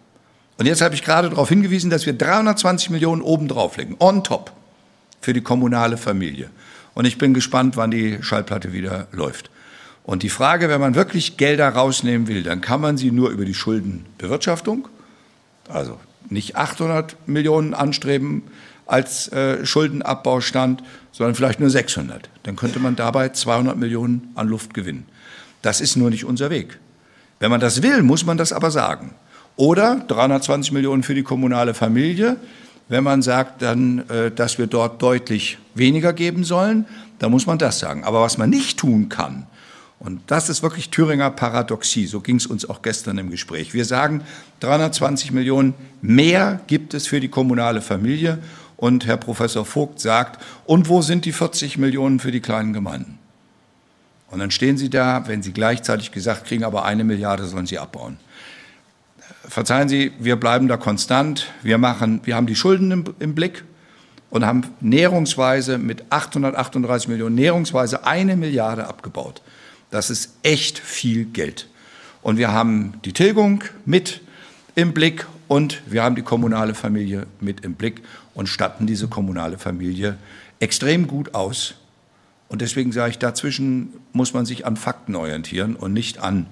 Und 0.57 0.65
jetzt 0.65 0.81
habe 0.81 0.95
ich 0.95 1.03
gerade 1.03 1.29
darauf 1.29 1.49
hingewiesen, 1.49 1.91
dass 1.91 2.07
wir 2.07 2.13
320 2.13 2.89
Millionen 2.89 3.21
obendrauf 3.21 3.77
legen, 3.77 3.95
on 3.99 4.23
top, 4.23 4.53
für 5.21 5.33
die 5.33 5.41
kommunale 5.41 5.97
Familie. 5.97 6.49
Und 6.95 7.05
ich 7.05 7.19
bin 7.19 7.35
gespannt, 7.35 7.77
wann 7.77 7.91
die 7.91 8.23
Schallplatte 8.23 8.73
wieder 8.73 9.07
läuft. 9.11 9.51
Und 10.01 10.23
die 10.23 10.29
Frage, 10.29 10.67
wenn 10.69 10.81
man 10.81 10.95
wirklich 10.95 11.37
Gelder 11.37 11.69
rausnehmen 11.69 12.27
will, 12.27 12.41
dann 12.41 12.61
kann 12.61 12.81
man 12.81 12.97
sie 12.97 13.11
nur 13.11 13.29
über 13.29 13.45
die 13.45 13.53
Schuldenbewirtschaftung 13.53 14.87
also 15.69 15.99
nicht 16.29 16.55
800 16.55 17.27
Millionen 17.27 17.73
anstreben 17.73 18.43
als 18.85 19.27
äh, 19.29 19.65
Schuldenabbaustand, 19.65 20.83
sondern 21.11 21.35
vielleicht 21.35 21.59
nur 21.59 21.69
600. 21.69 22.29
Dann 22.43 22.55
könnte 22.55 22.79
man 22.79 22.95
dabei 22.95 23.29
200 23.29 23.77
Millionen 23.77 24.31
an 24.35 24.47
Luft 24.47 24.73
gewinnen. 24.73 25.05
Das 25.61 25.81
ist 25.81 25.95
nur 25.95 26.09
nicht 26.09 26.25
unser 26.25 26.49
Weg. 26.49 26.79
Wenn 27.39 27.51
man 27.51 27.59
das 27.59 27.81
will, 27.81 28.03
muss 28.03 28.25
man 28.25 28.37
das 28.37 28.53
aber 28.53 28.71
sagen. 28.71 29.13
Oder 29.55 30.03
320 30.07 30.71
Millionen 30.73 31.03
für 31.03 31.15
die 31.15 31.23
kommunale 31.23 31.73
Familie. 31.73 32.37
Wenn 32.87 33.03
man 33.03 33.21
sagt 33.21 33.61
dann, 33.61 34.07
äh, 34.09 34.31
dass 34.31 34.57
wir 34.57 34.67
dort 34.67 35.01
deutlich 35.01 35.57
weniger 35.73 36.13
geben 36.13 36.43
sollen, 36.43 36.85
dann 37.19 37.31
muss 37.31 37.47
man 37.47 37.57
das 37.57 37.79
sagen. 37.79 38.03
Aber 38.03 38.21
was 38.21 38.37
man 38.37 38.49
nicht 38.49 38.77
tun 38.77 39.09
kann, 39.09 39.47
und 39.99 40.21
das 40.27 40.49
ist 40.49 40.61
wirklich 40.61 40.89
Thüringer 40.89 41.31
Paradoxie. 41.31 42.05
So 42.05 42.19
ging 42.19 42.35
es 42.35 42.45
uns 42.45 42.69
auch 42.69 42.81
gestern 42.81 43.17
im 43.17 43.29
Gespräch. 43.29 43.73
Wir 43.73 43.85
sagen, 43.85 44.21
320 44.59 45.31
Millionen 45.31 45.73
mehr 46.01 46.59
gibt 46.67 46.93
es 46.93 47.07
für 47.07 47.19
die 47.19 47.29
kommunale 47.29 47.81
Familie. 47.81 48.39
Und 48.77 49.05
Herr 49.05 49.17
Professor 49.17 49.65
Vogt 49.65 50.01
sagt, 50.01 50.43
und 50.65 50.89
wo 50.89 51.01
sind 51.01 51.23
die 51.23 51.31
40 51.31 51.77
Millionen 51.77 52.19
für 52.19 52.31
die 52.31 52.41
kleinen 52.41 52.73
Gemeinden? 52.73 53.17
Und 54.29 54.39
dann 54.39 54.51
stehen 54.51 54.77
Sie 54.77 54.89
da, 54.89 55.27
wenn 55.27 55.41
Sie 55.41 55.53
gleichzeitig 55.53 56.11
gesagt 56.11 56.45
kriegen, 56.45 56.65
aber 56.65 56.83
eine 56.83 57.05
Milliarde 57.05 57.45
sollen 57.45 57.67
Sie 57.67 57.79
abbauen. 57.79 58.17
Verzeihen 59.47 59.87
Sie, 59.87 60.11
wir 60.19 60.35
bleiben 60.35 60.67
da 60.67 60.75
konstant. 60.75 61.47
Wir, 61.63 61.77
machen, 61.77 62.19
wir 62.25 62.35
haben 62.35 62.47
die 62.47 62.55
Schulden 62.55 62.91
im, 62.91 63.05
im 63.19 63.33
Blick 63.33 63.63
und 64.29 64.45
haben 64.45 64.63
näherungsweise 64.81 65.77
mit 65.77 66.03
838 66.09 67.07
Millionen 67.07 67.35
näherungsweise 67.35 68.05
eine 68.05 68.35
Milliarde 68.35 68.87
abgebaut. 68.87 69.41
Das 69.95 70.09
ist 70.09 70.33
echt 70.43 70.77
viel 70.77 71.23
Geld. 71.23 71.69
Und 72.21 72.37
wir 72.37 72.51
haben 72.51 72.95
die 73.05 73.13
Tilgung 73.13 73.63
mit 73.85 74.19
im 74.75 74.93
Blick 74.93 75.25
und 75.47 75.81
wir 75.85 76.03
haben 76.03 76.17
die 76.17 76.21
kommunale 76.21 76.75
Familie 76.75 77.27
mit 77.39 77.63
im 77.63 77.75
Blick 77.75 78.01
und 78.33 78.49
statten 78.49 78.87
diese 78.87 79.07
kommunale 79.07 79.57
Familie 79.57 80.17
extrem 80.59 81.07
gut 81.07 81.33
aus. 81.33 81.75
Und 82.49 82.61
deswegen 82.61 82.91
sage 82.91 83.11
ich, 83.11 83.19
dazwischen 83.19 83.93
muss 84.11 84.33
man 84.33 84.45
sich 84.45 84.65
an 84.65 84.75
Fakten 84.75 85.15
orientieren 85.15 85.77
und 85.77 85.93
nicht 85.93 86.17
an 86.17 86.47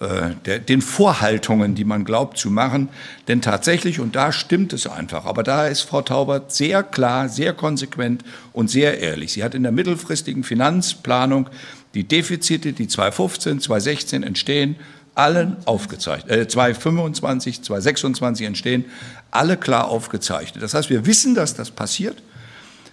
äh, 0.00 0.30
der, 0.44 0.58
den 0.58 0.82
Vorhaltungen, 0.82 1.76
die 1.76 1.84
man 1.84 2.04
glaubt 2.04 2.38
zu 2.38 2.50
machen. 2.50 2.88
Denn 3.28 3.40
tatsächlich, 3.40 4.00
und 4.00 4.16
da 4.16 4.32
stimmt 4.32 4.72
es 4.72 4.88
einfach, 4.88 5.26
aber 5.26 5.44
da 5.44 5.68
ist 5.68 5.82
Frau 5.82 6.02
Taubert 6.02 6.50
sehr 6.50 6.82
klar, 6.82 7.28
sehr 7.28 7.52
konsequent 7.52 8.24
und 8.52 8.68
sehr 8.68 8.98
ehrlich. 8.98 9.32
Sie 9.32 9.44
hat 9.44 9.54
in 9.54 9.62
der 9.62 9.70
mittelfristigen 9.70 10.42
Finanzplanung 10.42 11.48
die 11.94 12.04
Defizite, 12.04 12.72
die 12.72 12.88
2015, 12.88 13.60
2016 13.60 14.22
entstehen, 14.22 14.76
allen 15.14 15.56
aufgezeichnet, 15.64 16.30
äh, 16.30 16.48
2025, 16.48 17.62
2026 17.62 18.46
entstehen, 18.46 18.84
alle 19.30 19.56
klar 19.56 19.88
aufgezeichnet. 19.88 20.62
Das 20.62 20.74
heißt, 20.74 20.90
wir 20.90 21.06
wissen, 21.06 21.34
dass 21.34 21.54
das 21.54 21.70
passiert. 21.70 22.22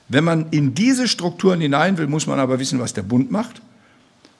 Wenn 0.08 0.24
man 0.24 0.50
in 0.52 0.74
diese 0.76 1.08
Strukturen 1.08 1.62
hinein 1.62 1.98
will, 1.98 2.08
muss 2.08 2.28
man 2.28 2.40
aber 2.40 2.60
wissen, 2.60 2.80
was 2.80 2.94
der 2.94 3.04
Bund 3.04 3.32
macht. 3.32 3.62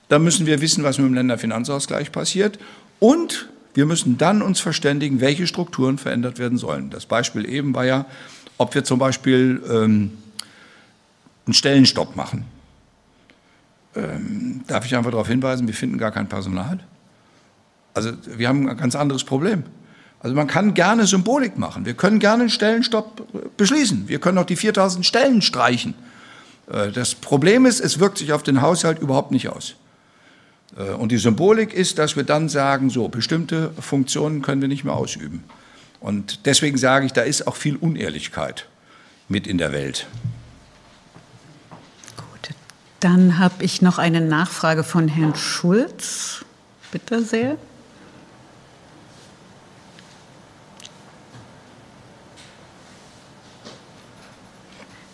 Dann 0.08 0.22
müssen 0.22 0.46
wir 0.46 0.60
wissen, 0.60 0.84
was 0.84 0.98
mit 0.98 1.06
dem 1.06 1.14
Länderfinanzausgleich 1.14 2.12
passiert. 2.12 2.58
Und 3.00 3.48
wir 3.74 3.86
müssen 3.86 4.18
dann 4.18 4.42
uns 4.42 4.60
verständigen, 4.60 5.20
welche 5.20 5.46
Strukturen 5.46 5.98
verändert 5.98 6.38
werden 6.38 6.58
sollen. 6.58 6.90
Das 6.90 7.06
Beispiel 7.06 7.48
eben 7.48 7.74
war 7.74 7.86
ja, 7.86 8.06
ob 8.58 8.74
wir 8.74 8.84
zum 8.84 8.98
Beispiel 8.98 9.62
ähm, 9.68 10.12
einen 11.46 11.54
Stellenstopp 11.54 12.16
machen. 12.16 12.44
Ähm, 13.94 14.62
darf 14.66 14.86
ich 14.86 14.96
einfach 14.96 15.10
darauf 15.10 15.28
hinweisen, 15.28 15.66
wir 15.66 15.74
finden 15.74 15.98
gar 15.98 16.10
kein 16.10 16.28
Personal. 16.28 16.80
Also 17.94 18.12
wir 18.26 18.48
haben 18.48 18.68
ein 18.68 18.76
ganz 18.76 18.94
anderes 18.94 19.24
Problem. 19.24 19.64
Also 20.20 20.36
man 20.36 20.46
kann 20.46 20.74
gerne 20.74 21.06
Symbolik 21.06 21.58
machen. 21.58 21.84
Wir 21.84 21.94
können 21.94 22.18
gerne 22.18 22.42
einen 22.42 22.50
Stellenstopp 22.50 23.56
beschließen. 23.56 24.08
Wir 24.08 24.20
können 24.20 24.38
auch 24.38 24.46
die 24.46 24.56
4000 24.56 25.04
Stellen 25.04 25.42
streichen. 25.42 25.94
Äh, 26.70 26.90
das 26.92 27.14
Problem 27.14 27.66
ist, 27.66 27.80
es 27.80 27.98
wirkt 27.98 28.18
sich 28.18 28.32
auf 28.32 28.42
den 28.42 28.62
Haushalt 28.62 28.98
überhaupt 29.00 29.30
nicht 29.30 29.48
aus. 29.48 29.74
Äh, 30.76 30.92
und 30.92 31.12
die 31.12 31.18
Symbolik 31.18 31.74
ist, 31.74 31.98
dass 31.98 32.16
wir 32.16 32.24
dann 32.24 32.48
sagen, 32.48 32.88
so, 32.88 33.08
bestimmte 33.08 33.72
Funktionen 33.80 34.42
können 34.42 34.60
wir 34.60 34.68
nicht 34.68 34.84
mehr 34.84 34.94
ausüben. 34.94 35.44
Und 36.00 36.46
deswegen 36.46 36.78
sage 36.78 37.06
ich, 37.06 37.12
da 37.12 37.22
ist 37.22 37.46
auch 37.46 37.56
viel 37.56 37.76
Unehrlichkeit 37.76 38.66
mit 39.28 39.46
in 39.46 39.58
der 39.58 39.72
Welt. 39.72 40.06
Dann 43.02 43.40
habe 43.40 43.64
ich 43.64 43.82
noch 43.82 43.98
eine 43.98 44.20
Nachfrage 44.20 44.84
von 44.84 45.08
Herrn 45.08 45.34
Schulz. 45.34 46.44
Bitte 46.92 47.24
sehr. 47.24 47.56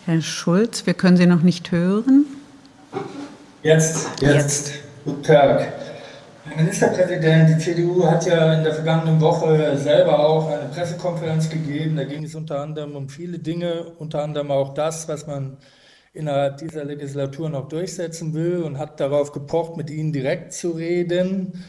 Herr 0.05 0.21
Schulz, 0.21 0.85
wir 0.85 0.93
können 0.93 1.17
Sie 1.17 1.25
noch 1.25 1.41
nicht 1.41 1.71
hören. 1.71 2.25
Jetzt, 3.63 4.21
jetzt. 4.21 4.33
jetzt. 4.35 4.73
Guten 5.03 5.23
Tag. 5.23 5.73
Herr 6.45 6.57
Ministerpräsident, 6.57 7.49
die 7.49 7.57
CDU 7.57 8.05
hat 8.05 8.23
ja 8.27 8.53
in 8.53 8.65
der 8.65 8.75
vergangenen 8.75 9.19
Woche 9.19 9.75
selber 9.79 10.19
auch 10.19 10.47
eine 10.51 10.69
Pressekonferenz 10.69 11.49
gegeben. 11.49 11.95
Da 11.95 12.03
ging 12.03 12.23
es 12.23 12.35
unter 12.35 12.59
anderem 12.59 12.95
um 12.95 13.09
viele 13.09 13.39
Dinge, 13.39 13.85
unter 13.97 14.21
anderem 14.21 14.51
auch 14.51 14.75
das, 14.75 15.07
was 15.07 15.25
man 15.25 15.57
innerhalb 16.13 16.57
dieser 16.57 16.85
Legislatur 16.85 17.49
noch 17.49 17.67
durchsetzen 17.67 18.33
will 18.33 18.63
und 18.63 18.77
hat 18.77 18.99
darauf 18.99 19.31
gepocht, 19.31 19.77
mit 19.77 19.89
Ihnen 19.89 20.11
direkt 20.11 20.53
zu 20.53 20.71
reden. 20.71 21.63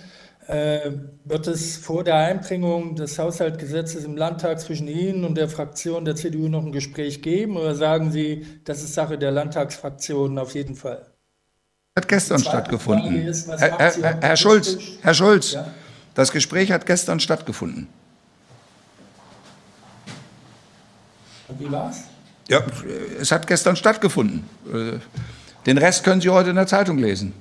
Äh, 0.47 0.93
wird 1.25 1.47
es 1.47 1.77
vor 1.77 2.03
der 2.03 2.17
Einbringung 2.17 2.97
des 2.97 3.19
Haushaltsgesetzes 3.19 4.05
im 4.05 4.17
Landtag 4.17 4.59
zwischen 4.61 4.89
Ihnen 4.89 5.25
und 5.25 5.37
der 5.37 5.49
Fraktion 5.49 6.05
der 6.05 6.17
CDU 6.17 6.49
noch 6.49 6.65
ein 6.65 6.73
Gespräch 6.73 7.23
geben 7.23 7.57
oder 7.57 7.75
sagen 7.77 8.11
Sie, 8.11 8.47
das 8.65 8.83
ist 8.83 8.95
Sache 8.95 9.17
der 9.17 9.31
Landtagsfraktionen 9.31 10.39
auf 10.39 10.55
jeden 10.55 10.75
Fall? 10.75 11.07
Hat 11.97 12.09
gestern 12.09 12.41
stattgefunden. 12.41 13.27
Ist, 13.27 13.49
Herr, 13.49 13.79
Herr, 13.79 14.21
Herr 14.21 14.37
Schulz, 14.37 14.77
Herr 15.03 15.15
Schulz, 15.15 15.53
ja? 15.53 15.73
das 16.15 16.33
Gespräch 16.33 16.73
hat 16.73 16.87
gestern 16.87 17.21
stattgefunden. 17.21 17.87
Und 21.49 21.61
wie 21.61 21.71
war's? 21.71 22.05
Ja, 22.51 22.63
es 23.21 23.31
hat 23.31 23.47
gestern 23.47 23.77
stattgefunden. 23.77 24.45
Den 25.67 25.79
Rest 25.79 26.03
können 26.03 26.21
Sie 26.21 26.31
heute 26.31 26.51
in 26.51 26.57
der 26.57 26.67
Zeitung 26.67 26.99
lesen. 26.99 27.33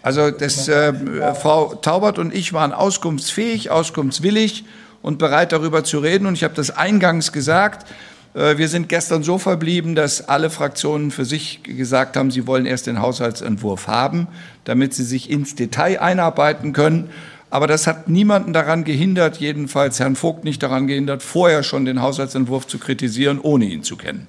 Also 0.00 0.30
das, 0.30 0.68
äh, 0.68 1.34
Frau 1.34 1.74
Taubert 1.74 2.18
und 2.18 2.32
ich 2.32 2.52
waren 2.52 2.72
auskunftsfähig, 2.72 3.70
auskunftswillig 3.70 4.64
und 5.02 5.18
bereit 5.18 5.52
darüber 5.52 5.82
zu 5.82 5.98
reden. 5.98 6.26
Und 6.26 6.34
ich 6.34 6.44
habe 6.44 6.54
das 6.54 6.70
eingangs 6.70 7.32
gesagt. 7.32 7.86
Äh, 8.34 8.58
wir 8.58 8.68
sind 8.68 8.88
gestern 8.88 9.22
so 9.22 9.38
verblieben, 9.38 9.94
dass 9.94 10.28
alle 10.28 10.50
Fraktionen 10.50 11.10
für 11.10 11.24
sich 11.24 11.62
gesagt 11.64 12.16
haben, 12.16 12.30
sie 12.30 12.46
wollen 12.46 12.64
erst 12.64 12.86
den 12.86 13.02
Haushaltsentwurf 13.02 13.88
haben, 13.88 14.28
damit 14.64 14.94
sie 14.94 15.04
sich 15.04 15.28
ins 15.30 15.56
Detail 15.56 16.00
einarbeiten 16.00 16.72
können. 16.72 17.10
Aber 17.50 17.66
das 17.66 17.86
hat 17.86 18.08
niemanden 18.08 18.52
daran 18.52 18.84
gehindert, 18.84 19.38
jedenfalls 19.38 19.98
Herrn 20.00 20.16
Vogt 20.16 20.44
nicht 20.44 20.62
daran 20.62 20.86
gehindert, 20.86 21.22
vorher 21.22 21.62
schon 21.62 21.84
den 21.84 22.02
Haushaltsentwurf 22.02 22.66
zu 22.66 22.78
kritisieren, 22.78 23.40
ohne 23.40 23.64
ihn 23.64 23.82
zu 23.82 23.96
kennen. 23.96 24.26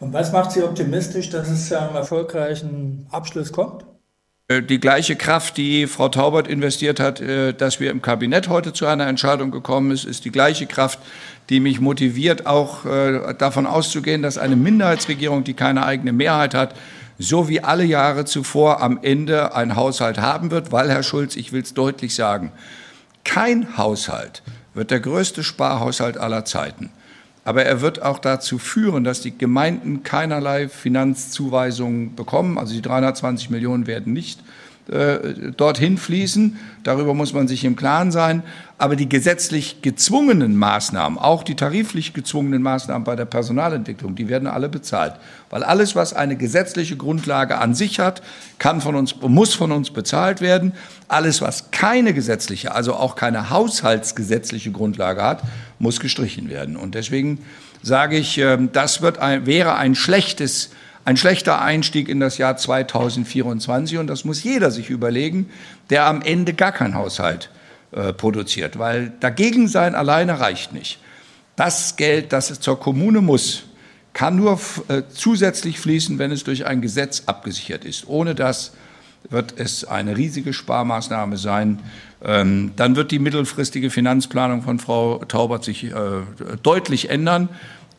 Und 0.00 0.12
was 0.12 0.32
macht 0.32 0.52
Sie 0.52 0.62
optimistisch, 0.62 1.28
dass 1.30 1.48
es 1.48 1.68
zu 1.68 1.78
einem 1.78 1.96
erfolgreichen 1.96 3.06
Abschluss 3.10 3.52
kommt? 3.52 3.84
Äh, 4.48 4.62
die 4.62 4.80
gleiche 4.80 5.16
Kraft, 5.16 5.56
die 5.56 5.86
Frau 5.86 6.08
Taubert 6.08 6.48
investiert 6.48 7.00
hat, 7.00 7.20
äh, 7.20 7.52
dass 7.52 7.80
wir 7.80 7.90
im 7.90 8.00
Kabinett 8.00 8.48
heute 8.48 8.72
zu 8.72 8.86
einer 8.86 9.06
Entscheidung 9.06 9.50
gekommen 9.50 9.90
ist, 9.90 10.04
ist 10.04 10.24
die 10.24 10.30
gleiche 10.30 10.66
Kraft, 10.66 10.98
die 11.50 11.60
mich 11.60 11.80
motiviert, 11.80 12.46
auch 12.46 12.86
äh, 12.86 13.34
davon 13.36 13.66
auszugehen, 13.66 14.22
dass 14.22 14.38
eine 14.38 14.56
Minderheitsregierung, 14.56 15.44
die 15.44 15.54
keine 15.54 15.84
eigene 15.84 16.12
Mehrheit 16.12 16.54
hat, 16.54 16.74
so 17.18 17.48
wie 17.48 17.60
alle 17.60 17.84
Jahre 17.84 18.24
zuvor 18.24 18.80
am 18.80 19.00
Ende 19.02 19.54
ein 19.54 19.74
Haushalt 19.74 20.18
haben 20.18 20.50
wird, 20.50 20.72
weil, 20.72 20.90
Herr 20.90 21.02
Schulz, 21.02 21.36
ich 21.36 21.52
will 21.52 21.62
es 21.62 21.74
deutlich 21.74 22.14
sagen, 22.14 22.52
kein 23.24 23.76
Haushalt 23.76 24.42
wird 24.74 24.90
der 24.90 25.00
größte 25.00 25.42
Sparhaushalt 25.42 26.16
aller 26.16 26.44
Zeiten. 26.44 26.90
Aber 27.44 27.64
er 27.64 27.80
wird 27.80 28.02
auch 28.02 28.18
dazu 28.18 28.58
führen, 28.58 29.04
dass 29.04 29.20
die 29.22 29.36
Gemeinden 29.36 30.02
keinerlei 30.02 30.68
Finanzzuweisungen 30.68 32.14
bekommen. 32.14 32.58
Also 32.58 32.74
die 32.74 32.82
320 32.82 33.50
Millionen 33.50 33.86
werden 33.86 34.12
nicht 34.12 34.40
äh, 34.90 35.52
dorthin 35.56 35.98
fließen. 35.98 36.56
Darüber 36.82 37.12
muss 37.12 37.34
man 37.34 37.46
sich 37.46 37.64
im 37.64 37.76
Klaren 37.76 38.10
sein. 38.10 38.42
Aber 38.78 38.96
die 38.96 39.08
gesetzlich 39.08 39.82
gezwungenen 39.82 40.56
Maßnahmen, 40.56 41.18
auch 41.18 41.42
die 41.42 41.56
tariflich 41.56 42.14
gezwungenen 42.14 42.62
Maßnahmen 42.62 43.04
bei 43.04 43.16
der 43.16 43.24
Personalentwicklung, 43.24 44.14
die 44.14 44.28
werden 44.28 44.48
alle 44.48 44.68
bezahlt. 44.68 45.14
Weil 45.50 45.62
alles, 45.62 45.96
was 45.96 46.14
eine 46.14 46.36
gesetzliche 46.36 46.96
Grundlage 46.96 47.58
an 47.58 47.74
sich 47.74 47.98
hat, 47.98 48.22
kann 48.58 48.80
von 48.80 48.94
uns, 48.94 49.14
muss 49.20 49.54
von 49.54 49.72
uns 49.72 49.90
bezahlt 49.90 50.40
werden. 50.40 50.72
Alles, 51.08 51.42
was 51.42 51.70
keine 51.70 52.14
gesetzliche, 52.14 52.74
also 52.74 52.94
auch 52.94 53.14
keine 53.16 53.50
haushaltsgesetzliche 53.50 54.70
Grundlage 54.70 55.22
hat, 55.22 55.42
muss 55.78 56.00
gestrichen 56.00 56.48
werden. 56.48 56.76
Und 56.76 56.94
deswegen 56.94 57.40
sage 57.82 58.16
ich, 58.16 58.38
ähm, 58.38 58.70
das 58.72 59.02
wird 59.02 59.18
ein, 59.18 59.44
wäre 59.44 59.74
ein 59.76 59.94
schlechtes 59.94 60.70
ein 61.08 61.16
schlechter 61.16 61.62
Einstieg 61.62 62.06
in 62.10 62.20
das 62.20 62.36
Jahr 62.36 62.58
2024 62.58 63.96
und 63.96 64.08
das 64.08 64.26
muss 64.26 64.42
jeder 64.42 64.70
sich 64.70 64.90
überlegen, 64.90 65.48
der 65.88 66.04
am 66.04 66.20
Ende 66.20 66.52
gar 66.52 66.70
keinen 66.70 66.94
Haushalt 66.94 67.48
äh, 67.92 68.12
produziert, 68.12 68.78
weil 68.78 69.14
dagegen 69.18 69.68
sein 69.68 69.94
alleine 69.94 70.38
reicht 70.38 70.74
nicht. 70.74 70.98
Das 71.56 71.96
Geld, 71.96 72.34
das 72.34 72.50
es 72.50 72.60
zur 72.60 72.78
Kommune 72.78 73.22
muss, 73.22 73.62
kann 74.12 74.36
nur 74.36 74.60
äh, 74.88 75.00
zusätzlich 75.08 75.80
fließen, 75.80 76.18
wenn 76.18 76.30
es 76.30 76.44
durch 76.44 76.66
ein 76.66 76.82
Gesetz 76.82 77.22
abgesichert 77.24 77.86
ist. 77.86 78.06
Ohne 78.06 78.34
das 78.34 78.72
wird 79.30 79.54
es 79.56 79.86
eine 79.86 80.14
riesige 80.14 80.52
Sparmaßnahme 80.52 81.38
sein. 81.38 81.78
Ähm, 82.22 82.72
dann 82.76 82.96
wird 82.96 83.12
die 83.12 83.18
mittelfristige 83.18 83.88
Finanzplanung 83.88 84.60
von 84.60 84.78
Frau 84.78 85.24
Taubert 85.26 85.64
sich 85.64 85.84
äh, 85.84 85.94
deutlich 86.62 87.08
ändern 87.08 87.48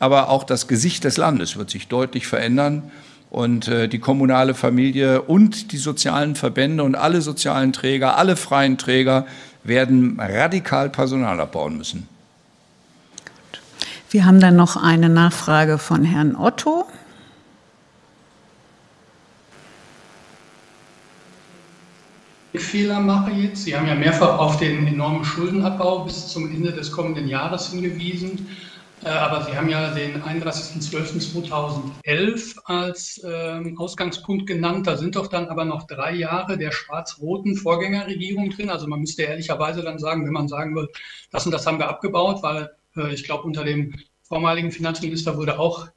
aber 0.00 0.30
auch 0.30 0.42
das 0.42 0.66
Gesicht 0.66 1.04
des 1.04 1.18
Landes 1.18 1.56
wird 1.56 1.70
sich 1.70 1.86
deutlich 1.86 2.26
verändern. 2.26 2.90
Und 3.28 3.68
äh, 3.68 3.88
die 3.88 4.00
kommunale 4.00 4.54
Familie 4.54 5.22
und 5.22 5.70
die 5.70 5.76
sozialen 5.76 6.34
Verbände 6.34 6.82
und 6.82 6.96
alle 6.96 7.20
sozialen 7.20 7.72
Träger, 7.72 8.16
alle 8.16 8.34
freien 8.34 8.76
Träger 8.76 9.24
werden 9.62 10.18
radikal 10.18 10.90
Personal 10.90 11.40
abbauen 11.40 11.76
müssen. 11.76 12.08
Wir 14.10 14.24
haben 14.24 14.40
dann 14.40 14.56
noch 14.56 14.76
eine 14.76 15.08
Nachfrage 15.08 15.78
von 15.78 16.02
Herrn 16.02 16.34
Otto. 16.34 16.86
Fehler 22.54 22.98
mache 22.98 23.30
jetzt. 23.30 23.64
Sie 23.64 23.76
haben 23.76 23.86
ja 23.86 23.94
mehrfach 23.94 24.38
auf 24.38 24.56
den 24.56 24.86
enormen 24.86 25.24
Schuldenabbau 25.24 26.00
bis 26.00 26.28
zum 26.28 26.50
Ende 26.50 26.72
des 26.72 26.90
kommenden 26.90 27.28
Jahres 27.28 27.70
hingewiesen. 27.70 28.48
Äh, 29.02 29.08
aber 29.08 29.44
Sie 29.44 29.56
haben 29.56 29.70
ja 29.70 29.94
den 29.94 30.22
31.12.2011 30.22 32.58
als 32.64 33.18
ähm, 33.24 33.78
Ausgangspunkt 33.78 34.46
genannt. 34.46 34.86
Da 34.86 34.98
sind 34.98 35.16
doch 35.16 35.28
dann 35.28 35.48
aber 35.48 35.64
noch 35.64 35.86
drei 35.86 36.14
Jahre 36.14 36.58
der 36.58 36.70
schwarz-roten 36.70 37.56
Vorgängerregierung 37.56 38.50
drin. 38.50 38.68
Also 38.68 38.86
man 38.86 39.00
müsste 39.00 39.22
ehrlicherweise 39.22 39.80
dann 39.82 39.98
sagen, 39.98 40.26
wenn 40.26 40.34
man 40.34 40.48
sagen 40.48 40.74
will, 40.74 40.88
das 41.30 41.46
und 41.46 41.52
das 41.52 41.66
haben 41.66 41.78
wir 41.78 41.88
abgebaut, 41.88 42.42
weil 42.42 42.72
äh, 42.96 43.14
ich 43.14 43.24
glaube, 43.24 43.44
unter 43.44 43.64
dem 43.64 43.94
vormaligen 44.22 44.70
Finanzminister 44.70 45.38
wurde 45.38 45.58
auch 45.58 45.88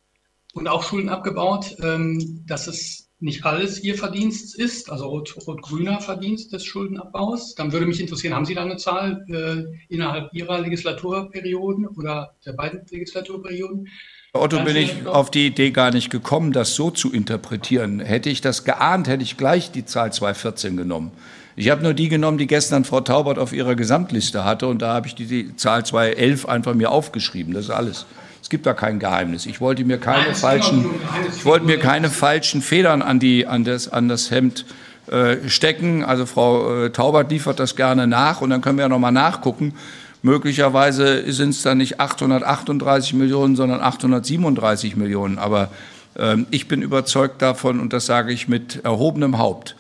und 0.54 0.70
auch 0.70 0.84
Schulden 0.84 1.10
abgebaut. 1.10 1.76
Ähm, 1.84 2.45
dass 2.47 2.68
es 2.68 3.10
nicht 3.24 3.45
alles 3.45 3.82
Ihr 3.84 3.95
Verdienst 3.95 4.55
ist, 4.55 4.91
also 4.91 5.07
rot-grüner 5.07 5.95
Rot 5.95 6.03
Verdienst 6.03 6.51
des 6.51 6.65
Schuldenabbaus, 6.65 7.55
dann 7.55 7.71
würde 7.71 7.86
mich 7.86 8.01
interessieren, 8.01 8.36
haben 8.36 8.45
Sie 8.45 8.53
da 8.53 8.63
eine 8.63 8.78
Zahl 8.78 9.26
äh, 9.30 9.93
innerhalb 9.93 10.34
Ihrer 10.34 10.59
Legislaturperioden 10.59 11.88
oder 11.88 12.36
der 12.45 12.53
beiden 12.53 12.82
Legislaturperioden? 12.89 13.88
Otto, 14.34 14.63
bin 14.63 14.76
ich 14.76 15.05
auf 15.05 15.32
die 15.32 15.47
Idee 15.47 15.71
gar 15.71 15.91
nicht 15.91 16.09
gekommen, 16.09 16.51
das 16.51 16.76
so 16.76 16.89
zu 16.89 17.13
interpretieren. 17.13 17.99
Hätte 17.99 18.30
ich 18.30 18.41
das 18.41 18.65
geahnt, 18.65 19.07
hätte 19.07 19.24
ich 19.24 19.38
gleich 19.38 19.71
die 19.71 19.86
Zahl 19.86 20.11
214 20.11 20.76
genommen. 20.76 21.11
Ich 21.55 21.69
habe 21.69 21.84
nur 21.84 21.93
die 21.93 22.09
genommen, 22.09 22.39
die 22.39 22.47
gestern 22.47 22.84
Frau 22.84 23.01
Taubert 23.01 23.38
auf 23.38 23.53
ihrer 23.53 23.76
Gesamtliste 23.76 24.43
hatte 24.43 24.67
und 24.67 24.82
da 24.82 24.93
habe 24.93 25.07
ich 25.07 25.15
die, 25.15 25.28
die 25.28 25.55
Zahl 25.55 25.86
211 25.86 26.47
einfach 26.47 26.74
mir 26.74 26.91
aufgeschrieben. 26.91 27.53
Das 27.53 27.65
ist 27.65 27.69
alles. 27.69 28.05
Es 28.44 28.50
gibt 28.50 28.66
da 28.66 28.74
kein 28.74 29.00
Geheimnis. 29.00 29.46
Ich 29.46 29.62
wollte 29.62 29.86
mir 29.86 29.98
keine 29.98 30.26
Nein, 30.26 30.36
falschen, 30.36 30.86
ich 31.34 31.46
wollte 31.46 31.66
mir 31.66 31.80
keine 31.80 32.10
falschen 32.10 32.62
Federn 32.62 33.02
an, 33.02 33.18
die, 33.18 33.48
an, 33.48 33.64
das, 33.64 33.88
an 33.88 34.10
das 34.10 34.32
Hemd 34.32 34.66
äh, 35.08 35.48
stecken. 35.48 36.04
Also 36.04 36.26
Frau 36.26 36.84
äh, 36.84 36.89
Taubert 36.89 37.32
liefert 37.32 37.62
das 37.62 37.78
gerne 37.78 38.06
nach 38.06 38.41
und 38.41 38.50
dann 38.50 38.60
können 38.60 38.78
wir 38.78 38.84
ja 38.84 38.89
noch 38.89 39.00
mal 39.00 39.12
nachgucken. 39.12 39.76
Möglicherweise 40.24 41.32
sind 41.32 41.52
es 41.52 41.62
dann 41.62 41.78
nicht 41.78 42.02
838 42.02 43.14
Millionen, 43.14 43.56
sondern 43.56 43.80
837 43.80 44.98
Millionen. 44.98 45.39
Aber 45.39 45.72
äh, 46.16 46.36
ich 46.52 46.68
bin 46.68 46.82
überzeugt 46.82 47.41
davon, 47.41 47.80
und 47.80 47.94
das 47.94 48.08
sage 48.08 48.34
ich 48.34 48.50
mit 48.50 48.84
erhobenem 48.84 49.38
Haupt, 49.38 49.78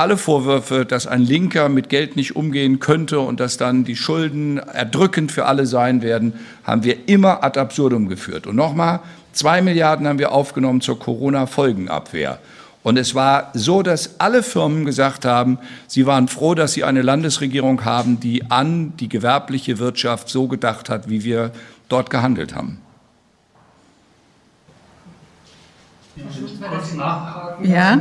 alle 0.00 0.16
Vorwürfe, 0.16 0.86
dass 0.86 1.06
ein 1.06 1.20
Linker 1.20 1.68
mit 1.68 1.90
Geld 1.90 2.16
nicht 2.16 2.34
umgehen 2.34 2.80
könnte 2.80 3.20
und 3.20 3.38
dass 3.38 3.58
dann 3.58 3.84
die 3.84 3.96
Schulden 3.96 4.56
erdrückend 4.56 5.30
für 5.30 5.44
alle 5.44 5.66
sein 5.66 6.00
werden, 6.00 6.32
haben 6.64 6.84
wir 6.84 7.06
immer 7.06 7.44
ad 7.44 7.60
absurdum 7.60 8.08
geführt. 8.08 8.46
Und 8.46 8.56
nochmal, 8.56 9.00
zwei 9.34 9.60
Milliarden 9.60 10.08
haben 10.08 10.18
wir 10.18 10.32
aufgenommen 10.32 10.80
zur 10.80 10.98
Corona-Folgenabwehr. 10.98 12.38
Und 12.82 12.96
es 12.96 13.14
war 13.14 13.50
so, 13.52 13.82
dass 13.82 14.18
alle 14.18 14.42
Firmen 14.42 14.86
gesagt 14.86 15.26
haben, 15.26 15.58
sie 15.86 16.06
waren 16.06 16.28
froh, 16.28 16.54
dass 16.54 16.72
sie 16.72 16.84
eine 16.84 17.02
Landesregierung 17.02 17.84
haben, 17.84 18.20
die 18.20 18.50
an 18.50 18.96
die 18.96 19.10
gewerbliche 19.10 19.78
Wirtschaft 19.78 20.30
so 20.30 20.48
gedacht 20.48 20.88
hat, 20.88 21.10
wie 21.10 21.24
wir 21.24 21.52
dort 21.90 22.08
gehandelt 22.08 22.54
haben. 22.54 22.80
Ja, 27.62 27.98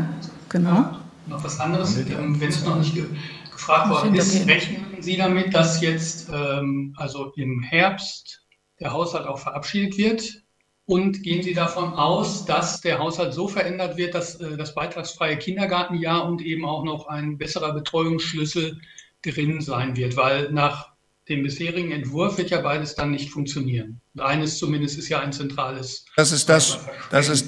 genau 0.48 0.99
noch 1.30 1.44
was 1.44 1.60
anderes, 1.60 1.98
ähm, 1.98 2.40
wenn 2.40 2.50
es 2.50 2.64
noch 2.66 2.78
nicht 2.78 2.94
ge 2.94 3.06
gefragt 3.52 3.90
worden 3.90 4.16
ist. 4.16 4.48
Rechnen 4.48 5.02
Sie 5.02 5.18
damit, 5.18 5.54
dass 5.54 5.82
jetzt 5.82 6.30
ähm, 6.34 6.94
also 6.98 7.34
im 7.36 7.62
Herbst 7.62 8.42
der 8.80 8.94
Haushalt 8.94 9.28
auch 9.28 9.40
verabschiedet 9.40 9.98
wird? 9.98 10.44
Und 10.86 11.22
gehen 11.22 11.44
Sie 11.44 11.54
davon 11.54 11.94
aus, 11.94 12.46
dass 12.46 12.82
der 12.82 12.98
Haushalt 12.98 13.34
so 13.34 13.48
verändert 13.48 13.96
wird, 13.98 14.16
dass 14.16 14.36
äh, 14.36 14.58
das 14.58 14.74
beitragsfreie 14.74 15.38
Kindergartenjahr 15.38 16.26
und 16.26 16.42
eben 16.42 16.66
auch 16.66 16.84
noch 16.84 17.08
ein 17.08 17.38
besserer 17.38 17.74
Betreuungsschlüssel 17.74 18.80
drin 19.22 19.62
sein 19.62 19.96
wird? 19.96 20.18
Weil 20.18 20.52
nach 20.52 20.94
dem 21.28 21.44
bisherigen 21.44 21.92
Entwurf 21.92 22.40
wird 22.40 22.50
ja 22.50 22.62
beides 22.62 22.96
dann 22.96 23.12
nicht 23.12 23.30
funktionieren. 23.30 24.02
Eines 24.18 24.58
zumindest 24.58 24.98
ist 24.98 25.10
ja 25.10 25.20
ein 25.20 25.32
zentrales. 25.32 26.06
Das 26.16 26.32
ist 26.32 26.50
das. 26.50 26.80
Das 27.12 27.30
ist. 27.30 27.48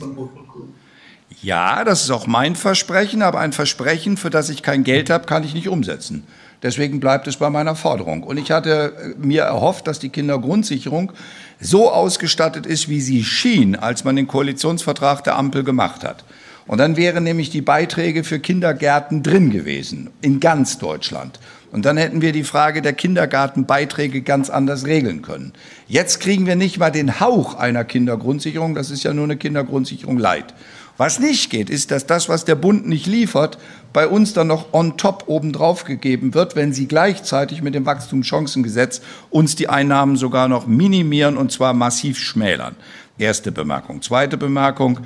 Ja, 1.42 1.84
das 1.84 2.04
ist 2.04 2.12
auch 2.12 2.28
mein 2.28 2.56
Versprechen, 2.56 3.22
aber 3.22 3.40
ein 3.40 3.54
Versprechen, 3.54 4.18
für 4.18 4.30
das 4.30 4.50
ich 4.50 4.64
kein 4.64 4.84
Geld 4.84 5.10
habe, 5.10 5.26
kann 5.26 5.44
ich 5.44 5.54
nicht 5.54 5.70
umsetzen. 5.70 6.24
Deswegen 6.64 7.00
bleibt 7.00 7.28
es 7.28 7.38
bei 7.38 7.50
meiner 7.50 7.76
Forderung. 7.76 8.24
Und 8.24 8.38
ich 8.38 8.52
hatte 8.52 8.94
äh, 8.98 9.26
mir 9.26 9.44
erhofft, 9.44 9.88
dass 9.88 10.00
die 10.00 10.10
Kindergrundsicherung 10.10 11.12
so 11.60 11.90
ausgestattet 11.92 12.66
ist, 12.66 12.90
wie 12.90 13.02
sie 13.02 13.24
schien, 13.24 13.76
als 13.76 14.04
man 14.04 14.16
den 14.16 14.28
Koalitionsvertrag 14.28 15.24
der 15.24 15.38
Ampel 15.38 15.64
gemacht 15.64 16.04
hat. 16.04 16.24
Und 16.68 16.78
dann 16.78 16.96
wären 16.96 17.24
nämlich 17.24 17.50
die 17.50 17.62
Beiträge 17.62 18.24
für 18.24 18.40
Kindergärten 18.40 19.24
drin 19.24 19.50
gewesen, 19.50 20.12
in 20.22 20.40
ganz 20.40 20.78
Deutschland. 20.78 21.40
Und 21.72 21.86
dann 21.86 21.98
hätten 21.98 22.22
wir 22.22 22.34
die 22.34 22.44
Frage 22.44 22.82
der 22.82 22.94
Kindergartenbeiträge 22.94 24.22
ganz 24.22 24.50
anders 24.50 24.86
regeln 24.86 25.22
können. 25.22 25.54
Jetzt 25.88 26.20
kriegen 26.20 26.46
wir 26.46 26.56
nicht 26.56 26.78
mal 26.78 26.92
den 26.92 27.20
Hauch 27.20 27.56
einer 27.56 27.86
Kindergrundsicherung, 27.86 28.76
das 28.76 28.92
ist 28.92 29.04
ja 29.04 29.14
nur 29.14 29.24
eine 29.24 29.38
Kindergrundsicherung 29.38 30.18
leid. 30.18 30.54
Was 30.98 31.20
nicht 31.20 31.50
geht, 31.50 31.70
ist, 31.70 31.92
dass 31.92 32.06
das, 32.06 32.30
was 32.30 32.46
der 32.46 32.56
Bund 32.56 32.88
nicht 32.88 33.08
liefert, 33.08 33.58
bei 33.94 34.08
uns 34.08 34.34
dann 34.34 34.48
noch 34.48 34.74
on 34.74 34.98
top 34.98 35.24
obendrauf 35.28 35.84
gegeben 35.84 36.34
wird, 36.34 36.56
wenn 36.56 36.74
sie 36.74 36.88
gleichzeitig 36.88 37.62
mit 37.62 37.76
dem 37.76 37.86
Wachstumschancengesetz 37.86 39.02
uns 39.30 39.56
die 39.56 39.70
Einnahmen 39.70 40.16
sogar 40.16 40.48
noch 40.48 40.68
minimieren 40.68 41.38
und 41.38 41.52
zwar 41.52 41.74
massiv 41.74 42.18
schmälern. 42.20 42.76
Erste 43.18 43.52
Bemerkung. 43.52 44.02
Zweite 44.02 44.38
Bemerkung. 44.38 45.00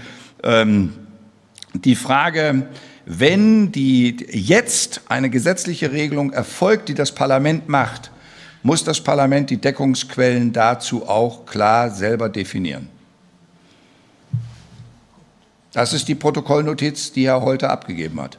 Ähm, 0.43 0.93
die 1.73 1.95
Frage, 1.95 2.67
wenn 3.05 3.71
die 3.71 4.17
jetzt 4.31 5.01
eine 5.09 5.29
gesetzliche 5.29 5.91
Regelung 5.91 6.33
erfolgt, 6.33 6.89
die 6.89 6.93
das 6.93 7.13
Parlament 7.13 7.69
macht, 7.69 8.11
muss 8.63 8.83
das 8.83 8.99
Parlament 9.01 9.49
die 9.51 9.57
Deckungsquellen 9.57 10.51
dazu 10.51 11.07
auch 11.07 11.45
klar 11.45 11.91
selber 11.91 12.29
definieren. 12.29 12.89
Das 15.75 15.91
ist 15.91 16.07
die 16.07 16.15
Protokollnotiz, 16.15 17.11
die 17.11 17.25
Herr 17.27 17.41
Holter 17.41 17.69
abgegeben 17.69 18.21
hat. 18.21 18.37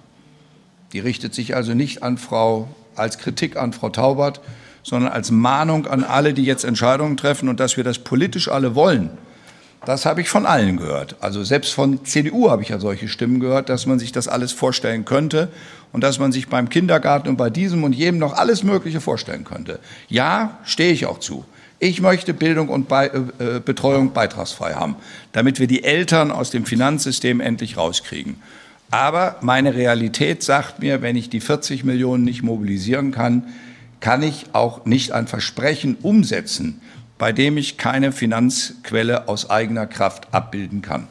Die 0.95 1.01
richtet 1.01 1.35
sich 1.35 1.55
also 1.55 1.75
nicht 1.75 2.03
an 2.03 2.17
Frau, 2.17 2.67
als 2.95 3.19
Kritik 3.19 3.59
an 3.59 3.75
Frau 3.75 3.91
Taubert, 3.91 4.41
sondern 4.83 5.13
als 5.13 5.31
Mahnung 5.31 5.87
an 5.87 6.03
alle, 6.03 6.33
die 6.33 6.45
jetzt 6.45 6.65
Entscheidungen 6.65 7.19
treffen 7.19 7.51
und 7.51 7.61
dass 7.61 7.77
wir 7.77 7.85
das 7.85 7.99
politisch 7.99 8.49
alle 8.49 8.75
wollen. 8.75 9.11
Das 9.85 10.07
habe 10.07 10.23
ich 10.23 10.31
von 10.31 10.47
allen 10.47 10.79
gehört. 10.79 11.17
Also 11.21 11.45
selbst 11.45 11.75
von 11.75 12.07
CDU 12.07 12.49
habe 12.49 12.63
ich 12.63 12.71
ja 12.71 12.79
solche 12.79 13.07
Stimmen 13.07 13.39
gehört, 13.39 13.69
dass 13.69 13.85
man 13.85 13.99
sich 13.99 14.13
das 14.13 14.29
alles 14.29 14.53
vorstellen 14.53 15.05
könnte 15.05 15.51
und 15.93 16.03
dass 16.03 16.19
man 16.19 16.33
sich 16.33 16.49
beim 16.49 16.71
Kindergarten 16.71 17.29
und 17.29 17.37
bei 17.37 17.51
diesem 17.51 17.85
und 17.85 17.93
jedem 17.93 18.19
noch 18.19 18.33
alles 18.33 18.63
Mögliche 18.63 19.03
vorstellen 19.03 19.45
könnte. 19.45 19.79
Ja, 20.09 20.57
stehe 20.65 20.91
ich 20.91 21.05
auch 21.05 21.21
zu. 21.21 21.45
Ich 21.79 22.01
möchte 22.01 22.33
Bildung 22.33 22.69
und 22.69 22.89
Be 22.89 23.29
äh, 23.39 23.61
Betreuung 23.61 24.13
beitragsfrei 24.13 24.75
haben, 24.75 24.97
damit 25.33 25.61
wir 25.61 25.67
die 25.67 25.85
Eltern 25.85 26.31
aus 26.31 26.51
dem 26.51 26.65
Finanzsystem 26.65 27.41
endlich 27.41 27.77
rauskriegen. 27.77 28.37
Aber 28.91 29.37
meine 29.43 29.75
Realität 29.75 30.43
sagt 30.43 30.79
mir, 30.79 31.03
wenn 31.03 31.17
ich 31.17 31.29
die 31.29 31.41
40 31.41 31.85
Millionen 31.85 32.25
nicht 32.25 32.43
mobilisieren 32.43 33.11
kann, 33.11 33.45
kann 34.01 34.23
ich 34.23 34.47
auch 34.53 34.87
nicht 34.87 35.13
ein 35.13 35.27
Versprechen 35.27 35.97
umsetzen, 36.01 36.81
bei 37.19 37.33
dem 37.33 37.59
ich 37.59 37.77
keine 37.77 38.13
Finanzquelle 38.13 39.29
aus 39.29 39.51
eigener 39.51 39.87
Kraft 39.87 40.33
abbilden 40.33 40.83
kann. 40.83 41.09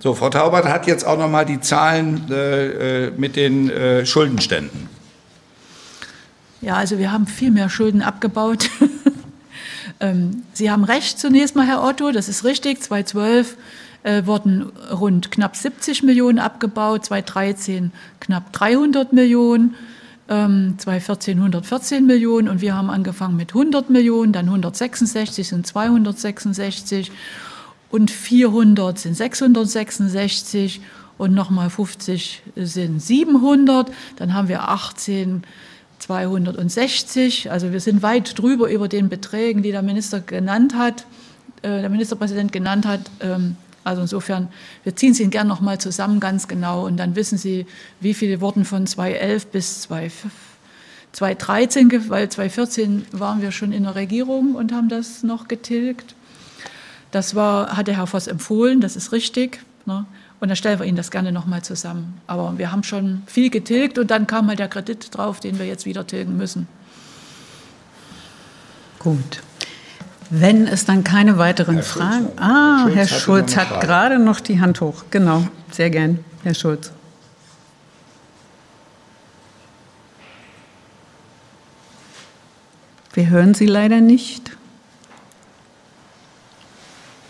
So, 0.00 0.14
Frau 0.14 0.30
Taubert 0.30 0.64
hat 0.66 0.86
jetzt 0.86 1.04
auch 1.04 1.18
noch 1.18 1.28
mal 1.28 1.44
die 1.44 1.60
Zahlen 1.60 2.30
äh, 2.30 3.06
äh 3.06 3.10
mit 3.16 3.36
den 3.36 3.68
äh, 3.68 4.06
Schuldenständen. 4.06 4.97
Ja, 6.60 6.74
also 6.74 6.98
wir 6.98 7.12
haben 7.12 7.26
viel 7.26 7.50
mehr 7.50 7.70
Schulden 7.70 8.02
abgebaut. 8.02 8.68
ähm, 10.00 10.42
Sie 10.52 10.70
haben 10.70 10.84
recht 10.84 11.18
zunächst 11.18 11.54
mal, 11.54 11.66
Herr 11.66 11.84
Otto, 11.84 12.10
das 12.10 12.28
ist 12.28 12.44
richtig. 12.44 12.82
2012 12.82 13.56
äh, 14.02 14.26
wurden 14.26 14.72
rund 14.90 15.30
knapp 15.30 15.54
70 15.54 16.02
Millionen 16.02 16.40
abgebaut, 16.40 17.04
2013 17.04 17.92
knapp 18.18 18.52
300 18.52 19.12
Millionen, 19.12 19.76
ähm, 20.28 20.74
2014 20.78 21.38
114 21.38 22.06
Millionen 22.06 22.48
und 22.48 22.60
wir 22.60 22.74
haben 22.74 22.90
angefangen 22.90 23.36
mit 23.36 23.50
100 23.50 23.88
Millionen, 23.90 24.32
dann 24.32 24.46
166 24.46 25.48
sind 25.48 25.66
266 25.66 27.12
und 27.90 28.10
400 28.10 28.98
sind 28.98 29.16
666 29.16 30.80
und 31.18 31.34
nochmal 31.34 31.70
50 31.70 32.42
sind 32.56 33.00
700. 33.00 33.90
Dann 34.16 34.34
haben 34.34 34.48
wir 34.48 34.68
18 34.68 35.42
260. 35.98 37.50
Also 37.50 37.72
wir 37.72 37.80
sind 37.80 38.02
weit 38.02 38.38
drüber 38.38 38.70
über 38.70 38.88
den 38.88 39.08
Beträgen, 39.08 39.62
die 39.62 39.72
der 39.72 39.82
Minister 39.82 40.20
genannt 40.20 40.74
hat, 40.74 41.06
äh, 41.62 41.80
der 41.80 41.88
Ministerpräsident 41.88 42.52
genannt 42.52 42.86
hat. 42.86 43.00
Ähm, 43.20 43.56
also 43.84 44.02
insofern, 44.02 44.48
wir 44.84 44.94
ziehen 44.96 45.14
sie 45.14 45.28
gerne 45.30 45.48
noch 45.48 45.60
mal 45.60 45.78
zusammen 45.78 46.20
ganz 46.20 46.46
genau 46.46 46.84
und 46.84 46.98
dann 46.98 47.16
wissen 47.16 47.38
Sie, 47.38 47.64
wie 48.00 48.12
viele 48.12 48.42
wurden 48.42 48.66
von 48.66 48.86
2011 48.86 49.46
bis 49.46 49.88
2013, 51.12 52.10
weil 52.10 52.28
2014 52.28 53.06
waren 53.12 53.40
wir 53.40 53.50
schon 53.50 53.72
in 53.72 53.84
der 53.84 53.94
Regierung 53.94 54.54
und 54.56 54.72
haben 54.72 54.90
das 54.90 55.22
noch 55.22 55.48
getilgt. 55.48 56.14
Das 57.12 57.34
war, 57.34 57.78
hat 57.78 57.86
der 57.86 57.96
Herr 57.96 58.06
Voss 58.06 58.26
empfohlen, 58.26 58.82
das 58.82 58.94
ist 58.94 59.12
richtig. 59.12 59.60
Ne? 59.86 60.04
Und 60.40 60.48
dann 60.48 60.56
stellen 60.56 60.78
wir 60.78 60.86
Ihnen 60.86 60.96
das 60.96 61.10
gerne 61.10 61.32
nochmal 61.32 61.62
zusammen. 61.62 62.20
Aber 62.26 62.58
wir 62.58 62.70
haben 62.70 62.84
schon 62.84 63.22
viel 63.26 63.50
getilgt 63.50 63.98
und 63.98 64.10
dann 64.10 64.26
kam 64.26 64.46
mal 64.46 64.56
der 64.56 64.68
Kredit 64.68 65.16
drauf, 65.16 65.40
den 65.40 65.58
wir 65.58 65.66
jetzt 65.66 65.84
wieder 65.84 66.06
tilgen 66.06 66.36
müssen. 66.36 66.68
Gut. 68.98 69.42
Wenn 70.30 70.66
es 70.66 70.84
dann 70.84 71.04
keine 71.04 71.38
weiteren 71.38 71.76
Herr 71.76 71.84
Fragen. 71.84 72.26
Schulz, 72.26 72.40
ah, 72.40 72.86
Herr 72.86 72.86
Schulz, 72.86 72.96
Herr 72.96 73.06
Schulz 73.08 73.56
hat 73.56 73.80
gerade 73.80 74.18
noch 74.18 74.40
die 74.40 74.60
Hand 74.60 74.80
hoch. 74.80 75.04
Genau, 75.10 75.44
sehr 75.70 75.90
gern, 75.90 76.24
Herr 76.44 76.54
Schulz. 76.54 76.92
Wir 83.14 83.30
hören 83.30 83.54
Sie 83.54 83.66
leider 83.66 84.00
nicht. 84.00 84.52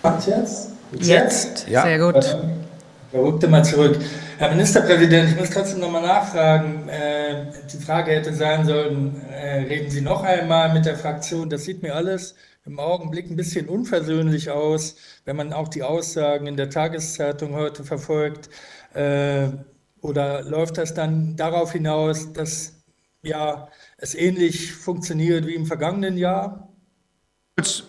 Jetzt? 0.04 0.72
Jetzt, 0.92 1.06
jetzt? 1.06 1.68
Ja. 1.68 1.82
sehr 1.82 1.98
gut. 1.98 2.36
Er 3.10 3.22
rückte 3.22 3.48
mal 3.48 3.64
zurück. 3.64 3.98
Herr 4.36 4.50
Ministerpräsident, 4.50 5.30
ich 5.30 5.36
muss 5.36 5.48
trotzdem 5.48 5.80
noch 5.80 5.90
mal 5.90 6.02
nachfragen. 6.02 6.90
Äh, 6.90 7.46
die 7.72 7.78
Frage 7.78 8.10
hätte 8.10 8.34
sein 8.34 8.66
sollen, 8.66 9.22
äh, 9.30 9.60
reden 9.60 9.90
Sie 9.90 10.02
noch 10.02 10.22
einmal 10.22 10.74
mit 10.74 10.84
der 10.84 10.94
Fraktion? 10.94 11.48
Das 11.48 11.64
sieht 11.64 11.82
mir 11.82 11.94
alles 11.94 12.34
im 12.66 12.78
Augenblick 12.78 13.30
ein 13.30 13.36
bisschen 13.36 13.66
unversöhnlich 13.66 14.50
aus, 14.50 14.96
wenn 15.24 15.36
man 15.36 15.54
auch 15.54 15.68
die 15.68 15.82
Aussagen 15.82 16.46
in 16.46 16.58
der 16.58 16.68
Tageszeitung 16.68 17.54
heute 17.54 17.82
verfolgt. 17.82 18.50
Äh, 18.92 19.48
oder 20.02 20.42
läuft 20.42 20.76
das 20.76 20.92
dann 20.92 21.34
darauf 21.34 21.72
hinaus, 21.72 22.34
dass 22.34 22.74
ja, 23.22 23.68
es 23.96 24.14
ähnlich 24.14 24.74
funktioniert 24.74 25.46
wie 25.46 25.54
im 25.54 25.64
vergangenen 25.64 26.18
Jahr? 26.18 26.68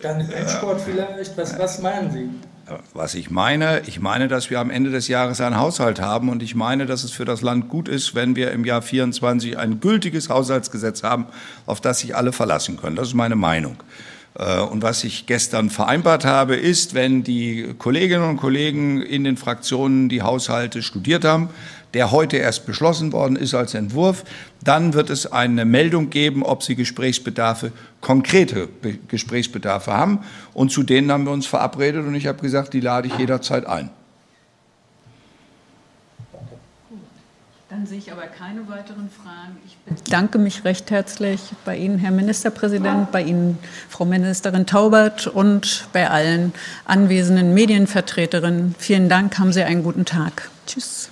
Dann 0.00 0.30
Endsport 0.30 0.80
vielleicht? 0.80 1.36
Was, 1.36 1.58
was 1.58 1.82
meinen 1.82 2.10
Sie? 2.10 2.49
Was 2.94 3.14
ich 3.14 3.30
meine, 3.30 3.82
ich 3.86 4.00
meine, 4.00 4.28
dass 4.28 4.50
wir 4.50 4.60
am 4.60 4.70
Ende 4.70 4.90
des 4.90 5.08
Jahres 5.08 5.40
einen 5.40 5.56
Haushalt 5.56 6.00
haben 6.00 6.28
und 6.28 6.42
ich 6.42 6.54
meine, 6.54 6.86
dass 6.86 7.04
es 7.04 7.12
für 7.12 7.24
das 7.24 7.42
Land 7.42 7.68
gut 7.68 7.88
ist, 7.88 8.14
wenn 8.14 8.36
wir 8.36 8.52
im 8.52 8.64
Jahr 8.64 8.82
24 8.82 9.58
ein 9.58 9.80
gültiges 9.80 10.28
Haushaltsgesetz 10.28 11.02
haben, 11.02 11.26
auf 11.66 11.80
das 11.80 12.00
sich 12.00 12.14
alle 12.14 12.32
verlassen 12.32 12.76
können. 12.76 12.96
Das 12.96 13.08
ist 13.08 13.14
meine 13.14 13.36
Meinung. 13.36 13.76
Äh, 14.38 14.60
und 14.60 14.82
was 14.82 15.04
ich 15.04 15.26
gestern 15.26 15.70
vereinbart 15.70 16.24
habe, 16.24 16.56
ist, 16.56 16.94
wenn 16.94 17.22
die 17.22 17.74
Kolleginnen 17.78 18.28
und 18.28 18.36
Kollegen 18.36 19.02
in 19.02 19.24
den 19.24 19.36
Fraktionen 19.36 20.08
die 20.08 20.22
Haushalte 20.22 20.82
studiert 20.82 21.24
haben, 21.24 21.50
der 21.94 22.10
heute 22.10 22.36
erst 22.36 22.66
beschlossen 22.66 23.12
worden 23.12 23.36
ist 23.36 23.54
als 23.54 23.74
Entwurf, 23.74 24.24
dann 24.62 24.94
wird 24.94 25.10
es 25.10 25.30
eine 25.30 25.64
Meldung 25.64 26.10
geben, 26.10 26.42
ob 26.42 26.62
sie 26.62 26.76
Gesprächsbedarfe, 26.76 27.72
konkrete 28.00 28.68
Gesprächsbedarfe 29.08 29.92
haben. 29.92 30.20
Und 30.54 30.70
zu 30.70 30.82
denen 30.82 31.10
haben 31.10 31.24
wir 31.24 31.32
uns 31.32 31.46
verabredet 31.46 32.06
und 32.06 32.14
ich 32.14 32.26
habe 32.26 32.40
gesagt, 32.40 32.74
die 32.74 32.80
lade 32.80 33.08
ich 33.08 33.18
jederzeit 33.18 33.66
ein. 33.66 33.90
Dann 37.70 37.86
sehe 37.86 37.98
ich 37.98 38.10
aber 38.10 38.22
keine 38.22 38.68
weiteren 38.68 39.08
Fragen. 39.10 39.56
Ich 39.64 39.76
bedanke 39.78 40.38
mich 40.38 40.64
recht 40.64 40.90
herzlich 40.90 41.40
bei 41.64 41.76
Ihnen, 41.76 41.98
Herr 41.98 42.10
Ministerpräsident, 42.10 43.12
bei 43.12 43.22
Ihnen, 43.22 43.58
Frau 43.88 44.04
Ministerin 44.04 44.66
Taubert 44.66 45.28
und 45.28 45.86
bei 45.92 46.10
allen 46.10 46.52
anwesenden 46.84 47.54
Medienvertreterinnen. 47.54 48.74
Vielen 48.76 49.08
Dank, 49.08 49.38
haben 49.38 49.52
Sie 49.52 49.62
einen 49.62 49.84
guten 49.84 50.04
Tag. 50.04 50.50
Tschüss. 50.66 51.10